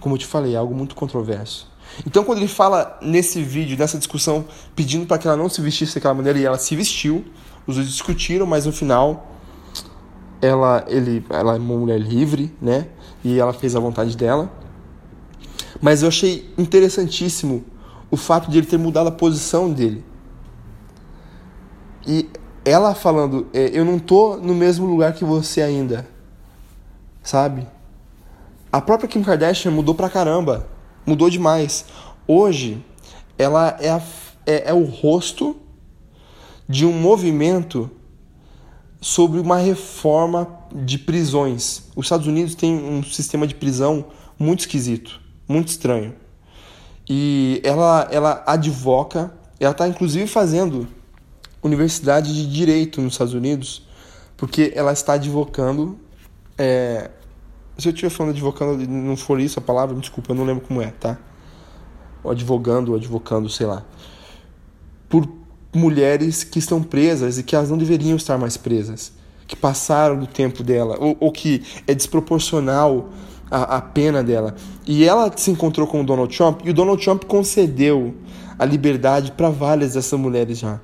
como 0.01 0.14
eu 0.14 0.18
te 0.18 0.26
falei, 0.26 0.55
é 0.55 0.57
algo 0.57 0.74
muito 0.74 0.94
controverso. 0.94 1.70
Então, 2.07 2.24
quando 2.24 2.38
ele 2.38 2.49
fala 2.49 2.99
nesse 3.01 3.42
vídeo, 3.42 3.78
nessa 3.78 3.97
discussão, 3.97 4.44
pedindo 4.74 5.07
para 5.07 5.18
que 5.18 5.26
ela 5.26 5.36
não 5.36 5.49
se 5.49 5.61
vestisse 5.61 5.94
daquela 5.94 6.14
maneira, 6.14 6.38
e 6.38 6.44
ela 6.44 6.59
se 6.59 6.74
vestiu, 6.76 7.24
os 7.66 7.76
dois 7.76 7.88
discutiram, 7.88 8.47
mas 8.47 8.66
no 8.66 8.72
final, 8.72 9.32
ela, 10.40 10.84
ele, 10.88 11.24
ela 11.30 11.55
é 11.55 11.59
uma 11.59 11.76
mulher 11.76 11.99
livre, 11.99 12.55
né? 12.61 12.88
E 13.24 13.38
ela 13.38 13.53
fez 13.53 13.74
a 13.74 13.80
vontade 13.80 14.16
dela. 14.16 14.53
Mas 15.80 16.03
eu 16.03 16.09
achei 16.09 16.53
interessantíssimo 16.57 17.64
o 18.11 18.16
fato 18.16 18.51
de 18.51 18.59
ele 18.59 18.66
ter 18.66 18.78
mudado 18.78 19.09
a 19.09 19.12
posição 19.12 19.72
dele. 19.72 20.05
E 22.07 22.28
ela 22.66 22.94
falando, 22.94 23.46
é, 23.54 23.70
eu 23.72 23.84
não 23.84 23.98
tô 23.98 24.36
no 24.36 24.54
mesmo 24.54 24.84
lugar 24.84 25.14
que 25.14 25.24
você 25.24 25.62
ainda 25.62 26.06
sabe? 27.26 27.66
A 28.72 28.80
própria 28.80 29.08
Kim 29.08 29.22
Kardashian 29.22 29.72
mudou 29.72 29.94
pra 29.94 30.08
caramba. 30.08 30.66
Mudou 31.04 31.28
demais. 31.28 31.84
Hoje, 32.26 32.82
ela 33.36 33.76
é, 33.80 33.90
a, 33.90 34.02
é, 34.46 34.70
é 34.70 34.74
o 34.74 34.84
rosto 34.84 35.56
de 36.68 36.86
um 36.86 36.92
movimento 36.92 37.90
sobre 39.00 39.40
uma 39.40 39.58
reforma 39.58 40.48
de 40.72 40.98
prisões. 40.98 41.84
Os 41.94 42.06
Estados 42.06 42.26
Unidos 42.26 42.54
têm 42.54 42.74
um 42.74 43.02
sistema 43.02 43.46
de 43.46 43.54
prisão 43.54 44.06
muito 44.38 44.60
esquisito, 44.60 45.20
muito 45.48 45.68
estranho. 45.68 46.14
E 47.08 47.60
ela, 47.62 48.08
ela 48.10 48.42
advoca, 48.46 49.32
ela 49.60 49.70
está 49.72 49.86
inclusive 49.86 50.26
fazendo 50.26 50.88
universidade 51.62 52.34
de 52.34 52.46
direito 52.50 53.00
nos 53.00 53.14
Estados 53.14 53.34
Unidos, 53.34 53.86
porque 54.36 54.72
ela 54.74 54.92
está 54.92 55.14
advocando. 55.14 55.98
É, 56.59 57.11
se 57.78 57.88
eu 57.88 57.92
estiver 57.92 58.11
falando 58.11 58.32
advocando, 58.32 58.86
não 58.86 59.16
for 59.16 59.40
isso 59.40 59.59
a 59.59 59.62
palavra, 59.62 59.94
desculpa, 59.96 60.32
eu 60.32 60.36
não 60.36 60.44
lembro 60.44 60.66
como 60.66 60.80
é, 60.80 60.90
tá? 60.90 61.18
Ou 62.22 62.30
advogando, 62.30 62.92
ou 62.92 62.96
advocando, 62.96 63.48
sei 63.48 63.66
lá. 63.66 63.84
Por 65.09 65.28
mulheres 65.74 66.42
que 66.42 66.59
estão 66.59 66.82
presas 66.82 67.38
e 67.38 67.42
que 67.42 67.54
elas 67.54 67.70
não 67.70 67.76
deveriam 67.76 68.16
estar 68.16 68.38
mais 68.38 68.57
presas, 68.57 69.12
que 69.46 69.54
passaram 69.54 70.18
do 70.18 70.26
tempo 70.26 70.62
dela, 70.62 70.96
ou, 70.98 71.16
ou 71.20 71.30
que 71.30 71.62
é 71.86 71.94
desproporcional 71.94 73.11
a, 73.50 73.76
a 73.76 73.80
pena 73.80 74.22
dela. 74.22 74.54
E 74.86 75.04
ela 75.04 75.30
se 75.36 75.50
encontrou 75.50 75.86
com 75.86 76.00
o 76.00 76.04
Donald 76.04 76.34
Trump 76.34 76.62
e 76.64 76.70
o 76.70 76.74
Donald 76.74 77.02
Trump 77.02 77.24
concedeu 77.24 78.14
a 78.59 78.64
liberdade 78.64 79.32
para 79.32 79.50
várias 79.50 79.94
dessas 79.94 80.18
mulheres 80.18 80.59
já. 80.59 80.80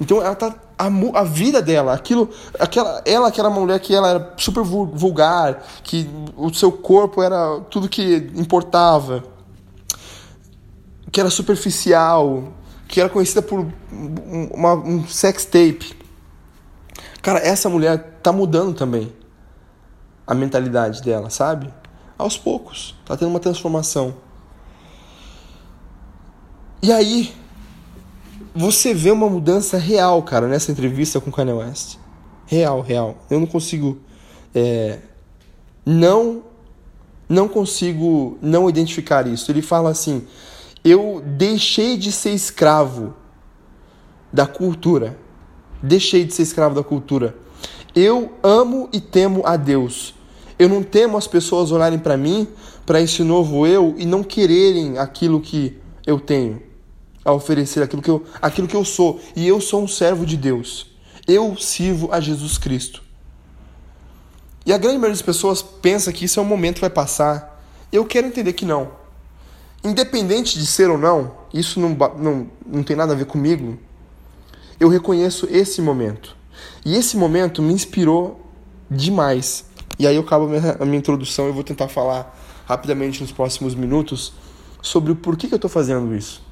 Então 0.00 0.20
ela 0.22 0.34
tá 0.34 0.54
a, 0.78 0.86
a, 0.86 1.24
vida 1.24 1.62
dela, 1.62 1.92
aquilo, 1.94 2.30
aquela, 2.58 3.02
ela 3.04 3.30
que 3.30 3.40
era 3.40 3.48
uma 3.48 3.60
mulher 3.60 3.78
que 3.80 3.94
ela 3.94 4.08
era 4.08 4.34
super 4.36 4.62
vulgar, 4.62 5.62
que 5.82 6.08
o 6.36 6.52
seu 6.52 6.72
corpo 6.72 7.22
era 7.22 7.60
tudo 7.70 7.88
que 7.88 8.30
importava, 8.34 9.22
que 11.12 11.20
era 11.20 11.30
superficial, 11.30 12.44
que 12.88 13.00
era 13.00 13.08
conhecida 13.08 13.42
por 13.42 13.66
uma, 14.52 14.74
um 14.74 15.06
sex 15.06 15.44
tape. 15.44 15.96
Cara, 17.22 17.38
essa 17.38 17.68
mulher 17.68 18.18
tá 18.22 18.32
mudando 18.32 18.74
também 18.74 19.12
a 20.26 20.34
mentalidade 20.34 21.02
dela, 21.02 21.28
sabe? 21.28 21.72
Aos 22.16 22.36
poucos, 22.36 22.96
tá 23.04 23.16
tendo 23.16 23.28
uma 23.28 23.40
transformação. 23.40 24.14
E 26.82 26.90
aí, 26.92 27.34
você 28.54 28.92
vê 28.92 29.10
uma 29.10 29.28
mudança 29.28 29.78
real, 29.78 30.22
cara, 30.22 30.48
nessa 30.48 30.72
entrevista 30.72 31.20
com 31.20 31.30
o 31.30 31.32
Kanye 31.32 31.52
West. 31.52 31.96
Real, 32.46 32.80
real. 32.80 33.16
Eu 33.30 33.38
não 33.38 33.46
consigo. 33.46 33.98
É, 34.54 34.98
não. 35.84 36.42
Não 37.28 37.46
consigo 37.46 38.36
não 38.42 38.68
identificar 38.68 39.26
isso. 39.26 39.50
Ele 39.52 39.62
fala 39.62 39.90
assim: 39.90 40.26
eu 40.84 41.22
deixei 41.24 41.96
de 41.96 42.10
ser 42.10 42.30
escravo 42.30 43.14
da 44.32 44.46
cultura. 44.46 45.16
Deixei 45.80 46.24
de 46.24 46.34
ser 46.34 46.42
escravo 46.42 46.74
da 46.74 46.82
cultura. 46.82 47.36
Eu 47.94 48.32
amo 48.42 48.88
e 48.92 49.00
temo 49.00 49.42
a 49.46 49.56
Deus. 49.56 50.14
Eu 50.58 50.68
não 50.68 50.82
temo 50.82 51.16
as 51.16 51.26
pessoas 51.26 51.70
olharem 51.70 51.98
para 51.98 52.16
mim, 52.16 52.48
para 52.84 53.00
esse 53.00 53.22
novo 53.22 53.66
eu 53.66 53.94
e 53.96 54.04
não 54.04 54.22
quererem 54.22 54.98
aquilo 54.98 55.40
que 55.40 55.78
eu 56.04 56.18
tenho 56.18 56.69
a 57.30 57.34
oferecer, 57.34 57.82
aquilo 57.82 58.02
que 58.02 58.10
eu, 58.10 58.24
aquilo 58.40 58.68
que 58.68 58.76
eu 58.76 58.84
sou. 58.84 59.20
E 59.34 59.46
eu 59.46 59.60
sou 59.60 59.82
um 59.82 59.88
servo 59.88 60.26
de 60.26 60.36
Deus. 60.36 60.86
Eu 61.26 61.56
sirvo 61.56 62.08
a 62.12 62.20
Jesus 62.20 62.58
Cristo. 62.58 63.02
E 64.64 64.72
a 64.72 64.78
grande 64.78 64.98
maioria 64.98 65.16
das 65.16 65.22
pessoas 65.22 65.62
pensa 65.62 66.12
que 66.12 66.24
isso 66.24 66.38
é 66.38 66.42
um 66.42 66.46
momento 66.46 66.76
que 66.76 66.80
vai 66.82 66.90
passar. 66.90 67.62
Eu 67.92 68.04
quero 68.04 68.26
entender 68.26 68.52
que 68.52 68.64
não. 68.64 68.92
Independente 69.82 70.58
de 70.58 70.66
ser 70.66 70.90
ou 70.90 70.98
não, 70.98 71.32
isso 71.52 71.80
não, 71.80 71.96
não, 72.18 72.50
não 72.66 72.82
tem 72.82 72.94
nada 72.94 73.12
a 73.14 73.16
ver 73.16 73.24
comigo, 73.24 73.78
eu 74.78 74.88
reconheço 74.88 75.48
esse 75.50 75.80
momento. 75.80 76.36
E 76.84 76.94
esse 76.94 77.16
momento 77.16 77.62
me 77.62 77.72
inspirou 77.72 78.46
demais. 78.90 79.64
E 79.98 80.06
aí 80.06 80.16
eu 80.16 80.22
acabo 80.22 80.44
a 80.44 80.48
minha, 80.48 80.76
a 80.80 80.84
minha 80.84 80.98
introdução 80.98 81.48
e 81.48 81.52
vou 81.52 81.64
tentar 81.64 81.88
falar 81.88 82.36
rapidamente 82.66 83.20
nos 83.22 83.32
próximos 83.32 83.74
minutos 83.74 84.32
sobre 84.82 85.12
o 85.12 85.16
porquê 85.16 85.48
que 85.48 85.54
eu 85.54 85.56
estou 85.56 85.70
fazendo 85.70 86.14
isso. 86.14 86.42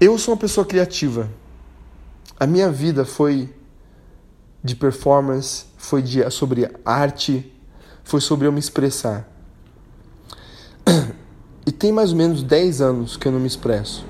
Eu 0.00 0.16
sou 0.16 0.32
uma 0.32 0.40
pessoa 0.40 0.64
criativa. 0.64 1.28
A 2.38 2.46
minha 2.46 2.70
vida 2.70 3.04
foi 3.04 3.52
de 4.62 4.76
performance, 4.76 5.64
foi 5.76 6.02
de, 6.02 6.30
sobre 6.30 6.70
arte, 6.84 7.52
foi 8.04 8.20
sobre 8.20 8.46
eu 8.46 8.52
me 8.52 8.60
expressar. 8.60 9.28
E 11.66 11.70
tem 11.70 11.92
mais 11.92 12.12
ou 12.12 12.16
menos 12.16 12.42
10 12.42 12.80
anos 12.80 13.16
que 13.18 13.28
eu 13.28 13.32
não 13.32 13.38
me 13.38 13.46
expresso. 13.46 14.02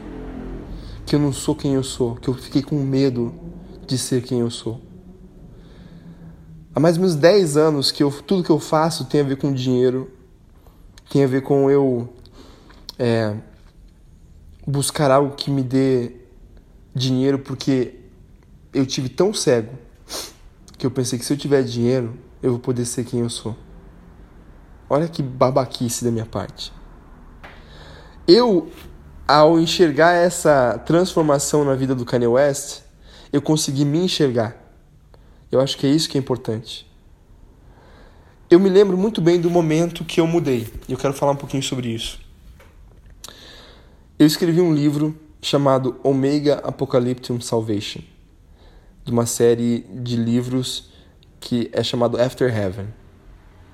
Que 1.05 1.17
eu 1.17 1.19
não 1.19 1.33
sou 1.33 1.57
quem 1.57 1.75
eu 1.75 1.83
sou, 1.83 2.15
que 2.15 2.29
eu 2.29 2.35
fiquei 2.35 2.63
com 2.63 2.77
medo 2.77 3.35
de 3.85 3.99
ser 3.99 4.23
quem 4.23 4.39
eu 4.39 4.49
sou. 4.49 4.81
Há 6.73 6.79
mais 6.79 6.95
ou 6.95 7.01
menos 7.01 7.17
10 7.17 7.57
anos 7.57 7.91
que 7.91 8.01
eu, 8.01 8.13
tudo 8.13 8.45
que 8.45 8.51
eu 8.51 8.61
faço 8.61 9.07
tem 9.07 9.23
a 9.23 9.25
ver 9.25 9.39
com 9.39 9.53
dinheiro, 9.53 10.09
tem 11.11 11.25
a 11.25 11.27
ver 11.27 11.43
com 11.43 11.69
eu 11.69 12.09
é, 12.97 13.35
buscar 14.71 15.11
algo 15.11 15.35
que 15.35 15.51
me 15.51 15.63
dê 15.63 16.13
dinheiro, 16.95 17.39
porque 17.39 17.95
eu 18.75 18.85
tive 18.85 19.09
tão 19.09 19.33
cego 19.33 19.73
que 20.77 20.85
eu 20.85 20.91
pensei 20.91 21.19
que 21.19 21.25
se 21.25 21.33
eu 21.33 21.39
tiver 21.39 21.63
dinheiro, 21.63 22.19
eu 22.43 22.51
vou 22.51 22.61
poder 22.61 22.85
ser 22.85 23.05
quem 23.05 23.21
eu 23.21 23.31
sou. 23.31 23.57
Olha 24.91 25.09
que 25.09 25.23
babaquice 25.23 26.05
da 26.05 26.11
minha 26.11 26.27
parte. 26.27 26.71
Eu, 28.27 28.71
ao 29.27 29.59
enxergar 29.59 30.13
essa 30.13 30.79
transformação 30.85 31.65
na 31.65 31.75
vida 31.75 31.95
do 31.95 32.05
Kanye 32.05 32.27
West, 32.27 32.83
eu 33.33 33.41
consegui 33.41 33.87
me 33.87 33.99
enxergar. 34.01 34.55
Eu 35.51 35.63
acho 35.63 35.79
que 35.79 35.87
é 35.87 35.91
isso 35.91 36.11
que 36.11 36.19
é 36.19 36.21
importante. 36.21 36.87
Eu 38.51 38.61
me 38.61 38.69
lembro 38.69 38.99
muito 38.99 39.23
bem 39.23 39.41
do 39.41 39.49
momento 39.49 40.05
que 40.05 40.21
eu 40.21 40.27
mudei. 40.27 40.69
E 40.87 40.93
eu 40.93 40.99
quero 40.99 41.15
falar 41.15 41.33
um 41.33 41.37
pouquinho 41.37 41.63
sobre 41.63 41.89
isso. 41.89 42.28
Eu 44.19 44.27
escrevi 44.27 44.61
um 44.61 44.75
livro 44.75 45.17
chamado 45.41 46.01
Omega 46.03 46.55
Apocalyptic 46.65 47.41
Salvation, 47.41 48.01
de 49.05 49.13
uma 49.13 49.27
série 49.27 49.87
de 49.95 50.17
livros 50.17 50.91
que 51.39 51.71
é 51.73 51.85
chamado 51.85 52.21
After 52.21 52.53
Heaven, 52.53 52.89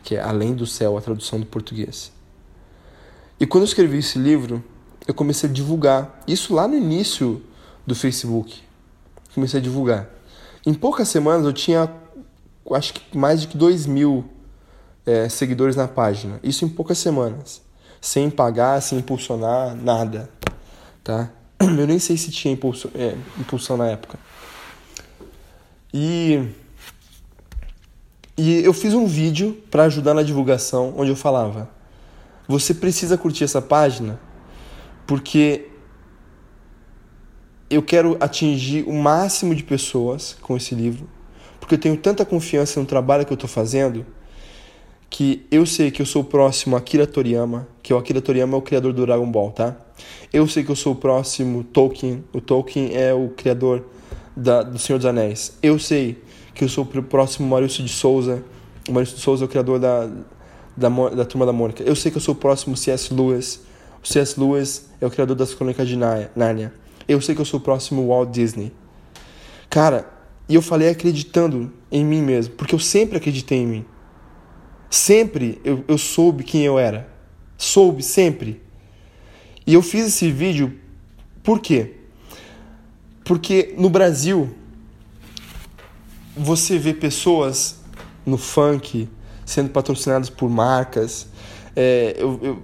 que 0.03 0.17
é 0.17 0.21
Além 0.21 0.53
do 0.53 0.67
Céu, 0.67 0.99
a 0.99 1.01
tradução 1.01 1.41
do 1.41 1.47
português. 1.47 2.13
E 3.41 3.47
quando 3.47 3.63
eu 3.63 3.69
escrevi 3.69 3.97
esse 3.97 4.19
livro, 4.19 4.63
eu 5.09 5.15
comecei 5.15 5.49
a 5.49 5.53
divulgar, 5.53 6.23
isso 6.29 6.53
lá 6.53 6.69
no 6.69 6.75
início 6.75 7.43
do 7.87 7.95
Facebook. 7.95 8.61
Comecei 9.35 9.61
a 9.61 9.63
divulgar. 9.63 10.11
Em 10.67 10.75
poucas 10.75 11.09
semanas 11.09 11.47
eu 11.47 11.55
tinha, 11.55 11.91
acho 12.73 12.93
que 12.93 13.17
mais 13.17 13.41
de 13.41 13.57
2 13.57 13.87
mil 13.87 14.27
é, 15.07 15.27
seguidores 15.27 15.75
na 15.75 15.89
página. 15.89 16.39
Isso 16.43 16.67
em 16.67 16.69
poucas 16.69 16.99
semanas 16.99 17.64
sem 18.05 18.29
pagar, 18.29 18.83
sem 18.83 18.99
impulsionar, 18.99 19.75
nada, 19.75 20.29
tá? 21.03 21.31
Eu 21.59 21.87
nem 21.87 21.99
sei 21.99 22.19
se 22.19 22.31
tinha 22.31 22.53
impulso, 22.53 22.91
é, 22.95 23.17
impulsão 23.41 23.79
na 23.79 23.87
época. 23.87 24.19
E 25.93 26.47
e 28.37 28.63
eu 28.65 28.75
fiz 28.75 28.93
um 28.93 29.07
vídeo 29.07 29.57
para 29.71 29.85
ajudar 29.85 30.13
na 30.13 30.23
divulgação, 30.23 30.93
onde 30.99 31.11
eu 31.11 31.17
falava: 31.17 31.71
você 32.47 32.75
precisa 32.75 33.17
curtir 33.17 33.45
essa 33.45 33.63
página 33.63 34.21
porque 35.07 35.71
eu 37.71 37.83
quero 37.83 38.19
atingir 38.21 38.85
o 38.87 38.93
máximo 38.93 39.55
de 39.55 39.63
pessoas 39.63 40.37
com 40.43 40.59
esse 40.59 40.75
livro, 40.75 41.09
porque 41.59 41.77
eu 41.77 41.79
tenho 41.79 41.97
tanta 41.97 42.23
confiança 42.27 42.79
no 42.79 42.85
trabalho 42.85 43.25
que 43.25 43.33
eu 43.33 43.37
estou 43.37 43.49
fazendo 43.49 44.05
que 45.15 45.47
eu 45.49 45.65
sei 45.65 45.93
que 45.93 46.03
eu 46.03 46.07
sou 46.07 46.25
próximo 46.25 46.75
Akira 46.75 47.07
Toriyama, 47.07 47.69
que 47.85 47.95
o 47.95 47.97
Akira 47.97 48.21
Toriyama 48.21 48.57
é 48.57 48.59
o 48.59 48.61
criador 48.61 48.93
do 48.93 49.07
Dragon 49.07 49.31
Ball, 49.31 49.53
tá? 49.53 49.77
Eu 50.33 50.49
sei 50.49 50.65
que 50.65 50.73
eu 50.73 50.75
sou 50.75 50.97
próximo 50.97 51.63
Tolkien, 51.63 52.25
o 52.33 52.41
Tolkien 52.41 52.97
é 52.97 53.15
o 53.15 53.29
criador 53.29 53.85
da, 54.37 54.65
do 54.65 54.77
Senhor 54.77 54.99
dos 54.99 55.07
Anéis. 55.07 55.57
Eu 55.63 55.79
sei 55.79 56.21
que 56.53 56.65
eu 56.65 56.69
sou 56.69 56.85
próximo 56.85 57.47
Maurício 57.47 57.85
de 57.85 57.91
Souza, 57.91 58.43
o 58.89 58.93
Maurício 58.93 59.15
de 59.15 59.23
Souza 59.23 59.45
é 59.45 59.47
o 59.47 59.49
criador 59.49 59.79
da, 59.79 60.11
da, 60.77 60.89
da 60.89 61.25
Turma 61.25 61.47
da 61.47 61.53
Mônica. 61.53 61.85
Eu 61.85 61.95
sei 61.95 62.11
que 62.11 62.17
eu 62.17 62.21
sou 62.21 62.35
próximo 62.35 62.77
C.S. 62.77 63.15
Lewis, 63.15 63.61
o 64.03 64.09
C.S. 64.09 64.35
Lewis 64.41 64.91
é 65.01 65.07
o 65.07 65.11
criador 65.13 65.37
das 65.37 65.55
Crônicas 65.55 65.87
de 65.87 65.97
Nárnia. 65.97 66.73
Eu 67.07 67.21
sei 67.21 67.37
que 67.37 67.41
eu 67.41 67.45
sou 67.45 67.61
próximo 67.61 68.09
Walt 68.09 68.31
Disney. 68.31 68.73
Cara, 69.71 70.11
e 70.49 70.57
eu 70.57 70.61
falei 70.61 70.89
acreditando 70.89 71.73
em 71.89 72.05
mim 72.05 72.21
mesmo, 72.21 72.55
porque 72.55 72.75
eu 72.75 72.81
sempre 72.81 73.17
acreditei 73.17 73.59
em 73.59 73.67
mim. 73.69 73.85
Sempre 74.95 75.61
eu, 75.65 75.85
eu 75.89 75.99
soube 75.99 76.45
quem 76.45 76.63
eu 76.63 76.79
era. 76.79 77.09
Soube, 77.59 78.01
sempre. 78.01 78.63
E 79.67 79.75
eu 79.75 79.83
fiz 79.83 80.07
esse 80.07 80.31
vídeo 80.31 80.79
por 81.43 81.59
quê? 81.59 81.97
Porque 83.25 83.75
no 83.77 83.91
Brasil 83.91 84.55
você 86.37 86.79
vê 86.79 86.95
pessoas 86.95 87.81
no 88.25 88.39
funk 88.39 89.09
sendo 89.45 89.71
patrocinadas 89.71 90.31
por 90.31 90.49
marcas 90.49 91.27
é, 91.75 92.15
eu, 92.17 92.39
eu, 92.41 92.63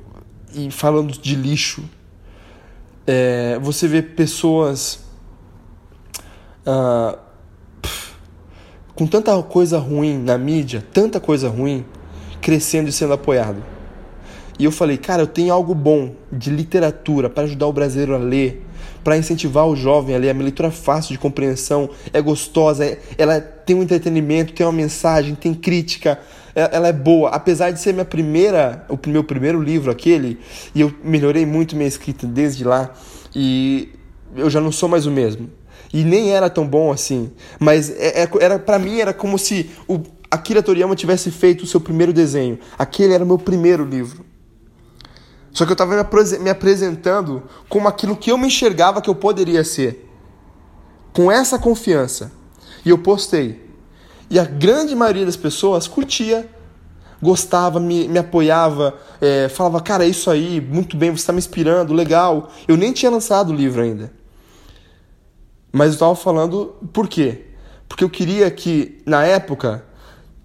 e 0.54 0.70
falando 0.70 1.10
de 1.10 1.34
lixo. 1.34 1.82
É, 3.08 3.58
você 3.58 3.88
vê 3.88 4.02
pessoas 4.02 5.00
uh, 6.64 7.18
com 8.94 9.04
tanta 9.04 9.42
coisa 9.42 9.80
ruim 9.80 10.16
na 10.16 10.38
mídia, 10.38 10.86
tanta 10.92 11.18
coisa 11.18 11.48
ruim, 11.48 11.84
crescendo 12.40 12.88
e 12.88 12.92
sendo 12.92 13.12
apoiado. 13.12 13.62
E 14.60 14.64
eu 14.64 14.70
falei, 14.70 14.98
cara, 14.98 15.22
eu 15.22 15.26
tenho 15.26 15.54
algo 15.54 15.74
bom 15.74 16.14
de 16.30 16.50
literatura 16.50 17.30
para 17.30 17.44
ajudar 17.44 17.66
o 17.66 17.72
brasileiro 17.72 18.14
a 18.14 18.18
ler, 18.18 18.62
para 19.02 19.16
incentivar 19.16 19.66
o 19.66 19.74
jovem 19.74 20.14
a 20.14 20.18
ler. 20.18 20.28
A 20.28 20.34
minha 20.34 20.44
leitura 20.44 20.68
é 20.68 20.70
fácil 20.70 21.12
de 21.12 21.18
compreensão, 21.18 21.88
é 22.12 22.20
gostosa, 22.20 22.84
é, 22.84 22.98
ela 23.16 23.40
tem 23.40 23.74
um 23.74 23.82
entretenimento, 23.82 24.52
tem 24.52 24.66
uma 24.66 24.72
mensagem, 24.72 25.34
tem 25.34 25.54
crítica, 25.54 26.20
é, 26.54 26.76
ela 26.76 26.88
é 26.88 26.92
boa. 26.92 27.30
Apesar 27.30 27.70
de 27.70 27.80
ser 27.80 27.94
minha 27.94 28.04
primeira, 28.04 28.84
o 28.90 28.98
meu 29.08 29.24
primeiro 29.24 29.62
livro 29.62 29.90
aquele, 29.90 30.38
e 30.74 30.82
eu 30.82 30.92
melhorei 31.02 31.46
muito 31.46 31.74
minha 31.74 31.88
escrita 31.88 32.26
desde 32.26 32.62
lá, 32.62 32.92
e 33.34 33.88
eu 34.36 34.50
já 34.50 34.60
não 34.60 34.70
sou 34.70 34.90
mais 34.90 35.06
o 35.06 35.10
mesmo. 35.10 35.48
E 35.90 36.04
nem 36.04 36.32
era 36.32 36.50
tão 36.50 36.66
bom 36.66 36.92
assim, 36.92 37.32
mas 37.58 37.90
é, 37.90 38.24
é, 38.24 38.28
era 38.40 38.58
para 38.58 38.78
mim 38.78 39.00
era 39.00 39.14
como 39.14 39.38
se 39.38 39.70
o 39.88 39.98
Akira 40.30 40.62
Toriyama 40.62 40.94
tivesse 40.94 41.30
feito 41.30 41.64
o 41.64 41.66
seu 41.66 41.80
primeiro 41.80 42.12
desenho. 42.12 42.58
Aquele 42.78 43.12
era 43.12 43.24
o 43.24 43.26
meu 43.26 43.38
primeiro 43.38 43.84
livro. 43.84 44.24
Só 45.52 45.64
que 45.64 45.72
eu 45.72 45.74
estava 45.74 45.92
me 46.38 46.50
apresentando 46.50 47.42
como 47.68 47.88
aquilo 47.88 48.16
que 48.16 48.30
eu 48.30 48.38
me 48.38 48.46
enxergava 48.46 49.02
que 49.02 49.10
eu 49.10 49.14
poderia 49.14 49.64
ser. 49.64 50.08
Com 51.12 51.30
essa 51.30 51.58
confiança. 51.58 52.30
E 52.84 52.90
eu 52.90 52.98
postei. 52.98 53.68
E 54.30 54.38
a 54.38 54.44
grande 54.44 54.94
maioria 54.94 55.26
das 55.26 55.36
pessoas 55.36 55.88
curtia, 55.88 56.48
gostava, 57.20 57.80
me, 57.80 58.06
me 58.06 58.18
apoiava, 58.18 58.94
é, 59.20 59.48
falava, 59.48 59.80
cara, 59.80 60.04
é 60.04 60.08
isso 60.08 60.30
aí, 60.30 60.60
muito 60.60 60.96
bem, 60.96 61.10
você 61.10 61.22
está 61.22 61.32
me 61.32 61.40
inspirando, 61.40 61.92
legal. 61.92 62.50
Eu 62.68 62.76
nem 62.76 62.92
tinha 62.92 63.10
lançado 63.10 63.50
o 63.50 63.54
livro 63.54 63.82
ainda. 63.82 64.12
Mas 65.72 65.88
eu 65.88 65.94
estava 65.94 66.14
falando 66.14 66.76
por 66.92 67.08
quê? 67.08 67.46
Porque 67.88 68.04
eu 68.04 68.10
queria 68.10 68.48
que, 68.52 69.02
na 69.04 69.24
época, 69.24 69.84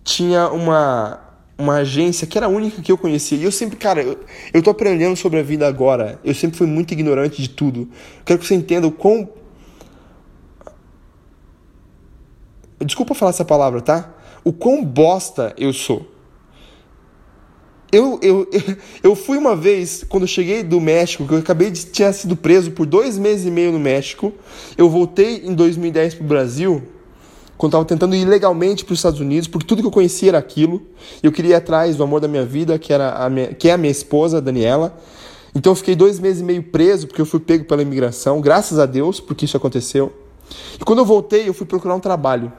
tinha 0.06 0.50
uma, 0.50 1.20
uma 1.58 1.78
agência 1.78 2.28
que 2.28 2.38
era 2.38 2.46
a 2.46 2.50
única 2.50 2.82
que 2.82 2.92
eu 2.92 2.98
conhecia. 2.98 3.38
E 3.40 3.44
eu 3.44 3.52
sempre, 3.52 3.76
cara, 3.76 4.04
eu, 4.04 4.20
eu 4.54 4.62
tô 4.62 4.70
aprendendo 4.70 5.16
sobre 5.16 5.40
a 5.40 5.44
vida 5.44 5.68
agora. 5.68 6.20
Eu 6.24 6.36
sempre 6.36 6.56
fui 6.56 6.68
muito 6.68 6.94
ignorante 6.94 7.42
de 7.42 7.50
tudo. 7.50 7.90
Quero 8.24 8.40
que 8.40 8.46
você 8.46 8.54
entenda 8.54 8.86
o 8.86 8.92
quão. 8.92 9.28
Desculpa 12.80 13.16
falar 13.16 13.32
essa 13.32 13.44
palavra, 13.44 13.82
tá? 13.82 14.14
O 14.44 14.54
quão 14.54 14.86
bosta 14.86 15.56
eu 15.58 15.74
sou. 15.74 16.12
Eu, 17.92 18.20
eu, 18.22 18.48
eu 19.02 19.16
fui 19.16 19.40
uma 19.40 19.56
vez, 19.56 20.04
quando 20.08 20.24
eu 20.24 20.28
cheguei 20.28 20.62
do 20.62 20.80
México, 20.80 21.26
que 21.26 21.34
eu 21.34 21.40
acabei 21.40 21.72
de 21.72 21.84
tinha 21.86 22.14
sido 22.14 22.36
preso 22.36 22.72
por 22.72 22.86
dois 22.86 23.18
meses 23.18 23.48
e 23.48 23.50
meio 23.50 23.72
no 23.72 23.80
México. 23.80 24.32
Eu 24.78 24.88
voltei 24.88 25.38
em 25.44 25.56
2010 25.56 26.14
pro 26.14 26.26
Brasil 26.26 26.95
quando 27.58 27.72
estava 27.72 27.86
tentando 27.86 28.16
ir 28.16 28.26
legalmente 28.26 28.84
para 28.84 28.94
os 28.94 29.00
Estados 29.00 29.20
Unidos, 29.20 29.48
porque 29.48 29.66
tudo 29.66 29.82
que 29.82 29.88
eu 29.88 29.92
conhecia 29.92 30.30
era 30.30 30.38
aquilo. 30.38 30.82
Eu 31.24 31.32
queria 31.32 31.52
ir 31.52 31.56
atrás 31.56 31.96
do 31.96 32.04
amor 32.04 32.20
da 32.20 32.28
minha 32.28 32.46
vida, 32.46 32.78
que, 32.78 32.92
era 32.92 33.14
a 33.14 33.30
minha, 33.30 33.48
que 33.54 33.70
é 33.70 33.74
a 33.74 33.78
minha 33.78 33.92
esposa, 33.92 34.42
Daniela. 34.42 34.98
Então 35.54 35.72
eu 35.72 35.76
fiquei 35.76 35.96
dois 35.96 36.20
meses 36.20 36.42
e 36.42 36.44
meio 36.44 36.64
preso, 36.64 37.08
porque 37.08 37.22
eu 37.22 37.26
fui 37.26 37.40
pego 37.40 37.64
pela 37.64 37.82
imigração, 37.82 38.42
graças 38.42 38.78
a 38.78 38.86
Deus, 38.86 39.22
porque 39.22 39.46
isso 39.46 39.56
aconteceu. 39.56 40.14
E 40.80 40.84
quando 40.84 41.00
eu 41.00 41.06
voltei, 41.06 41.48
eu 41.48 41.54
fui 41.54 41.66
procurar 41.66 41.96
um 41.96 42.00
trabalho. 42.00 42.52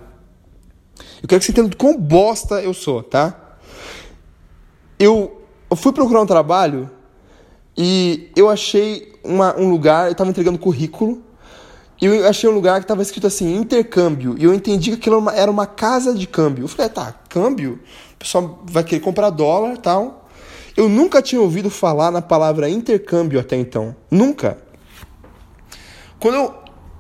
Eu 1.23 1.29
quero 1.29 1.41
que 1.41 1.45
você 1.45 1.53
entenda 1.53 1.75
quão 1.77 1.99
bosta 1.99 2.63
eu 2.63 2.73
sou, 2.73 3.03
tá? 3.03 3.59
Eu, 4.99 5.43
eu 5.71 5.77
fui 5.77 5.93
procurar 5.93 6.23
um 6.23 6.27
trabalho 6.27 6.91
e 7.77 8.31
eu 8.35 8.49
achei 8.49 9.13
uma, 9.23 9.55
um 9.59 9.69
lugar, 9.71 10.07
eu 10.07 10.13
estava 10.13 10.31
entregando 10.31 10.59
currículo, 10.59 11.23
e 12.01 12.05
eu 12.05 12.29
achei 12.29 12.49
um 12.49 12.53
lugar 12.53 12.79
que 12.79 12.85
estava 12.85 13.01
escrito 13.01 13.27
assim, 13.27 13.57
intercâmbio. 13.57 14.37
E 14.39 14.45
eu 14.45 14.53
entendi 14.53 14.91
que 14.91 14.97
aquilo 14.97 15.31
era 15.31 15.51
uma 15.51 15.67
casa 15.67 16.15
de 16.15 16.27
câmbio. 16.27 16.65
Eu 16.65 16.69
falei, 16.69 16.91
tá, 16.91 17.15
câmbio? 17.29 17.81
O 18.15 18.17
pessoal 18.19 18.63
vai 18.65 18.85
querer 18.85 19.01
comprar 19.01 19.31
dólar 19.31 19.75
e 19.75 19.79
tal. 19.79 20.29
Eu 20.77 20.91
nunca 20.91 21.23
tinha 21.23 21.41
ouvido 21.41 21.71
falar 21.71 22.11
na 22.11 22.21
palavra 22.21 22.69
intercâmbio 22.69 23.41
até 23.41 23.57
então. 23.57 23.97
Nunca. 24.11 24.59
Quando 26.21 26.35
eu, 26.35 26.55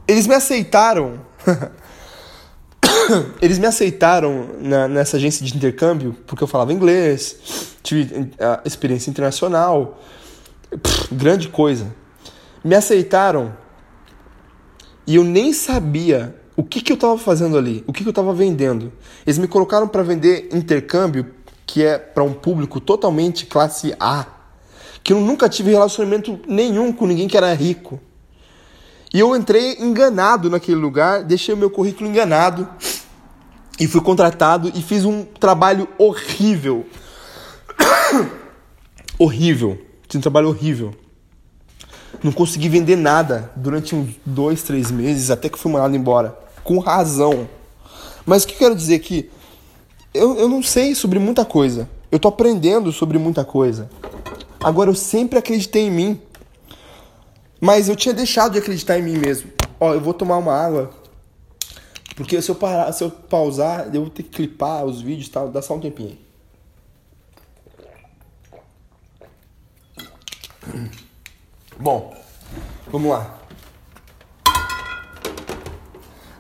eles 0.09 0.27
me 0.27 0.35
aceitaram. 0.35 1.21
eles 3.41 3.59
me 3.59 3.67
aceitaram 3.67 4.49
na, 4.61 4.89
nessa 4.89 5.19
agência 5.19 5.45
de 5.45 5.55
intercâmbio 5.55 6.17
porque 6.27 6.43
eu 6.43 6.49
falava 6.49 6.73
inglês, 6.73 7.77
tive 7.83 8.33
a 8.41 8.63
experiência 8.65 9.11
internacional. 9.11 10.01
Pff, 10.71 11.15
grande 11.15 11.49
coisa. 11.51 11.95
Me 12.65 12.75
aceitaram 12.75 13.66
e 15.07 15.15
eu 15.17 15.25
nem 15.25 15.53
sabia 15.53 16.35
o 16.57 16.65
que, 16.65 16.81
que 16.81 16.91
eu 16.91 16.95
estava 16.95 17.17
fazendo 17.19 17.57
ali, 17.57 17.85
o 17.87 17.93
que, 17.93 18.03
que 18.03 18.09
eu 18.09 18.11
estava 18.11 18.33
vendendo. 18.33 18.93
Eles 19.27 19.39
me 19.39 19.47
colocaram 19.47 19.87
para 19.87 20.03
vender 20.03 20.49
intercâmbio, 20.53 21.27
que 21.67 21.85
é 21.85 21.99
para 21.99 22.25
um 22.25 22.33
público 22.33 22.81
totalmente 22.81 23.47
classe 23.47 23.95
A, 24.01 24.27
que 25.05 25.13
eu 25.13 25.21
nunca 25.21 25.49
tive 25.49 25.71
relacionamento 25.71 26.41
nenhum 26.49 26.93
com 26.93 27.07
ninguém 27.07 27.29
que 27.29 27.37
era 27.37 27.53
rico. 27.53 28.01
E 29.13 29.21
eu 29.21 29.37
entrei 29.37 29.77
enganado 29.79 30.51
naquele 30.51 30.77
lugar, 30.77 31.23
deixei 31.23 31.55
o 31.55 31.57
meu 31.57 31.71
currículo 31.71 32.09
enganado 32.09 32.69
e 33.79 33.87
fui 33.87 34.01
contratado 34.01 34.73
e 34.75 34.83
fiz 34.83 35.05
um 35.05 35.25
trabalho 35.25 35.89
horrível. 35.99 36.87
horrível. 39.19 39.79
Fiz 40.09 40.19
um 40.19 40.21
trabalho 40.21 40.49
horrível. 40.49 40.95
Não 42.23 42.33
consegui 42.33 42.69
vender 42.69 42.97
nada 42.97 43.51
durante 43.57 43.95
uns 43.95 44.15
dois, 44.25 44.63
três 44.63 44.91
meses, 44.91 45.31
até 45.31 45.49
que 45.49 45.59
fui 45.59 45.71
mandado 45.71 45.95
embora. 45.95 46.37
Com 46.65 46.79
razão. 46.79 47.49
Mas 48.25 48.43
o 48.43 48.49
que 48.49 48.55
eu 48.55 48.59
quero 48.59 48.75
dizer 48.75 48.97
aqui? 48.97 49.31
Eu, 50.13 50.37
eu 50.37 50.49
não 50.49 50.63
sei 50.63 50.95
sobre 50.95 51.19
muita 51.19 51.45
coisa. 51.45 51.89
Eu 52.11 52.19
tô 52.19 52.29
aprendendo 52.29 52.93
sobre 52.93 53.19
muita 53.19 53.45
coisa. 53.45 53.89
Agora, 54.61 54.91
eu 54.91 54.95
sempre 54.95 55.39
acreditei 55.39 55.87
em 55.87 55.91
mim. 55.91 56.21
Mas 57.61 57.89
eu 57.89 57.97
tinha 57.97 58.15
deixado 58.15 58.53
de 58.53 58.59
acreditar 58.59 58.99
em 58.99 59.03
mim 59.03 59.19
mesmo. 59.19 59.51
Ó, 59.79 59.95
eu 59.95 60.01
vou 60.01 60.15
tomar 60.15 60.39
uma 60.39 60.55
água. 60.55 60.91
Porque 62.17 62.41
se 62.41 62.51
eu 62.51 62.55
parar, 62.55 62.91
se 62.93 63.05
eu 63.05 63.11
pausar, 63.11 63.95
eu 63.95 64.03
vou 64.03 64.11
ter 64.11 64.23
que 64.23 64.31
clipar 64.31 64.85
os 64.85 65.03
vídeos 65.03 65.29
e 65.29 65.31
tal. 65.31 65.49
Dá 65.51 65.61
só 65.61 65.75
um 65.75 65.81
tempinho. 65.81 66.19
Bom, 71.79 72.17
vamos 72.91 73.11
lá. 73.11 73.39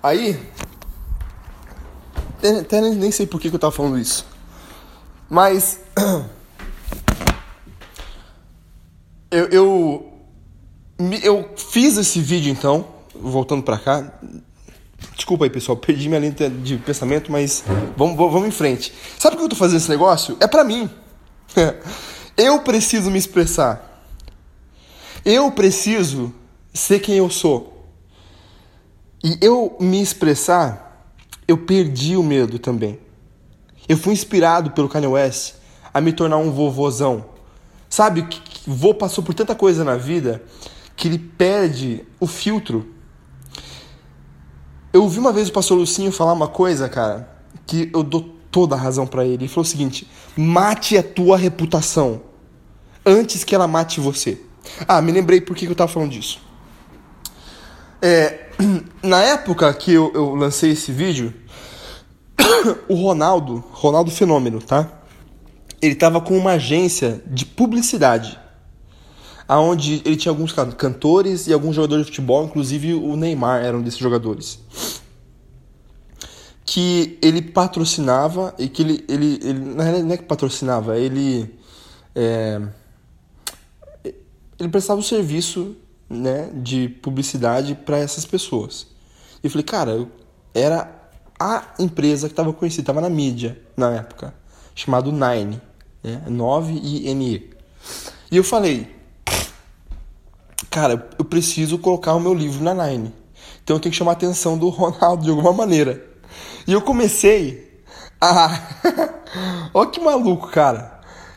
Aí, 0.03 0.41
até 2.61 2.81
nem 2.81 3.11
sei 3.11 3.27
por 3.27 3.41
que, 3.41 3.49
eu 3.49 3.59
tava 3.59 3.73
falando 3.73 3.99
isso. 3.99 4.25
Mas 5.29 5.81
eu, 9.31 9.47
eu, 9.49 10.13
eu 11.23 11.51
fiz 11.57 11.97
esse 11.97 12.21
vídeo 12.21 12.51
então, 12.51 12.87
voltando 13.15 13.63
pra 13.63 13.79
cá. 13.79 14.13
Desculpa 15.15 15.45
aí, 15.45 15.51
pessoal, 15.51 15.77
perdi 15.79 16.09
minha 16.09 16.21
linha 16.21 16.33
de 16.51 16.79
pensamento, 16.79 17.31
mas 17.31 17.65
vamos, 17.97 18.17
vamos 18.17 18.49
em 18.49 18.53
frente. 18.53 18.95
Sabe 19.19 19.37
por 19.37 19.41
que 19.41 19.45
eu 19.47 19.51
tô 19.51 19.57
fazendo 19.57 19.79
esse 19.79 19.91
negócio? 19.91 20.37
É 20.41 20.47
pra 20.47 20.65
mim. 20.65 20.89
Eu 22.37 22.61
preciso 22.61 23.11
me 23.11 23.19
expressar. 23.19 23.96
Eu 25.27 25.51
preciso 25.51 26.33
ser 26.73 27.01
quem 27.01 27.17
eu 27.17 27.29
sou. 27.29 27.85
E 29.25 29.37
eu 29.41 29.77
me 29.81 30.01
expressar, 30.01 31.13
eu 31.49 31.59
perdi 31.59 32.17
o 32.17 32.23
medo 32.23 32.61
também. 32.61 33.01
Eu 33.89 33.97
fui 33.97 34.13
inspirado 34.13 34.71
pelo 34.71 34.89
Kanye 34.89 35.09
West 35.09 35.55
a 35.93 36.01
me 36.01 36.13
tornar 36.13 36.37
um 36.37 36.53
vovozão. 36.53 37.25
Sabe, 37.91 38.23
que 38.23 38.71
vô 38.71 38.95
passou 38.95 39.25
por 39.25 39.35
tanta 39.35 39.53
coisa 39.53 39.83
na 39.83 39.97
vida 39.97 40.45
que 40.95 41.09
ele 41.09 41.19
perde 41.19 42.05
o 42.21 42.29
filtro. 42.29 42.95
Eu 44.93 45.03
ouvi 45.03 45.19
uma 45.19 45.33
vez 45.33 45.49
o 45.49 45.53
pastor 45.53 45.77
Lucinho 45.77 46.13
falar 46.13 46.35
uma 46.35 46.47
coisa, 46.47 46.89
cara, 46.89 47.29
que 47.67 47.91
eu 47.93 48.05
dou 48.05 48.37
toda 48.49 48.77
a 48.77 48.79
razão 48.79 49.09
para 49.09 49.25
ele. 49.25 49.35
Ele 49.35 49.49
falou 49.49 49.65
o 49.65 49.69
seguinte: 49.69 50.09
mate 50.37 50.97
a 50.97 51.03
tua 51.03 51.37
reputação 51.37 52.23
antes 53.05 53.43
que 53.43 53.57
ela 53.57 53.67
mate 53.67 53.99
você. 53.99 54.46
Ah, 54.87 55.01
me 55.01 55.13
lembrei 55.13 55.41
por 55.41 55.57
que 55.57 55.67
eu 55.67 55.75
tava 55.75 55.93
falando 55.93 56.11
disso. 56.11 56.41
É, 58.01 58.51
na 59.03 59.23
época 59.23 59.73
que 59.75 59.93
eu, 59.93 60.13
eu 60.15 60.35
lancei 60.35 60.73
esse 60.73 60.93
vídeo, 60.93 61.33
o 62.89 62.95
Ronaldo, 62.95 63.65
Ronaldo 63.71 64.11
Fenômeno, 64.11 64.61
tá? 64.61 64.91
Ele 65.81 65.95
tava 65.95 66.21
com 66.21 66.37
uma 66.37 66.53
agência 66.53 67.23
de 67.27 67.45
publicidade, 67.45 68.39
aonde 69.49 70.03
ele 70.05 70.17
tinha 70.17 70.33
alguns 70.33 70.53
cantores 70.53 71.47
e 71.47 71.53
alguns 71.53 71.77
jogadores 71.77 72.07
de 72.07 72.13
futebol, 72.13 72.45
inclusive 72.45 72.95
o 72.95 73.17
Neymar 73.17 73.65
era 73.65 73.77
um 73.77 73.83
desses 73.83 74.01
jogadores. 74.01 74.59
Que 76.65 77.19
ele 77.23 77.41
patrocinava 77.41 78.55
e 78.59 78.69
que 78.69 78.83
ele, 78.83 79.05
ele, 79.09 79.39
ele 79.43 79.59
na 79.75 79.85
realidade 79.85 80.09
não 80.09 80.15
é 80.15 80.17
que 80.17 80.25
patrocinava, 80.25 80.99
ele 80.99 81.55
é, 82.15 82.61
ele 84.59 84.69
prestava 84.69 85.01
o 85.01 85.03
serviço 85.03 85.77
né, 86.09 86.51
de 86.55 86.89
publicidade 86.89 87.75
para 87.75 87.99
essas 87.99 88.25
pessoas. 88.25 88.87
E 89.43 89.47
eu 89.47 89.51
falei, 89.51 89.65
cara, 89.65 90.09
era 90.55 90.91
a 91.39 91.65
empresa 91.79 92.29
que 92.29 92.33
estava 92.33 92.53
conhecida, 92.53 92.83
estava 92.83 93.01
na 93.01 93.11
mídia 93.11 93.61
na 93.77 93.93
época, 93.93 94.35
chamado 94.75 95.13
Nine, 95.13 95.61
né? 96.03 96.23
9INE. 96.29 97.51
E 98.31 98.37
eu 98.37 98.45
falei, 98.45 98.89
cara, 100.71 101.09
eu 101.19 101.25
preciso 101.25 101.79
colocar 101.79 102.15
o 102.15 102.21
meu 102.21 102.33
livro 102.33 102.63
na 102.63 102.73
Nine. 102.75 103.13
Então 103.63 103.77
eu 103.77 103.81
tenho 103.81 103.91
que 103.91 103.99
chamar 103.99 104.13
a 104.13 104.15
atenção 104.15 104.57
do 104.57 104.69
Ronaldo 104.69 105.25
de 105.25 105.31
alguma 105.31 105.53
maneira. 105.53 106.05
E 106.67 106.73
eu 106.73 106.81
comecei 106.81 107.83
a. 108.21 108.61
Olha 109.75 109.91
que 109.91 110.01
maluco, 110.01 110.49
cara. 110.49 110.96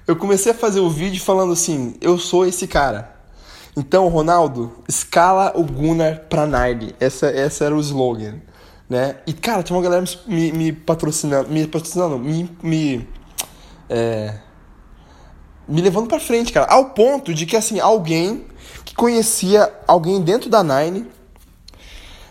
Eu 0.10 0.16
comecei 0.16 0.52
a 0.52 0.56
fazer 0.56 0.80
o 0.80 0.90
vídeo 0.90 1.22
falando 1.22 1.54
assim: 1.54 1.94
eu 2.02 2.18
sou 2.18 2.44
esse 2.44 2.66
cara. 2.66 3.16
Então, 3.78 4.08
Ronaldo, 4.08 4.74
escala 4.88 5.54
o 5.56 5.64
Gunnar 5.64 6.22
pra 6.28 6.48
Nine. 6.48 6.96
Essa, 7.00 7.28
essa 7.28 7.66
era 7.66 7.76
o 7.76 7.80
slogan. 7.80 8.42
Né? 8.90 9.18
E, 9.28 9.34
cara, 9.34 9.62
tinha 9.62 9.78
uma 9.78 9.84
galera 9.84 10.04
me, 10.26 10.52
me 10.52 10.74
patrocinando, 10.74 11.48
me 11.50 11.68
patrocinando, 11.68 12.18
me, 12.18 12.50
me, 12.64 13.08
é, 13.88 14.40
me 15.68 15.80
levando 15.80 16.08
pra 16.08 16.20
frente, 16.20 16.52
cara. 16.52 16.66
Ao 16.66 16.86
ponto 16.86 17.32
de 17.32 17.46
que, 17.46 17.56
assim, 17.56 17.80
alguém 17.80 18.48
que 18.84 18.96
conhecia 18.96 19.72
alguém 19.86 20.24
dentro 20.24 20.50
da 20.50 20.64
Nine 20.64 21.06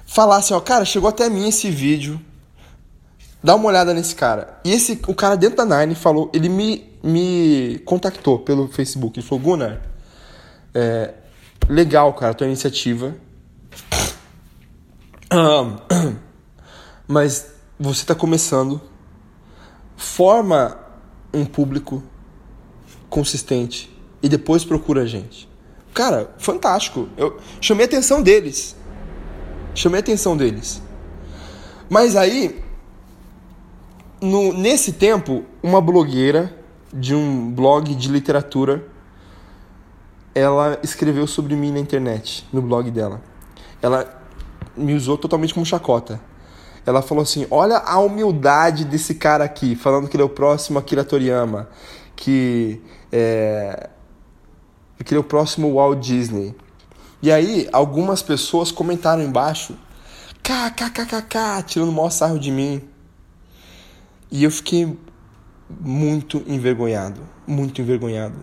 falasse, 0.05 0.53
ó, 0.53 0.59
cara, 0.59 0.85
chegou 0.85 1.09
até 1.09 1.31
mim 1.31 1.47
esse 1.47 1.71
vídeo, 1.71 2.21
dá 3.41 3.55
uma 3.55 3.69
olhada 3.69 3.95
nesse 3.95 4.17
cara. 4.17 4.59
E 4.65 4.73
esse, 4.73 5.01
o 5.07 5.15
cara 5.15 5.37
dentro 5.37 5.65
da 5.65 5.79
Nine 5.79 5.95
falou, 5.95 6.29
ele 6.35 6.49
me, 6.49 6.88
me 7.03 7.79
contactou 7.85 8.39
pelo 8.39 8.69
Facebook, 8.69 9.19
ele 9.19 9.27
falou, 9.27 9.45
Gunnar, 9.45 9.83
é, 10.75 11.15
legal, 11.69 12.13
cara, 12.15 12.35
tua 12.35 12.47
iniciativa. 12.47 13.17
Mas 17.07 17.53
você 17.79 18.03
está 18.03 18.15
começando, 18.15 18.81
forma 19.97 20.79
um 21.33 21.45
público 21.45 22.03
consistente 23.09 23.91
e 24.23 24.29
depois 24.29 24.65
procura 24.65 25.03
a 25.03 25.07
gente. 25.07 25.49
Cara, 25.95 26.35
fantástico. 26.39 27.09
Eu 27.17 27.39
chamei 27.61 27.85
a 27.85 27.89
atenção 27.89 28.23
deles. 28.23 28.77
Chamei 29.75 29.99
a 29.99 30.01
atenção 30.01 30.37
deles. 30.37 30.83
Mas 31.89 32.17
aí, 32.17 32.63
no, 34.21 34.53
nesse 34.53 34.93
tempo, 34.93 35.45
uma 35.63 35.81
blogueira 35.81 36.58
de 36.93 37.15
um 37.15 37.51
blog 37.51 37.95
de 37.95 38.09
literatura, 38.09 38.85
ela 40.35 40.79
escreveu 40.83 41.27
sobre 41.27 41.55
mim 41.57 41.73
na 41.73 41.79
internet, 41.79 42.47
no 42.53 42.63
blog 42.63 42.91
dela. 42.91 43.21
Ela 43.81 44.23
me 44.77 44.95
usou 44.95 45.17
totalmente 45.19 45.55
como 45.55 45.67
chacota 45.67 46.21
ela 46.89 47.03
falou 47.03 47.23
assim: 47.23 47.47
olha 47.51 47.77
a 47.77 47.99
humildade 47.99 48.85
desse 48.85 49.15
cara 49.15 49.45
aqui, 49.45 49.77
falando 49.77 50.09
que 50.09 50.17
ele 50.17 50.23
é 50.23 50.27
o 50.27 50.31
próximo 50.31 50.79
Akira 50.79 51.05
Toriyama, 51.05 51.69
que 52.17 52.81
é, 53.13 53.91
que 55.05 55.13
ele 55.13 55.19
é 55.19 55.21
o 55.21 55.25
próximo 55.25 55.75
Walt 55.75 55.99
Disney. 56.01 56.55
E 57.21 57.31
aí, 57.31 57.69
algumas 57.73 58.23
pessoas 58.23 58.73
comentaram 58.73 59.23
embaixo, 59.23 59.77
kkkk, 60.43 61.63
tirando 61.67 61.91
o 61.91 61.93
maior 61.93 62.11
sarro 62.11 62.39
de 62.39 62.51
mim. 62.51 62.81
E 64.31 64.45
eu 64.45 64.51
fiquei 64.51 64.97
muito 65.69 66.43
envergonhado, 66.47 67.21
muito 67.47 67.81
envergonhado. 67.81 68.39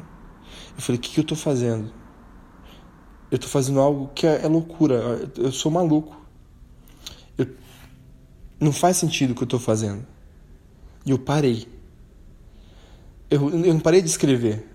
Eu 0.75 0.81
falei: 0.81 0.99
o 0.99 1.01
que, 1.01 1.11
que 1.11 1.19
eu 1.19 1.23
tô 1.23 1.35
fazendo? 1.35 1.91
Eu 3.31 3.39
tô 3.39 3.47
fazendo 3.47 3.79
algo 3.79 4.11
que 4.13 4.27
é, 4.27 4.45
é 4.45 4.47
loucura, 4.47 5.29
eu 5.37 5.51
sou 5.51 5.71
maluco. 5.71 6.15
Eu 7.37 7.47
não 8.59 8.71
faz 8.71 8.97
sentido 8.97 9.31
o 9.31 9.35
que 9.35 9.41
eu 9.41 9.45
estou 9.45 9.59
fazendo. 9.59 10.05
E 11.05 11.11
eu 11.11 11.19
parei. 11.19 11.67
Eu, 13.29 13.49
eu 13.49 13.73
não 13.73 13.79
parei 13.79 14.01
de 14.01 14.07
escrever, 14.07 14.65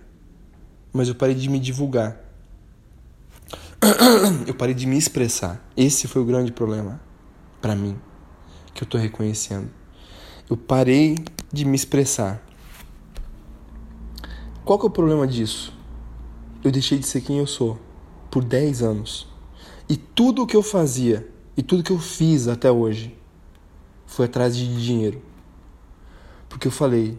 mas 0.92 1.08
eu 1.08 1.14
parei 1.14 1.34
de 1.34 1.48
me 1.48 1.58
divulgar. 1.58 2.18
Eu 4.46 4.54
parei 4.54 4.74
de 4.74 4.86
me 4.86 4.98
expressar. 4.98 5.66
Esse 5.74 6.06
foi 6.06 6.20
o 6.20 6.24
grande 6.24 6.52
problema 6.52 7.00
para 7.62 7.74
mim, 7.74 7.98
que 8.74 8.82
eu 8.82 8.84
estou 8.84 9.00
reconhecendo. 9.00 9.70
Eu 10.50 10.56
parei 10.56 11.16
de 11.52 11.64
me 11.64 11.74
expressar. 11.74 12.44
Qual 14.64 14.78
que 14.78 14.86
é 14.86 14.88
o 14.88 14.90
problema 14.90 15.26
disso? 15.26 15.76
Eu 16.62 16.70
deixei 16.70 16.98
de 16.98 17.06
ser 17.06 17.22
quem 17.22 17.38
eu 17.38 17.46
sou 17.46 17.78
por 18.30 18.44
10 18.44 18.82
anos. 18.82 19.26
E 19.88 19.96
tudo 19.96 20.42
o 20.42 20.46
que 20.46 20.56
eu 20.56 20.62
fazia 20.62 21.28
e 21.56 21.62
tudo 21.62 21.82
que 21.82 21.90
eu 21.90 21.98
fiz 21.98 22.46
até 22.46 22.70
hoje 22.70 23.16
foi 24.06 24.26
atrás 24.26 24.56
de 24.56 24.82
dinheiro. 24.82 25.20
Porque 26.48 26.68
eu 26.68 26.72
falei, 26.72 27.18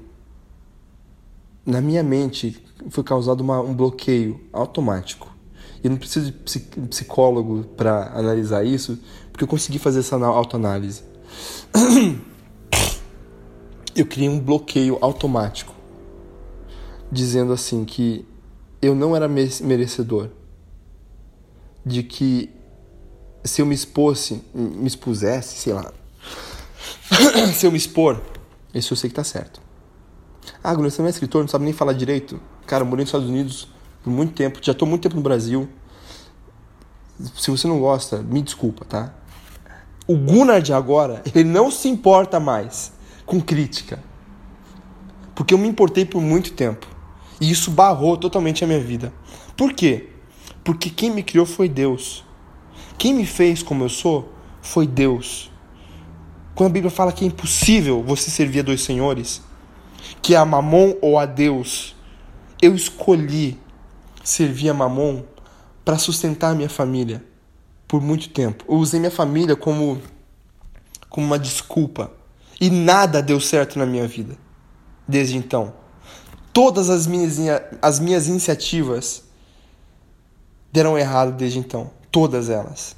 na 1.66 1.82
minha 1.82 2.04
mente 2.04 2.64
foi 2.90 3.04
causado 3.04 3.42
uma, 3.42 3.60
um 3.60 3.74
bloqueio 3.74 4.40
automático. 4.54 5.30
E 5.84 5.88
eu 5.88 5.92
não 5.92 5.98
preciso 5.98 6.32
de 6.32 6.60
psicólogo 6.88 7.64
para 7.76 8.18
analisar 8.18 8.64
isso, 8.64 9.00
porque 9.32 9.44
eu 9.44 9.48
consegui 9.48 9.80
fazer 9.80 10.00
essa 10.00 10.16
autoanálise. 10.16 11.04
Eu 13.96 14.06
criei 14.06 14.30
um 14.30 14.39
bloqueio 14.39 14.98
automático, 15.02 15.74
dizendo 17.12 17.52
assim 17.52 17.84
que 17.84 18.26
eu 18.82 18.96
não 18.96 19.16
era 19.16 19.28
merecedor, 19.28 20.30
de 21.86 22.02
que 22.04 22.50
se 23.44 23.62
eu 23.62 23.66
me 23.66 23.76
me 24.54 24.88
expusesse, 24.88 25.58
sei 25.58 25.74
lá, 25.74 25.92
se 27.54 27.66
eu 27.66 27.72
me 27.72 27.78
expor, 27.78 28.22
isso 28.74 28.94
eu 28.94 28.98
sei 28.98 29.10
que 29.10 29.16
tá 29.16 29.24
certo. 29.24 29.62
Ah, 30.64 30.74
Bruno, 30.74 30.89
você 30.89 31.02
não 31.02 31.08
é 31.08 31.12
escritor, 31.12 31.42
não 31.42 31.48
sabe 31.48 31.66
nem 31.66 31.74
falar 31.74 31.94
direito. 31.94 32.39
Cara, 32.66 32.84
eu 32.84 32.88
morei 32.88 33.04
nos 33.04 33.10
Estados 33.10 33.28
Unidos 33.28 33.68
por 34.04 34.10
muito 34.10 34.34
tempo, 34.34 34.60
já 34.62 34.74
tô 34.74 34.86
muito 34.86 35.04
tempo 35.04 35.16
no 35.16 35.22
Brasil. 35.22 35.68
Se 37.36 37.52
você 37.52 37.68
não 37.68 37.80
gosta, 37.80 38.20
me 38.20 38.42
desculpa, 38.42 38.86
tá? 38.86 39.14
O 40.08 40.16
Gunnar 40.16 40.62
de 40.62 40.74
agora, 40.74 41.22
ele 41.36 41.44
não 41.44 41.70
se 41.70 41.88
importa 41.88 42.39
mais 42.39 42.94
com 43.32 43.40
crítica. 43.40 43.98
Porque 45.34 45.54
eu 45.54 45.58
me 45.58 45.66
importei 45.66 46.04
por 46.04 46.22
muito 46.22 46.52
tempo. 46.52 46.86
E 47.40 47.50
isso 47.50 47.72
barrou 47.72 48.18
totalmente 48.18 48.62
a 48.62 48.68
minha 48.68 48.82
vida. 48.82 49.14
Por 49.56 49.72
quê? 49.72 50.10
Porque 50.66 50.90
quem 50.90 51.10
me 51.10 51.24
criou 51.24 51.46
foi 51.46 51.70
Deus. 51.70 52.26
Quem 52.98 53.14
me 53.14 53.26
fez 53.26 53.64
como 53.64 53.86
eu 53.86 53.90
sou 53.90 54.34
foi 54.62 54.86
Deus. 54.86 55.50
Quando 56.54 56.72
a 56.72 56.74
Bíblia 56.74 56.92
fala 56.92 57.14
que 57.14 57.24
é 57.24 57.28
impossível 57.30 58.04
você 58.04 58.30
servir 58.30 58.60
a 58.60 58.64
dois 58.64 58.82
senhores, 58.82 59.42
que 60.22 60.36
é 60.36 60.38
a 60.38 60.44
Mamon 60.44 60.96
ou 61.02 61.18
a 61.18 61.26
Deus, 61.26 61.96
eu 62.62 62.76
escolhi 62.76 63.58
servir 64.26 64.68
a 64.68 64.74
Mamon 64.74 65.24
para 65.86 65.98
sustentar 65.98 66.52
a 66.52 66.56
minha 66.56 66.68
família 66.68 67.24
por 67.88 68.02
muito 68.02 68.28
tempo. 68.28 68.66
Eu 68.68 68.76
usei 68.76 69.00
minha 69.00 69.10
família 69.10 69.56
como, 69.56 70.02
como 71.10 71.26
uma 71.26 71.40
desculpa. 71.40 72.20
E 72.62 72.70
nada 72.70 73.24
deu 73.24 73.39
certo 73.39 73.80
na 73.80 73.88
minha 73.88 74.07
vida 74.07 74.38
desde 75.07 75.36
então. 75.36 75.74
Todas 76.53 76.91
as 76.91 77.07
minhas, 77.07 77.38
as 77.82 77.99
minhas 77.99 78.28
iniciativas 78.28 79.24
deram 80.72 80.95
errado 80.95 81.34
desde 81.34 81.57
então. 81.57 81.89
Todas 82.12 82.51
elas. 82.51 82.95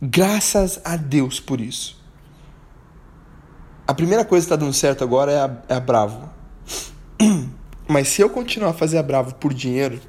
Graças 0.00 0.80
a 0.84 0.96
Deus 0.96 1.40
por 1.40 1.60
isso. 1.60 2.00
A 3.88 3.92
primeira 3.92 4.24
coisa 4.24 4.46
que 4.46 4.54
está 4.54 4.64
dando 4.64 4.72
certo 4.72 5.02
agora 5.02 5.32
é 5.32 5.40
a, 5.40 5.62
é 5.68 5.74
a 5.74 5.80
Bravo. 5.80 6.30
Mas 7.88 8.08
se 8.08 8.22
eu 8.22 8.30
continuar 8.30 8.70
a 8.70 8.74
fazer 8.74 8.98
a 8.98 9.02
Bravo 9.02 9.34
por 9.34 9.52
dinheiro, 9.52 10.00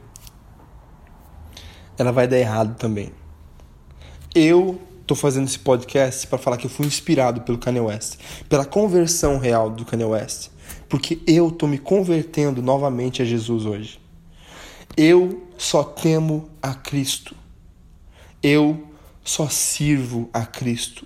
ela 1.97 2.11
vai 2.11 2.27
dar 2.27 2.37
errado 2.37 2.75
também. 2.77 3.11
Eu 4.35 4.79
tô 5.11 5.15
fazendo 5.15 5.45
esse 5.45 5.59
podcast 5.59 6.25
para 6.25 6.37
falar 6.37 6.55
que 6.55 6.65
eu 6.65 6.69
fui 6.69 6.85
inspirado 6.85 7.41
pelo 7.41 7.57
Kanye 7.57 7.81
West, 7.81 8.15
pela 8.47 8.63
conversão 8.63 9.37
real 9.37 9.69
do 9.69 9.83
Kanye 9.83 10.05
West, 10.05 10.47
porque 10.87 11.19
eu 11.27 11.51
tô 11.51 11.67
me 11.67 11.77
convertendo 11.77 12.61
novamente 12.61 13.21
a 13.21 13.25
Jesus 13.25 13.65
hoje. 13.65 13.99
Eu 14.95 15.43
só 15.57 15.83
temo 15.83 16.47
a 16.61 16.73
Cristo. 16.73 17.35
Eu 18.41 18.87
só 19.21 19.49
sirvo 19.49 20.29
a 20.31 20.45
Cristo. 20.45 21.05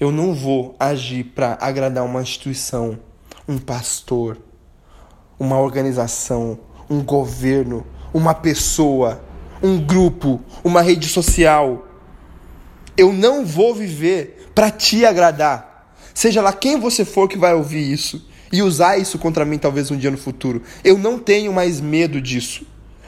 Eu 0.00 0.10
não 0.10 0.32
vou 0.32 0.74
agir 0.80 1.24
para 1.24 1.58
agradar 1.60 2.06
uma 2.06 2.22
instituição, 2.22 2.98
um 3.46 3.58
pastor, 3.58 4.38
uma 5.38 5.60
organização, 5.60 6.58
um 6.88 7.02
governo, 7.02 7.86
uma 8.10 8.32
pessoa, 8.32 9.22
um 9.62 9.78
grupo, 9.78 10.40
uma 10.64 10.80
rede 10.80 11.06
social. 11.06 11.87
Eu 12.98 13.12
não 13.12 13.46
vou 13.46 13.72
viver 13.72 14.50
para 14.56 14.72
te 14.72 15.04
agradar. 15.04 15.94
Seja 16.12 16.42
lá 16.42 16.52
quem 16.52 16.80
você 16.80 17.04
for 17.04 17.28
que 17.28 17.38
vai 17.38 17.54
ouvir 17.54 17.92
isso 17.92 18.28
e 18.50 18.60
usar 18.60 18.98
isso 18.98 19.20
contra 19.20 19.44
mim 19.44 19.56
talvez 19.56 19.88
um 19.92 19.96
dia 19.96 20.10
no 20.10 20.18
futuro. 20.18 20.62
Eu 20.82 20.98
não 20.98 21.16
tenho 21.16 21.52
mais 21.52 21.80
medo 21.80 22.20
disso, 22.20 22.66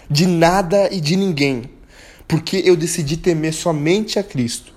de 0.09 0.29
nada 0.29 0.89
e 0.93 1.01
de 1.01 1.17
ninguém, 1.17 1.65
porque 2.29 2.63
eu 2.65 2.77
decidi 2.77 3.17
temer 3.17 3.53
somente 3.53 4.17
a 4.17 4.23
Cristo 4.23 4.73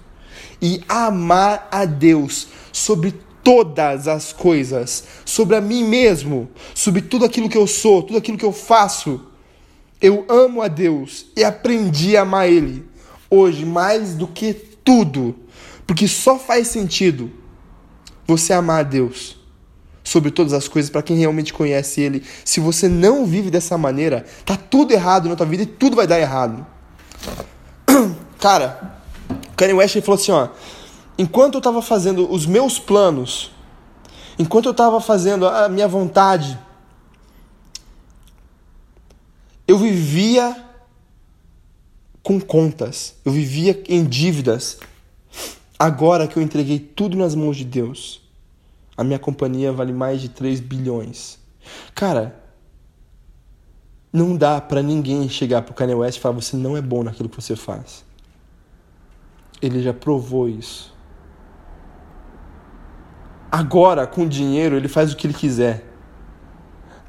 e 0.59 0.81
amar 0.89 1.67
a 1.71 1.85
Deus 1.85 2.47
sobre 2.71 3.13
todas 3.43 4.07
as 4.07 4.33
coisas, 4.33 5.03
sobre 5.23 5.55
a 5.55 5.61
mim 5.61 5.83
mesmo, 5.83 6.49
sobre 6.73 7.03
tudo 7.03 7.23
aquilo 7.23 7.49
que 7.49 7.57
eu 7.57 7.67
sou, 7.67 8.01
tudo 8.01 8.17
aquilo 8.17 8.37
que 8.37 8.45
eu 8.45 8.53
faço. 8.53 9.27
Eu 10.01 10.25
amo 10.27 10.63
a 10.63 10.67
Deus 10.67 11.27
e 11.37 11.43
aprendi 11.43 12.17
a 12.17 12.23
amar 12.23 12.49
Ele 12.49 12.83
hoje 13.29 13.65
mais 13.65 14.13
do 14.15 14.27
que 14.27 14.72
tudo, 14.83 15.35
porque 15.85 16.07
só 16.07 16.37
faz 16.37 16.67
sentido 16.67 17.31
você 18.27 18.53
amar 18.53 18.81
a 18.81 18.83
Deus 18.83 19.37
sobre 20.03 20.31
todas 20.31 20.53
as 20.53 20.67
coisas 20.67 20.89
para 20.89 21.01
quem 21.01 21.17
realmente 21.17 21.53
conhece 21.53 22.01
Ele. 22.01 22.23
Se 22.43 22.59
você 22.59 22.89
não 22.89 23.25
vive 23.25 23.49
dessa 23.49 23.77
maneira, 23.77 24.25
tá 24.45 24.55
tudo 24.55 24.91
errado 24.91 25.29
na 25.29 25.35
tua 25.35 25.45
vida 25.45 25.63
e 25.63 25.67
tudo 25.67 25.95
vai 25.95 26.05
dar 26.05 26.19
errado. 26.19 26.65
Cara, 28.39 28.99
Kanye 29.55 29.73
West 29.73 29.99
falou 30.01 30.19
assim, 30.19 30.31
ó, 30.31 30.49
enquanto 31.17 31.55
eu 31.55 31.59
estava 31.59 31.81
fazendo 31.81 32.31
os 32.31 32.45
meus 32.45 32.79
planos, 32.79 33.51
enquanto 34.37 34.65
eu 34.65 34.71
estava 34.71 34.99
fazendo 34.99 35.47
a 35.47 35.69
minha 35.69 35.87
vontade, 35.87 36.59
eu 39.67 39.77
vivia 39.77 40.62
com 42.23 42.39
contas, 42.39 43.15
eu 43.25 43.33
vivia 43.33 43.83
em 43.89 44.05
dívidas. 44.05 44.79
Agora 45.77 46.25
que 46.25 46.37
eu 46.37 46.41
entreguei 46.41 46.79
tudo 46.79 47.17
nas 47.17 47.35
mãos 47.35 47.57
de 47.57 47.65
Deus, 47.65 48.21
a 48.95 49.03
minha 49.03 49.19
companhia 49.19 49.73
vale 49.73 49.91
mais 49.91 50.21
de 50.21 50.29
3 50.29 50.61
bilhões. 50.61 51.37
Cara, 51.93 52.41
não 54.11 54.37
dá 54.37 54.61
para 54.61 54.81
ninguém 54.81 55.27
chegar 55.27 55.63
pro 55.63 55.73
Kanye 55.73 55.95
West 55.95 56.17
e 56.17 56.21
falar 56.21 56.35
você 56.35 56.55
não 56.55 56.77
é 56.77 56.81
bom 56.81 57.03
naquilo 57.03 57.27
que 57.27 57.35
você 57.35 57.57
faz. 57.57 58.05
Ele 59.61 59.83
já 59.83 59.93
provou 59.93 60.47
isso. 60.47 60.93
Agora, 63.51 64.07
com 64.07 64.27
dinheiro, 64.27 64.77
ele 64.77 64.87
faz 64.87 65.11
o 65.11 65.17
que 65.17 65.27
ele 65.27 65.33
quiser. 65.33 65.85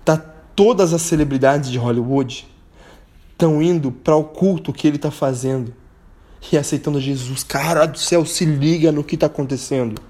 Tá 0.05 0.17
todas 0.17 0.93
as 0.93 1.03
celebridades 1.03 1.71
de 1.71 1.79
Hollywood 1.79 2.49
estão 3.35 3.61
indo 3.61 3.93
para 3.93 4.17
o 4.17 4.25
culto 4.25 4.73
que 4.73 4.87
ele 4.87 4.97
está 4.97 5.11
fazendo 5.11 5.75
e 6.51 6.57
aceitando 6.57 7.01
Jesus. 7.01 7.43
Cara 7.43 7.85
do 7.87 7.99
céu, 7.99 8.25
se 8.25 8.45
liga 8.45 8.93
no 8.93 9.05
que 9.05 9.17
está 9.17 9.27
acontecendo. 9.27 10.01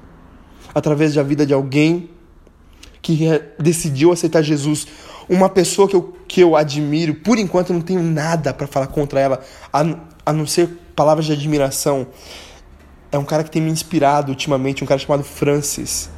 Através 0.74 1.14
da 1.14 1.22
vida 1.22 1.46
de 1.46 1.54
alguém 1.54 2.10
que 3.00 3.18
decidiu 3.58 4.12
aceitar 4.12 4.42
Jesus. 4.42 4.86
Uma 5.28 5.48
pessoa 5.48 5.88
que 5.88 5.96
eu, 5.96 6.16
que 6.28 6.40
eu 6.40 6.56
admiro, 6.56 7.14
por 7.14 7.38
enquanto 7.38 7.70
eu 7.70 7.74
não 7.74 7.82
tenho 7.82 8.02
nada 8.02 8.52
para 8.52 8.66
falar 8.66 8.88
contra 8.88 9.20
ela, 9.20 9.40
a, 9.72 9.84
a 10.26 10.32
não 10.32 10.46
ser 10.46 10.68
palavras 10.94 11.26
de 11.26 11.32
admiração. 11.32 12.06
É 13.10 13.18
um 13.18 13.24
cara 13.24 13.44
que 13.44 13.50
tem 13.50 13.62
me 13.62 13.70
inspirado 13.70 14.30
ultimamente, 14.30 14.82
um 14.82 14.86
cara 14.86 14.98
chamado 14.98 15.22
Francis. 15.22 16.10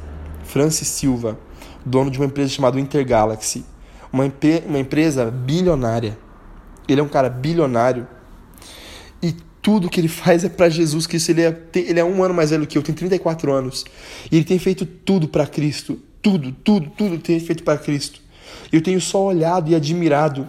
Francis 0.43 0.87
Silva, 0.87 1.37
dono 1.85 2.09
de 2.09 2.17
uma 2.17 2.25
empresa 2.25 2.49
chamada 2.49 2.79
Intergalaxy. 2.79 3.65
Uma, 4.11 4.23
uma 4.65 4.79
empresa 4.79 5.29
bilionária. 5.29 6.17
Ele 6.87 7.01
é 7.01 7.03
um 7.03 7.07
cara 7.07 7.29
bilionário. 7.29 8.07
E 9.21 9.35
tudo 9.61 9.89
que 9.89 9.99
ele 9.99 10.07
faz 10.09 10.43
é 10.43 10.49
para 10.49 10.69
Jesus 10.69 11.05
Cristo. 11.07 11.29
Ele 11.31 11.41
é, 11.41 11.57
ele 11.75 11.99
é 11.99 12.03
um 12.03 12.23
ano 12.23 12.33
mais 12.33 12.51
velho 12.51 12.65
que 12.65 12.77
eu, 12.77 12.83
tem 12.83 12.95
34 12.95 13.51
anos. 13.51 13.85
E 14.31 14.35
ele 14.35 14.45
tem 14.45 14.59
feito 14.59 14.85
tudo 14.85 15.27
para 15.27 15.45
Cristo. 15.45 15.99
Tudo, 16.21 16.51
tudo, 16.51 16.89
tudo 16.89 17.17
tem 17.19 17.39
feito 17.39 17.63
para 17.63 17.77
Cristo. 17.77 18.21
Eu 18.71 18.81
tenho 18.81 18.99
só 18.99 19.23
olhado 19.23 19.69
e 19.69 19.75
admirado. 19.75 20.47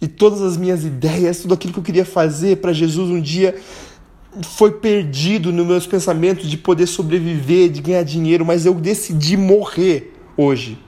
E 0.00 0.06
todas 0.06 0.42
as 0.42 0.56
minhas 0.56 0.84
ideias, 0.84 1.40
tudo 1.40 1.54
aquilo 1.54 1.72
que 1.72 1.78
eu 1.78 1.84
queria 1.84 2.04
fazer 2.04 2.58
para 2.58 2.72
Jesus 2.72 3.10
um 3.10 3.20
dia 3.20 3.54
foi 4.42 4.72
perdido 4.72 5.52
nos 5.52 5.66
meus 5.66 5.86
pensamentos 5.86 6.48
de 6.48 6.58
poder 6.58 6.86
sobreviver, 6.86 7.70
de 7.70 7.80
ganhar 7.80 8.02
dinheiro, 8.02 8.44
mas 8.44 8.66
eu 8.66 8.74
decidi 8.74 9.36
morrer 9.36 10.12
hoje. 10.36 10.78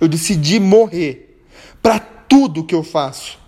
Eu 0.00 0.08
decidi 0.08 0.58
morrer 0.58 1.42
para 1.80 2.00
tudo 2.00 2.64
que 2.64 2.74
eu 2.74 2.82
faço 2.82 3.38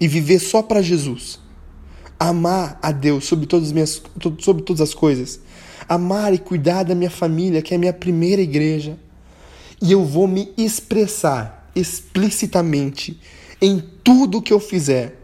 e 0.00 0.08
viver 0.08 0.38
só 0.38 0.62
para 0.62 0.82
Jesus. 0.82 1.38
Amar 2.18 2.78
a 2.82 2.90
Deus 2.90 3.24
sobre 3.24 3.46
todas, 3.46 3.68
as 3.68 3.72
minhas, 3.72 4.02
sobre 4.40 4.62
todas 4.62 4.80
as 4.80 4.94
coisas. 4.94 5.40
Amar 5.88 6.34
e 6.34 6.38
cuidar 6.38 6.82
da 6.82 6.94
minha 6.94 7.10
família, 7.10 7.62
que 7.62 7.72
é 7.72 7.76
a 7.76 7.80
minha 7.80 7.92
primeira 7.92 8.42
igreja. 8.42 8.98
E 9.80 9.92
eu 9.92 10.04
vou 10.04 10.26
me 10.26 10.52
expressar 10.56 11.70
explicitamente 11.74 13.20
em 13.60 13.82
tudo 14.02 14.42
que 14.42 14.52
eu 14.52 14.60
fizer. 14.60 15.18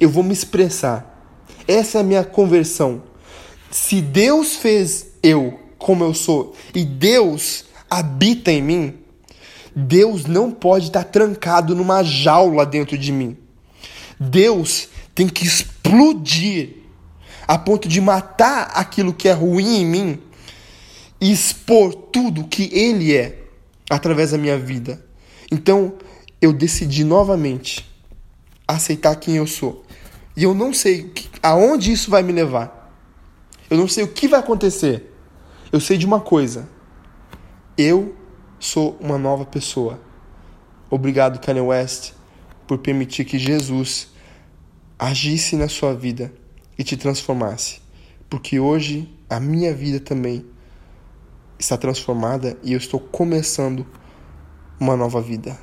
Eu 0.00 0.08
vou 0.08 0.22
me 0.22 0.32
expressar 0.32 1.10
essa 1.70 1.98
é 1.98 2.00
a 2.00 2.04
minha 2.04 2.24
conversão. 2.24 3.00
Se 3.70 4.00
Deus 4.00 4.56
fez 4.56 5.12
eu 5.22 5.60
como 5.78 6.02
eu 6.02 6.12
sou 6.12 6.54
e 6.74 6.84
Deus 6.84 7.64
habita 7.88 8.50
em 8.50 8.60
mim, 8.60 8.94
Deus 9.74 10.26
não 10.26 10.50
pode 10.50 10.86
estar 10.86 11.04
trancado 11.04 11.76
numa 11.76 12.02
jaula 12.02 12.66
dentro 12.66 12.98
de 12.98 13.12
mim. 13.12 13.36
Deus 14.20 14.88
tem 15.14 15.26
que 15.26 15.46
explodir 15.46 16.76
a 17.48 17.56
ponto 17.56 17.88
de 17.88 18.00
matar 18.02 18.70
aquilo 18.74 19.14
que 19.14 19.28
é 19.28 19.32
ruim 19.32 19.78
em 19.78 19.86
mim 19.86 20.22
e 21.18 21.32
expor 21.32 21.94
tudo 21.94 22.44
que 22.44 22.70
Ele 22.72 23.16
é 23.16 23.42
através 23.88 24.32
da 24.32 24.38
minha 24.38 24.58
vida. 24.58 25.02
Então 25.50 25.94
eu 26.40 26.52
decidi 26.52 27.02
novamente 27.02 27.88
aceitar 28.68 29.16
quem 29.16 29.36
eu 29.36 29.46
sou. 29.46 29.84
E 30.36 30.44
eu 30.44 30.54
não 30.54 30.72
sei 30.72 31.12
aonde 31.42 31.90
isso 31.90 32.10
vai 32.10 32.22
me 32.22 32.32
levar. 32.32 32.94
Eu 33.70 33.78
não 33.78 33.88
sei 33.88 34.04
o 34.04 34.08
que 34.08 34.28
vai 34.28 34.40
acontecer. 34.40 35.12
Eu 35.72 35.80
sei 35.80 35.96
de 35.96 36.06
uma 36.06 36.20
coisa. 36.20 36.68
Eu 37.76 38.14
sou 38.58 38.96
uma 39.00 39.16
nova 39.16 39.44
pessoa. 39.44 39.98
Obrigado, 40.90 41.40
Kanye 41.40 41.60
West, 41.60 42.12
por 42.66 42.78
permitir 42.78 43.24
que 43.24 43.38
Jesus 43.38 44.09
agisse 45.02 45.56
na 45.56 45.66
sua 45.66 45.94
vida 45.94 46.30
e 46.76 46.84
te 46.84 46.94
transformasse. 46.94 47.80
Porque 48.28 48.60
hoje 48.60 49.08
a 49.30 49.40
minha 49.40 49.74
vida 49.74 49.98
também 49.98 50.44
está 51.58 51.78
transformada 51.78 52.54
e 52.62 52.74
eu 52.74 52.78
estou 52.78 53.00
começando 53.00 53.86
uma 54.78 54.98
nova 54.98 55.22
vida. 55.22 55.58